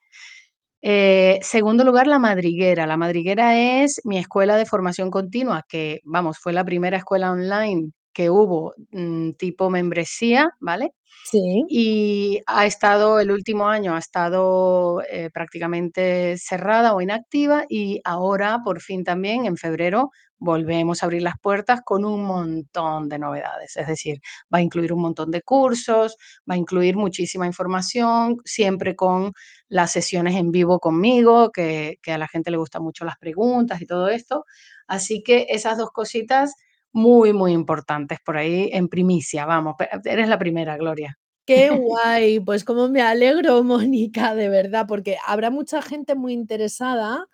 Eh, 0.81 1.39
segundo 1.43 1.85
lugar, 1.85 2.07
La 2.07 2.19
Madriguera. 2.19 2.87
La 2.87 2.97
Madriguera 2.97 3.83
es 3.83 4.01
mi 4.05 4.19
escuela 4.19 4.57
de 4.57 4.67
formación 4.67 5.11
continua, 5.11 5.65
que, 5.69 6.01
vamos, 6.05 6.39
fue 6.39 6.53
la 6.53 6.65
primera 6.65 6.97
escuela 6.97 7.33
online 7.33 7.93
que 8.13 8.31
hubo, 8.31 8.75
mm, 8.93 9.33
tipo 9.33 9.71
membresía, 9.71 10.51
¿vale? 10.61 10.93
Sí, 11.25 11.65
Y 11.69 12.41
ha 12.47 12.67
estado, 12.67 13.21
el 13.21 13.31
último 13.31 13.69
año 13.69 13.95
ha 13.95 13.99
estado 13.99 15.03
eh, 15.11 15.31
prácticamente 15.33 16.37
cerrada 16.39 16.95
o 16.95 17.01
inactiva 17.01 17.65
y 17.69 18.01
ahora, 18.05 18.61
por 18.65 18.81
fin 18.81 19.05
también, 19.05 19.47
en 19.47 19.57
febrero, 19.57 20.11
volvemos 20.39 21.03
a 21.03 21.07
abrir 21.07 21.23
las 21.23 21.39
puertas 21.41 21.81
con 21.85 22.05
un 22.05 22.25
montón 22.25 23.09
de 23.09 23.19
novedades. 23.19 23.77
Es 23.77 23.87
decir, 23.87 24.21
va 24.53 24.59
a 24.59 24.63
incluir 24.63 24.93
un 24.93 25.01
montón 25.03 25.31
de 25.31 25.43
cursos, 25.43 26.17
va 26.51 26.55
a 26.55 26.59
incluir 26.59 26.97
muchísima 26.97 27.47
información, 27.47 28.39
siempre 28.45 28.97
con 28.97 29.33
las 29.69 29.93
sesiones 29.93 30.35
en 30.37 30.51
vivo 30.51 30.81
conmigo, 30.81 31.51
que, 31.53 31.99
que 32.03 32.13
a 32.13 32.19
la 32.19 32.29
gente 32.29 32.51
le 32.51 32.57
gustan 32.57 32.83
mucho 32.83 33.05
las 33.05 33.17
preguntas 33.19 33.81
y 33.81 33.87
todo 33.87 34.09
esto. 34.09 34.45
Así 34.87 35.23
que 35.23 35.47
esas 35.51 35.79
dos 35.79 35.91
cositas 35.93 36.55
muy, 36.93 37.33
muy 37.33 37.53
importantes 37.53 38.19
por 38.25 38.37
ahí 38.37 38.71
en 38.73 38.89
primicia, 38.89 39.47
vamos, 39.47 39.77
eres 40.05 40.29
la 40.29 40.39
primera, 40.39 40.77
Gloria. 40.77 41.19
qué 41.47 41.71
guay. 41.71 42.41
Pues 42.41 42.65
cómo 42.65 42.89
me 42.89 43.03
alegro, 43.03 43.63
Mónica, 43.65 44.35
de 44.35 44.49
verdad, 44.49 44.87
porque 44.89 45.17
habrá 45.27 45.51
mucha 45.51 45.83
gente 45.83 46.15
muy 46.15 46.33
interesada, 46.33 47.27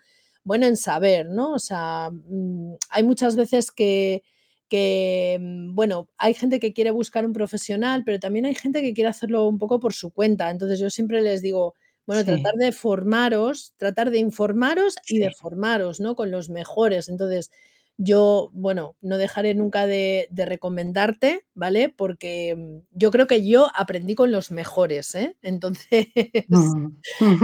bueno, 0.45 0.67
en 0.67 0.77
saber, 0.77 1.29
¿no? 1.29 1.53
O 1.53 1.59
sea, 1.59 2.11
mm, 2.11 2.75
hay 2.91 3.03
muchas 3.03 3.37
veces 3.37 3.71
que 3.71 4.23
que, 4.69 5.39
mm, 5.41 5.75
bueno, 5.75 6.09
hay 6.19 6.35
gente 6.35 6.61
que 6.61 6.73
quiere 6.73 6.91
buscar 6.91 7.25
un 7.27 7.33
profesional, 7.33 8.03
pero 8.05 8.21
también 8.21 8.47
hay 8.47 8.55
gente 8.55 8.83
que 8.83 8.95
quiere 8.95 9.11
hacerlo 9.11 9.47
un 9.49 9.59
poco 9.59 9.81
por 9.81 9.95
su 9.95 10.11
cuenta. 10.13 10.51
Entonces, 10.51 10.79
yo 10.79 10.91
siempre 10.91 11.23
les 11.23 11.43
digo, 11.43 11.75
bueno, 12.07 12.25
tratar 12.25 12.55
de 12.55 12.73
formaros, 12.73 13.75
tratar 13.77 14.11
de 14.11 14.19
informaros 14.19 14.97
y 15.09 15.19
de 15.19 15.31
formaros, 15.31 16.01
¿no? 16.01 16.15
Con 16.17 16.31
los 16.31 16.49
mejores. 16.49 17.09
Entonces, 17.09 17.51
yo, 17.99 18.51
bueno, 18.55 18.97
no 19.03 19.19
dejaré 19.19 19.55
nunca 19.55 19.87
de 19.87 20.29
de 20.31 20.47
recomendarte, 20.47 21.45
¿vale? 21.55 21.89
Porque, 21.91 22.55
mm, 22.57 22.79
yo 22.99 23.11
creo 23.11 23.27
que 23.27 23.47
yo 23.47 23.69
aprendí 23.75 24.15
con 24.15 24.33
los 24.33 24.51
mejores, 24.53 25.15
¿eh? 25.17 25.37
Entonces, 25.43 26.09
Mm. 26.49 26.89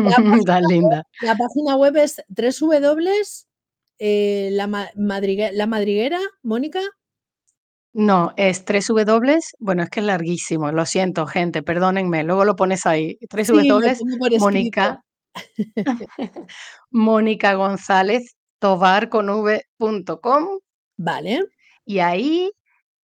la 0.09 0.17
página 0.47 0.61
web 0.61 0.63
linda. 0.71 1.05
la 1.21 1.37
página 1.37 1.77
web 1.77 1.97
es 1.97 2.23
www, 2.29 3.47
eh, 3.99 4.51
la 4.53 4.67
ma 4.67 4.91
madrigue 4.97 5.53
la 5.53 5.67
madriguera, 5.67 6.21
Mónica. 6.43 6.81
No, 7.97 8.33
es 8.37 8.65
3 8.65 8.89
W, 8.89 9.39
bueno, 9.61 9.85
es 9.85 9.91
que 9.91 10.01
es 10.01 10.07
larguísimo, 10.07 10.73
lo 10.73 10.85
siento, 10.87 11.27
gente, 11.29 11.63
perdónenme, 11.63 12.25
luego 12.25 12.45
lo 12.45 12.57
pones 12.57 12.87
ahí. 12.87 13.19
3 13.31 13.47
Sí, 13.47 13.53
lo 13.53 13.63
W, 13.81 13.95
tengo 13.97 14.19
por 14.19 14.33
escrito. 14.33 14.45
Mónica 14.45 15.05
Mónica 16.91 17.55
González 17.55 18.37
Tovar 18.65 19.09
con 19.11 19.29
v 19.31 19.63
punto 19.79 20.21
com, 20.21 20.45
Vale, 20.97 21.41
y 21.85 21.99
ahí, 22.01 22.51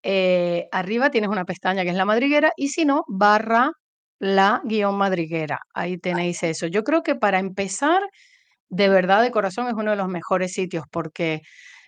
eh, 0.03 0.69
arriba 0.73 1.11
tienes 1.11 1.31
una 1.31 1.45
pestaña 1.45 1.83
que 1.85 1.91
es 1.91 1.97
La 1.97 2.05
Madriguera, 2.07 2.53
y 2.57 2.69
si 2.71 2.85
no, 2.87 3.05
barra 3.09 3.73
la 4.21 4.63
guion 4.65 4.97
madriguera. 4.97 5.61
Ahí 5.75 5.99
tenéis 5.99 6.43
eso. 6.45 6.67
Yo 6.69 6.85
creo 6.85 7.03
que 7.03 7.15
para 7.17 7.39
empezar, 7.41 8.03
de 8.71 8.89
verdad, 8.89 9.23
de 9.23 9.31
corazón, 9.33 9.69
es 9.69 9.75
uno 9.75 9.91
de 9.93 9.97
los 9.99 10.09
mejores 10.09 10.53
sitios 10.55 10.85
porque 10.91 11.43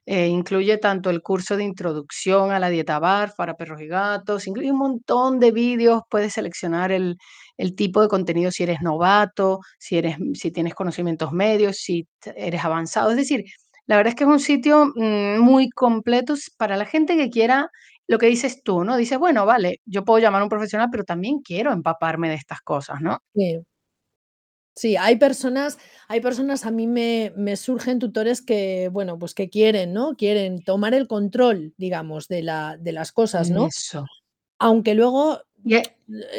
eh, 0.06 0.26
incluye 0.28 0.78
tanto 0.78 1.10
el 1.10 1.22
curso 1.22 1.56
de 1.56 1.64
introducción 1.64 2.50
a 2.52 2.58
la 2.60 2.70
dieta 2.70 2.98
BARF 2.98 3.34
para 3.36 3.54
perros 3.56 3.80
y 3.82 3.86
gatos, 3.88 4.46
incluye 4.48 4.72
un 4.72 4.78
montón 4.78 5.38
de 5.40 5.52
vídeos, 5.52 6.02
puedes 6.10 6.32
seleccionar 6.34 6.92
el, 6.92 7.16
el 7.56 7.74
tipo 7.76 8.02
de 8.02 8.08
contenido 8.08 8.50
si 8.52 8.64
eres 8.64 8.82
novato, 8.82 9.60
si, 9.78 9.98
eres, 9.98 10.16
si 10.34 10.50
tienes 10.52 10.74
conocimientos 10.74 11.32
medios, 11.32 11.76
si 11.78 12.08
eres 12.36 12.64
avanzado. 12.64 13.10
Es 13.12 13.16
decir, 13.18 13.44
la 13.86 13.96
verdad 13.96 14.10
es 14.10 14.14
que 14.16 14.24
es 14.24 14.30
un 14.30 14.40
sitio 14.40 14.92
mm, 14.94 15.38
muy 15.40 15.70
completo 15.70 16.34
para 16.56 16.76
la 16.76 16.86
gente 16.86 17.16
que 17.16 17.30
quiera 17.30 17.70
lo 18.08 18.18
que 18.18 18.26
dices 18.26 18.62
tú, 18.62 18.84
¿no? 18.84 18.96
Dices, 18.96 19.18
bueno, 19.18 19.46
vale, 19.46 19.80
yo 19.86 20.04
puedo 20.04 20.18
llamar 20.18 20.42
a 20.42 20.44
un 20.44 20.50
profesional, 20.50 20.88
pero 20.90 21.04
también 21.04 21.40
quiero 21.40 21.72
empaparme 21.72 22.28
de 22.28 22.34
estas 22.36 22.60
cosas, 22.60 23.00
¿no? 23.00 23.18
Sí. 23.34 23.60
Sí, 24.74 24.96
hay 24.96 25.16
personas 25.16 25.78
hay 26.08 26.20
personas, 26.20 26.64
a 26.64 26.70
mí 26.70 26.86
me 26.86 27.32
me 27.36 27.56
surgen 27.56 27.98
tutores 27.98 28.40
que, 28.40 28.88
bueno, 28.90 29.18
pues 29.18 29.34
que 29.34 29.50
quieren, 29.50 29.92
¿no? 29.92 30.16
Quieren 30.16 30.62
tomar 30.62 30.94
el 30.94 31.06
control, 31.06 31.74
digamos, 31.76 32.26
de 32.28 32.42
la 32.42 32.78
de 32.80 32.92
las 32.92 33.12
cosas, 33.12 33.50
¿no? 33.50 33.66
Eso. 33.66 34.04
Aunque 34.58 34.94
luego, 34.94 35.40
Y 35.64 35.74
eh, 35.74 35.82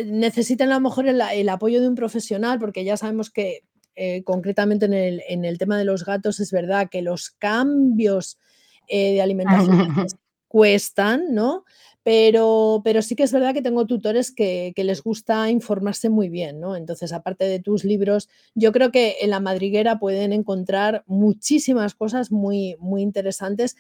necesitan 0.06 0.72
a 0.72 0.76
lo 0.76 0.82
mejor 0.82 1.08
el 1.08 1.22
el 1.22 1.50
apoyo 1.50 1.80
de 1.82 1.88
un 1.88 1.96
profesional, 1.96 2.60
porque 2.60 2.84
ya 2.84 2.98
sabemos 2.98 3.30
que, 3.30 3.62
eh, 3.96 4.24
concretamente 4.24 4.86
en 4.86 4.94
el 4.94 5.22
en 5.28 5.46
el 5.46 5.58
tema 5.58 5.78
de 5.78 5.86
los 5.86 6.04
gatos 6.06 6.40
es 6.40 6.52
verdad 6.52 6.90
que 6.90 7.02
los 7.02 7.30
cambios, 7.32 8.40
eh, 8.88 9.14
de 9.14 9.22
alimentación 9.22 9.68
cuestan, 10.48 11.34
¿no? 11.34 11.64
Pero 12.04 12.82
pero 12.84 13.02
sí 13.02 13.16
que 13.16 13.24
es 13.24 13.32
verdad 13.32 13.54
que 13.54 13.62
tengo 13.62 13.86
tutores 13.86 14.32
que 14.32 14.74
que 14.76 14.84
les 14.84 15.04
gusta 15.04 15.50
informarse 15.50 16.10
muy 16.10 16.28
bien, 16.30 16.60
¿no? 16.60 16.76
Entonces, 16.76 17.14
aparte 17.14 17.46
de 17.46 17.60
tus 17.60 17.84
libros, 17.84 18.30
yo 18.56 18.72
creo 18.72 18.92
que 18.92 19.18
en 19.22 19.30
La 19.30 19.40
Madriguera 19.40 20.00
pueden 20.00 20.34
encontrar 20.34 21.04
muchísimas 21.06 21.96
cosas 21.96 22.32
muy 22.32 22.76
muy 22.80 23.04
interesantes 23.04 23.76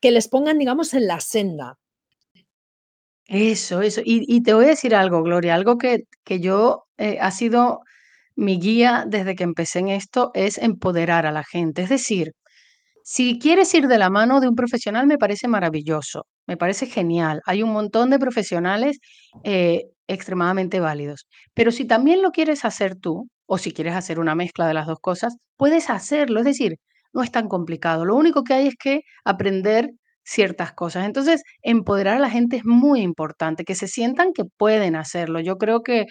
que 0.00 0.10
les 0.10 0.28
pongan, 0.28 0.58
digamos, 0.58 0.94
en 0.94 1.06
la 1.06 1.20
senda. 1.20 1.78
Eso, 3.26 3.80
eso. 3.82 4.02
Y 4.04 4.24
y 4.28 4.42
te 4.42 4.52
voy 4.52 4.66
a 4.66 4.68
decir 4.68 4.94
algo, 4.94 5.22
Gloria, 5.22 5.54
algo 5.54 5.78
que 5.78 6.06
que 6.24 6.40
yo, 6.40 6.86
eh, 6.98 7.18
ha 7.20 7.30
sido 7.30 7.80
mi 8.36 8.58
guía 8.58 9.04
desde 9.08 9.34
que 9.36 9.44
empecé 9.44 9.80
en 9.80 9.88
esto, 9.88 10.30
es 10.34 10.58
empoderar 10.58 11.26
a 11.26 11.32
la 11.32 11.44
gente. 11.44 11.82
Es 11.82 11.88
decir, 11.90 12.32
si 13.02 13.38
quieres 13.38 13.74
ir 13.74 13.86
de 13.88 13.98
la 13.98 14.10
mano 14.10 14.40
de 14.40 14.48
un 14.48 14.54
profesional, 14.54 15.06
me 15.06 15.18
parece 15.18 15.48
maravilloso, 15.48 16.26
me 16.46 16.56
parece 16.56 16.86
genial. 16.86 17.42
Hay 17.46 17.62
un 17.62 17.72
montón 17.72 18.10
de 18.10 18.18
profesionales, 18.18 18.98
eh, 19.44 19.84
extremadamente 20.08 20.80
válidos. 20.80 21.26
Pero 21.54 21.70
si 21.72 21.84
también 21.86 22.22
lo 22.22 22.30
quieres 22.32 22.64
hacer 22.64 22.96
tú, 22.96 23.28
o 23.46 23.58
si 23.58 23.72
quieres 23.72 23.94
hacer 23.94 24.18
una 24.20 24.34
mezcla 24.34 24.66
de 24.66 24.74
las 24.74 24.86
2 24.86 24.98
cosas, 25.00 25.36
puedes 25.56 25.90
hacerlo. 25.90 26.40
Es 26.40 26.46
decir, 26.46 26.76
no 27.12 27.22
es 27.22 27.30
tan 27.30 27.48
complicado. 27.48 28.04
Lo 28.06 28.16
único 28.16 28.42
que 28.42 28.54
hay 28.54 28.66
es 28.68 28.76
que 28.76 29.00
aprender 29.24 29.90
ciertas 30.24 30.72
cosas. 30.72 31.04
Entonces, 31.06 31.42
empoderar 31.62 32.16
a 32.16 32.20
la 32.20 32.30
gente 32.30 32.56
es 32.56 32.64
muy 32.64 33.00
importante, 33.02 33.64
que 33.64 33.74
se 33.74 33.88
sientan 33.88 34.32
que 34.32 34.44
pueden 34.56 34.96
hacerlo. 34.96 35.40
Yo 35.40 35.58
creo 35.58 35.82
que 35.82 36.06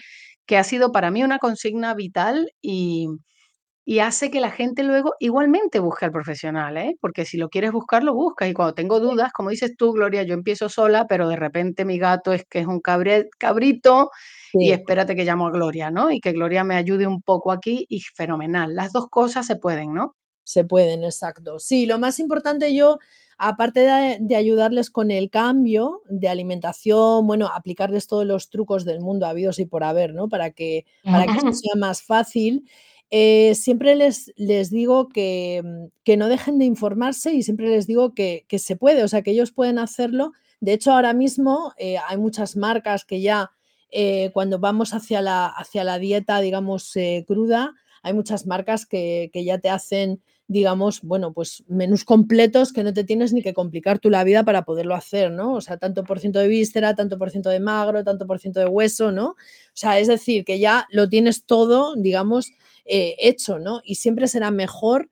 que 0.46 0.56
ha 0.58 0.64
sido 0.64 0.92
para 0.92 1.10
mí 1.10 1.22
una 1.24 1.38
consigna 1.38 1.94
vital 1.94 2.52
y 2.62 3.08
y 3.86 3.98
hace 3.98 4.30
que 4.30 4.40
la 4.40 4.50
gente 4.50 4.82
luego 4.82 5.14
igualmente 5.20 5.78
busque 5.78 6.06
al 6.06 6.12
profesional, 6.12 6.76
¿eh? 6.78 6.96
Porque 7.00 7.26
si 7.26 7.36
lo 7.36 7.50
quieres 7.50 7.72
buscar, 7.72 8.02
lo 8.02 8.14
buscas. 8.14 8.48
Y 8.48 8.54
cuando 8.54 8.74
tengo 8.74 8.98
dudas, 9.00 9.30
como 9.32 9.50
dices 9.50 9.76
tú, 9.76 9.92
Gloria, 9.92 10.22
yo 10.22 10.34
empiezo 10.34 10.68
sola, 10.70 11.06
pero 11.06 11.28
de 11.28 11.36
repente 11.36 11.84
mi 11.84 11.98
gato 11.98 12.32
es 12.32 12.44
que 12.48 12.60
es 12.60 12.66
un 12.66 12.80
cabre 12.80 13.28
cabrito 13.38 14.10
y 14.52 14.72
espérate 14.72 15.14
que 15.16 15.24
llamo 15.24 15.48
a 15.48 15.50
Gloria, 15.50 15.90
¿no? 15.90 16.10
Y 16.10 16.20
que 16.20 16.32
Gloria 16.32 16.64
me 16.64 16.76
ayude 16.76 17.06
un 17.06 17.20
poco 17.22 17.52
aquí 17.52 17.84
y 17.90 18.00
fenomenal. 18.00 18.74
Las 18.74 18.92
2 18.92 19.08
cosas 19.10 19.46
se 19.46 19.56
pueden, 19.56 19.92
¿no? 19.94 20.16
Se 20.44 20.64
pueden, 20.64 21.04
exacto. 21.04 21.58
Sí, 21.58 21.84
lo 21.86 21.98
más 21.98 22.18
importante 22.20 22.74
yo, 22.74 22.98
aparte 23.38 23.80
de 23.80 24.18
de 24.20 24.36
ayudarles 24.36 24.90
con 24.90 25.10
el 25.10 25.30
cambio 25.30 26.02
de 26.08 26.28
alimentación, 26.28 27.26
bueno, 27.26 27.50
aplicarles 27.54 28.06
todos 28.06 28.26
los 28.26 28.50
trucos 28.50 28.84
del 28.84 29.00
mundo 29.00 29.26
habidos 29.26 29.58
y 29.58 29.66
por 29.66 29.84
haber, 29.84 30.14
¿no? 30.14 30.28
Para 30.28 30.50
que 30.50 30.86
para 31.04 31.26
que 31.26 31.32
esto 31.32 31.52
sea 31.52 31.74
más 31.76 32.02
fácil, 32.02 32.64
eh, 33.10 33.54
siempre 33.54 33.94
les 33.94 34.32
les 34.36 34.70
digo 34.70 35.08
que, 35.08 35.62
mm, 35.64 35.84
que 36.04 36.16
no 36.16 36.28
dejen 36.28 36.58
de 36.58 36.64
informarse 36.64 37.32
y 37.34 37.42
siempre 37.42 37.68
les 37.68 37.86
digo 37.86 38.14
que 38.14 38.44
que 38.48 38.58
se 38.58 38.76
puede, 38.76 39.04
o 39.04 39.08
sea, 39.08 39.22
que 39.22 39.30
ellos 39.32 39.52
pueden 39.52 39.78
hacerlo. 39.78 40.32
De 40.60 40.72
hecho, 40.72 40.92
ahora 40.92 41.12
mismo, 41.12 41.72
eh, 41.78 41.96
hay 42.08 42.16
muchas 42.16 42.56
marcas 42.56 43.04
que 43.04 43.20
ya, 43.20 43.52
eh, 43.90 44.30
cuando 44.32 44.58
vamos 44.58 44.94
hacia 44.94 45.20
la 45.22 45.46
hacia 45.46 45.84
la 45.84 45.98
dieta, 45.98 46.40
digamos, 46.40 46.92
cruda, 47.26 47.74
hay 48.02 48.14
muchas 48.14 48.46
marcas 48.46 48.86
que 48.86 49.30
que 49.32 49.44
ya 49.44 49.58
te 49.58 49.70
hacen, 49.70 50.22
digamos, 50.46 51.00
bueno, 51.02 51.32
pues 51.32 51.64
menús 51.68 52.04
completos 52.04 52.72
que 52.72 52.82
no 52.84 52.92
te 52.92 53.04
tienes 53.04 53.32
ni 53.32 53.42
que 53.42 53.54
complicar 53.54 53.98
tú 53.98 54.10
la 54.10 54.24
vida 54.24 54.44
para 54.44 54.64
poderlo 54.64 54.94
hacer, 54.94 55.30
¿no? 55.30 55.54
O 55.54 55.60
sea, 55.60 55.78
tanto 55.78 56.04
por 56.04 56.20
ciento 56.20 56.38
de 56.38 56.48
víscera, 56.48 56.94
tanto 56.94 57.18
por 57.18 57.30
ciento 57.30 57.48
de 57.50 57.60
magro, 57.60 58.04
tanto 58.04 58.26
por 58.26 58.38
ciento 58.40 58.60
de 58.60 58.66
hueso, 58.66 59.10
¿no? 59.12 59.28
O 59.30 59.36
sea, 59.74 59.98
es 59.98 60.08
decir, 60.08 60.44
que 60.44 60.58
ya 60.58 60.86
lo 60.90 61.08
tienes 61.08 61.44
todo, 61.46 61.94
digamos, 61.96 62.52
eh, 62.84 63.16
hecho, 63.18 63.58
¿no? 63.58 63.80
Y 63.84 63.94
siempre 63.96 64.28
será 64.28 64.50
mejor, 64.50 65.08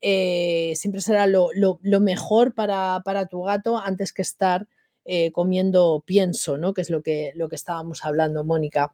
eh, 0.00 0.72
siempre 0.76 1.00
será 1.00 1.26
lo 1.26 1.50
lo 1.54 2.00
mejor 2.00 2.54
para 2.54 3.00
para 3.04 3.26
tu 3.26 3.42
gato 3.42 3.78
antes 3.78 4.12
que 4.12 4.22
estar, 4.22 4.68
eh, 5.04 5.32
comiendo 5.32 6.02
pienso, 6.06 6.58
¿no? 6.58 6.74
Que 6.74 6.82
es 6.82 6.90
lo 6.90 7.02
que 7.02 7.32
lo 7.34 7.48
que 7.48 7.56
estábamos 7.56 8.04
hablando, 8.04 8.44
Mónica. 8.44 8.92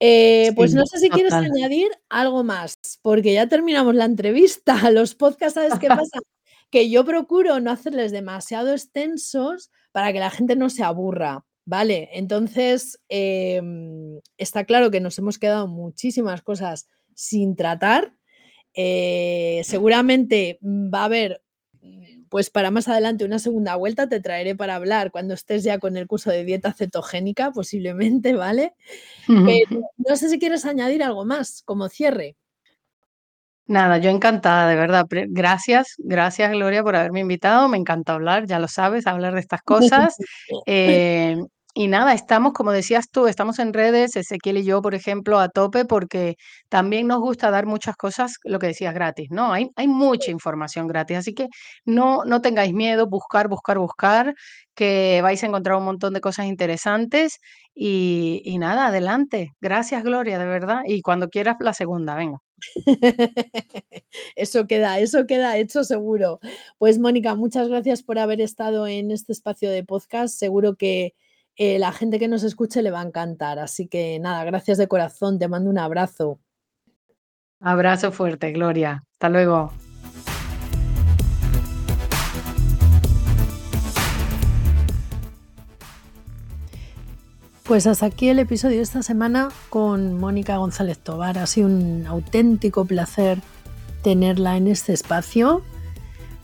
Eh, 0.00 0.52
pues 0.54 0.70
Sí, 0.70 0.76
no 0.76 0.86
sé 0.86 0.98
si 0.98 1.10
quieres 1.10 1.32
añadir 1.32 1.88
algo 2.08 2.44
más, 2.44 2.78
porque 3.02 3.32
ya 3.32 3.48
terminamos 3.48 3.94
la 3.94 4.04
entrevista. 4.04 4.74
Los 4.92 5.14
podcasts, 5.14 5.54
¿sabes 5.54 5.78
qué 5.78 5.88
pasa? 5.88 6.20
Que 6.70 6.90
yo 6.90 7.04
procuro 7.04 7.60
no 7.60 7.70
hacerles 7.70 8.12
demasiado 8.12 8.72
extensos 8.72 9.70
para 9.92 10.12
que 10.12 10.20
la 10.20 10.30
gente 10.30 10.54
no 10.56 10.70
se 10.70 10.84
aburra, 10.84 11.44
¿vale? 11.64 12.10
Entonces, 12.12 13.00
em, 13.08 14.20
está 14.36 14.64
claro 14.64 14.90
que 14.90 15.00
nos 15.00 15.18
hemos 15.18 15.38
quedado 15.38 15.66
muchísimas 15.66 16.42
cosas 16.42 16.88
sin 17.14 17.56
tratar. 17.56 18.14
Eh, 18.74 19.62
seguramente, 19.64 20.58
va 20.62 21.00
a 21.02 21.04
haber, 21.06 21.42
pues, 22.30 22.50
para 22.50 22.70
más 22.70 22.88
adelante 22.88 23.24
una 23.24 23.38
segunda 23.38 23.76
vuelta, 23.76 24.08
te 24.08 24.20
traeré 24.20 24.54
para 24.54 24.74
hablar 24.74 25.10
cuando 25.10 25.34
estés 25.34 25.64
ya 25.64 25.78
con 25.78 25.96
el 25.96 26.06
curso 26.06 26.30
de 26.30 26.44
dieta 26.44 26.72
cetogénica, 26.72 27.50
posiblemente, 27.52 28.34
¿vale? 28.34 28.74
Pero 29.26 29.90
no 29.96 30.16
sé 30.16 30.28
si 30.28 30.38
quieres 30.38 30.64
añadir 30.64 31.02
algo 31.02 31.24
más 31.24 31.62
como 31.64 31.88
cierre. 31.88 32.36
Nada, 33.66 33.98
yo 33.98 34.08
encantada, 34.08 34.66
de 34.68 34.76
verdad. 34.76 35.06
Gracias, 35.10 35.96
gracias, 35.98 36.50
Gloria, 36.52 36.82
por 36.82 36.96
haberme 36.96 37.20
invitado. 37.20 37.68
Me 37.68 37.76
encanta 37.76 38.14
hablar, 38.14 38.46
ya 38.46 38.58
lo 38.58 38.66
sabes, 38.66 39.06
hablar 39.06 39.34
de 39.34 39.40
estas 39.40 39.60
cosas. 39.64 40.16
Eh, 40.66 41.36
y 41.78 41.86
nada, 41.86 42.12
estamos, 42.12 42.54
como 42.54 42.72
decías 42.72 43.08
tú, 43.08 43.28
estamos 43.28 43.60
en 43.60 43.72
redes, 43.72 44.16
Ezequiel 44.16 44.58
y 44.58 44.64
yo, 44.64 44.82
por 44.82 44.96
ejemplo, 44.96 45.38
a 45.38 45.48
tope, 45.48 45.84
porque 45.84 46.36
también 46.68 47.06
nos 47.06 47.20
gusta 47.20 47.52
dar 47.52 47.66
muchas 47.66 47.94
cosas, 47.96 48.34
lo 48.44 48.58
que 48.58 48.66
decías, 48.68 48.92
gratis, 48.94 49.28
¿no? 49.30 49.52
Hay 49.52 49.70
hay 49.76 49.86
mucha 49.86 50.32
información 50.32 50.88
gratis, 50.88 51.18
así 51.18 51.34
que 51.34 51.46
no 51.84 52.24
no 52.24 52.40
tengáis 52.42 52.72
miedo, 52.74 53.06
buscar, 53.08 53.48
buscar, 53.48 53.78
buscar, 53.78 54.34
que 54.74 55.20
vais 55.22 55.40
a 55.44 55.46
encontrar 55.46 55.76
un 55.78 55.84
montón 55.84 56.14
de 56.14 56.20
cosas 56.20 56.46
interesantes 56.46 57.38
y 57.74 58.42
y 58.44 58.58
nada, 58.58 58.88
adelante. 58.88 59.52
Gracias, 59.60 60.02
Gloria, 60.02 60.38
de 60.40 60.46
verdad, 60.46 60.80
y 60.86 61.00
cuando 61.02 61.28
quieras 61.28 61.56
la 61.60 61.74
segunda, 61.74 62.16
venga. 62.16 62.38
Eso 64.36 64.66
queda, 64.66 64.98
eso 65.00 65.26
queda 65.26 65.56
hecho 65.58 65.84
seguro. 65.84 66.40
Pues 66.78 66.98
Mónica, 66.98 67.34
muchas 67.36 67.68
gracias 67.68 68.02
por 68.02 68.18
haber 68.18 68.40
estado 68.40 68.86
en 68.86 69.10
este 69.12 69.32
espacio 69.32 69.70
de 69.70 69.84
podcast. 69.84 70.36
Seguro 70.38 70.74
que, 70.76 71.14
eh, 71.58 71.78
la 71.80 71.90
gente 71.92 72.20
que 72.20 72.28
nos 72.28 72.44
escuche 72.44 72.82
le 72.82 72.92
va 72.92 73.00
a 73.00 73.04
encantar. 73.04 73.58
Así 73.58 73.88
que 73.88 74.18
nada, 74.20 74.44
gracias 74.44 74.78
de 74.78 74.86
corazón, 74.86 75.38
te 75.38 75.48
mando 75.48 75.68
un 75.68 75.78
abrazo. 75.78 76.38
Abrazo 77.60 78.12
fuerte, 78.12 78.52
Gloria. 78.52 79.04
Hasta 79.14 79.28
luego. 79.28 79.72
Pues 87.64 87.86
hasta 87.86 88.06
aquí 88.06 88.28
el 88.28 88.38
episodio 88.38 88.76
de 88.76 88.82
esta 88.82 89.02
semana 89.02 89.48
con 89.68 90.14
Mónica 90.14 90.56
González 90.56 91.00
Tobar. 91.00 91.38
Ha 91.38 91.46
sido 91.46 91.66
un 91.66 92.06
auténtico 92.06 92.84
placer 92.86 93.40
tenerla 94.02 94.56
en 94.56 94.68
este 94.68 94.92
espacio, 94.92 95.62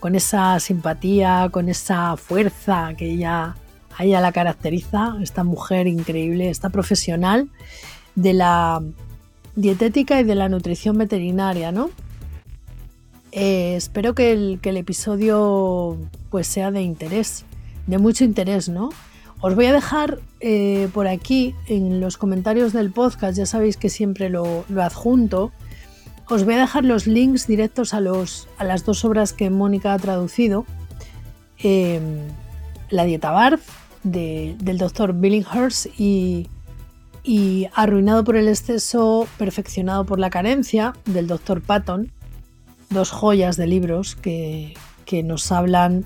con 0.00 0.16
esa 0.16 0.58
simpatía, 0.58 1.48
con 1.50 1.68
esa 1.68 2.16
fuerza 2.16 2.92
que 2.98 3.12
ella 3.12 3.54
a 3.96 4.04
ella 4.04 4.20
la 4.20 4.32
caracteriza, 4.32 5.16
esta 5.22 5.44
mujer 5.44 5.86
increíble, 5.86 6.50
esta 6.50 6.70
profesional 6.70 7.48
de 8.14 8.32
la 8.32 8.82
dietética 9.56 10.20
y 10.20 10.24
de 10.24 10.34
la 10.34 10.48
nutrición 10.48 10.98
veterinaria, 10.98 11.72
¿no? 11.72 11.90
Eh, 13.32 13.74
espero 13.76 14.14
que 14.14 14.32
el, 14.32 14.58
que 14.62 14.70
el 14.70 14.76
episodio 14.76 15.98
pues 16.30 16.46
sea 16.46 16.70
de 16.70 16.82
interés, 16.82 17.44
de 17.86 17.98
mucho 17.98 18.24
interés, 18.24 18.68
¿no? 18.68 18.90
Os 19.40 19.54
voy 19.54 19.66
a 19.66 19.72
dejar 19.72 20.20
eh, 20.40 20.88
por 20.94 21.06
aquí 21.06 21.54
en 21.66 22.00
los 22.00 22.16
comentarios 22.16 22.72
del 22.72 22.90
podcast, 22.92 23.36
ya 23.36 23.46
sabéis 23.46 23.76
que 23.76 23.90
siempre 23.90 24.30
lo, 24.30 24.64
lo 24.68 24.82
adjunto. 24.82 25.52
Os 26.28 26.44
voy 26.44 26.54
a 26.54 26.58
dejar 26.58 26.84
los 26.84 27.06
links 27.06 27.46
directos 27.46 27.92
a, 27.92 28.00
los, 28.00 28.48
a 28.56 28.64
las 28.64 28.84
dos 28.86 29.04
obras 29.04 29.32
que 29.32 29.50
Mónica 29.50 29.92
ha 29.92 29.98
traducido. 29.98 30.64
Eh, 31.58 32.00
la 32.88 33.04
dieta 33.04 33.32
Barth 33.32 33.62
de, 34.04 34.54
del 34.60 34.78
doctor 34.78 35.12
Billinghurst 35.14 35.86
y, 35.98 36.48
y 37.24 37.66
Arruinado 37.74 38.22
por 38.22 38.36
el 38.36 38.48
exceso, 38.48 39.26
perfeccionado 39.38 40.04
por 40.04 40.18
la 40.18 40.30
carencia 40.30 40.94
del 41.06 41.26
doctor 41.26 41.60
Patton. 41.62 42.12
Dos 42.90 43.10
joyas 43.10 43.56
de 43.56 43.66
libros 43.66 44.14
que, 44.14 44.74
que 45.04 45.22
nos 45.22 45.50
hablan 45.50 46.04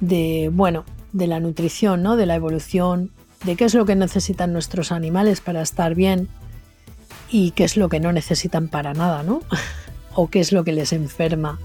de, 0.00 0.50
bueno, 0.52 0.84
de 1.12 1.26
la 1.26 1.40
nutrición, 1.40 2.02
¿no? 2.02 2.16
de 2.16 2.26
la 2.26 2.36
evolución, 2.36 3.10
de 3.44 3.56
qué 3.56 3.64
es 3.64 3.74
lo 3.74 3.86
que 3.86 3.96
necesitan 3.96 4.52
nuestros 4.52 4.92
animales 4.92 5.40
para 5.40 5.62
estar 5.62 5.94
bien 5.94 6.28
y 7.30 7.52
qué 7.52 7.64
es 7.64 7.76
lo 7.76 7.88
que 7.88 8.00
no 8.00 8.12
necesitan 8.12 8.68
para 8.68 8.92
nada, 8.92 9.22
¿no? 9.22 9.40
o 10.14 10.28
qué 10.28 10.40
es 10.40 10.52
lo 10.52 10.64
que 10.64 10.72
les 10.72 10.92
enferma. 10.92 11.58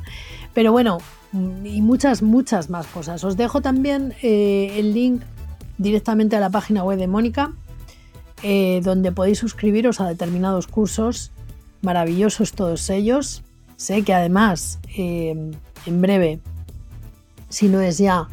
Pero 0.53 0.71
bueno, 0.71 0.99
y 1.33 1.81
muchas, 1.81 2.21
muchas 2.21 2.69
más 2.69 2.87
cosas. 2.87 3.23
Os 3.23 3.37
dejo 3.37 3.61
también 3.61 4.13
eh, 4.21 4.73
el 4.77 4.93
link 4.93 5.21
directamente 5.81 6.35
a 6.35 6.39
la 6.39 6.51
página 6.51 6.83
web 6.83 6.99
de 6.99 7.07
Mónica, 7.07 7.53
eh, 8.43 8.81
donde 8.83 9.11
podéis 9.11 9.39
suscribiros 9.39 9.99
a 9.99 10.07
determinados 10.07 10.67
cursos, 10.67 11.31
maravillosos 11.81 12.53
todos 12.53 12.89
ellos. 12.89 13.43
Sé 13.77 14.03
que 14.03 14.13
además, 14.13 14.79
eh, 14.95 15.51
en 15.87 16.01
breve, 16.01 16.39
si 17.49 17.67
no 17.67 17.81
es 17.81 17.97
ya, 17.97 18.27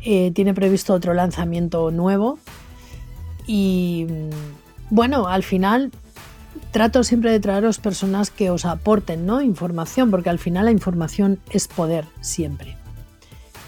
tiene 0.00 0.54
previsto 0.54 0.94
otro 0.94 1.12
lanzamiento 1.12 1.90
nuevo. 1.90 2.38
Y 3.46 4.06
bueno, 4.90 5.28
al 5.28 5.42
final 5.42 5.92
trato 6.70 7.04
siempre 7.04 7.30
de 7.30 7.40
traeros 7.40 7.78
personas 7.78 8.30
que 8.30 8.50
os 8.50 8.64
aporten 8.64 9.26
¿no? 9.26 9.42
información, 9.42 10.10
porque 10.10 10.30
al 10.30 10.38
final 10.38 10.64
la 10.64 10.72
información 10.72 11.40
es 11.50 11.68
poder 11.68 12.06
siempre. 12.20 12.76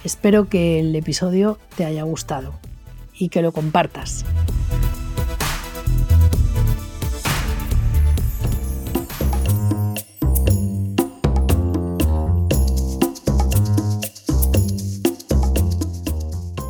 Espero 0.02 0.48
que 0.48 0.80
el 0.80 0.96
episodio 0.96 1.58
te 1.76 1.84
haya 1.84 2.02
gustado 2.04 2.54
y 3.20 3.28
que 3.28 3.42
lo 3.42 3.52
compartas. 3.52 4.24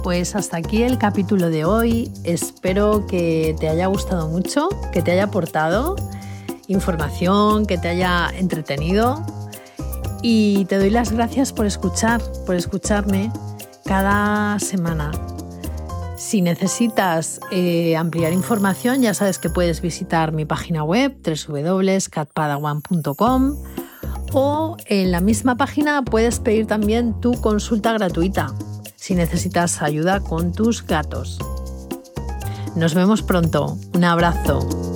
Pues 0.03 0.34
hasta 0.34 0.57
aquí 0.57 0.82
el 0.82 0.98
capítulo 0.98 1.51
de 1.51 1.64
hoy. 1.64 2.11
Espero 2.24 3.07
que 3.07 3.55
te 3.61 3.68
haya 3.68 3.86
gustado 3.86 4.28
mucho, 4.28 4.68
que 4.92 5.03
te 5.03 5.12
haya 5.12 5.24
aportado 5.24 5.94
información, 6.66 7.64
que 7.64 7.78
te 7.78 7.88
haya 7.88 8.28
entretenido. 8.36 9.24
Y 10.22 10.64
te 10.66 10.78
doy 10.78 10.90
las 10.90 11.12
gracias 11.12 11.53
por 11.53 11.64
escuchar, 11.64 12.20
por 12.44 12.57
escucharme 12.57 13.32
cada 13.84 14.59
semana. 14.59 15.12
Si 16.21 16.43
necesitas 16.43 17.41
eh, 17.51 17.97
ampliar 17.97 18.35
información, 18.35 19.01
ya 19.01 19.14
sabes 19.14 19.39
que 19.39 19.49
puedes 19.49 19.81
visitar 19.81 20.33
mi 20.33 20.45
página 20.45 20.85
web 20.85 21.16
www.catpadawan.com 21.25 23.57
o 24.35 24.77
en 24.85 25.12
la 25.12 25.21
misma 25.21 25.57
página 25.57 26.03
puedes 26.03 26.39
pedir 26.39 26.66
también 26.66 27.18
tu 27.23 27.41
consulta 27.41 27.95
gratuita 27.95 28.55
si 28.97 29.14
necesitas 29.14 29.81
ayuda 29.81 30.21
con 30.21 30.53
tus 30.53 30.87
gatos. 30.87 31.39
Nos 32.77 32.95
vemos 32.95 33.23
pronto. 33.23 33.79
Un 33.95 34.05
abrazo. 34.05 34.89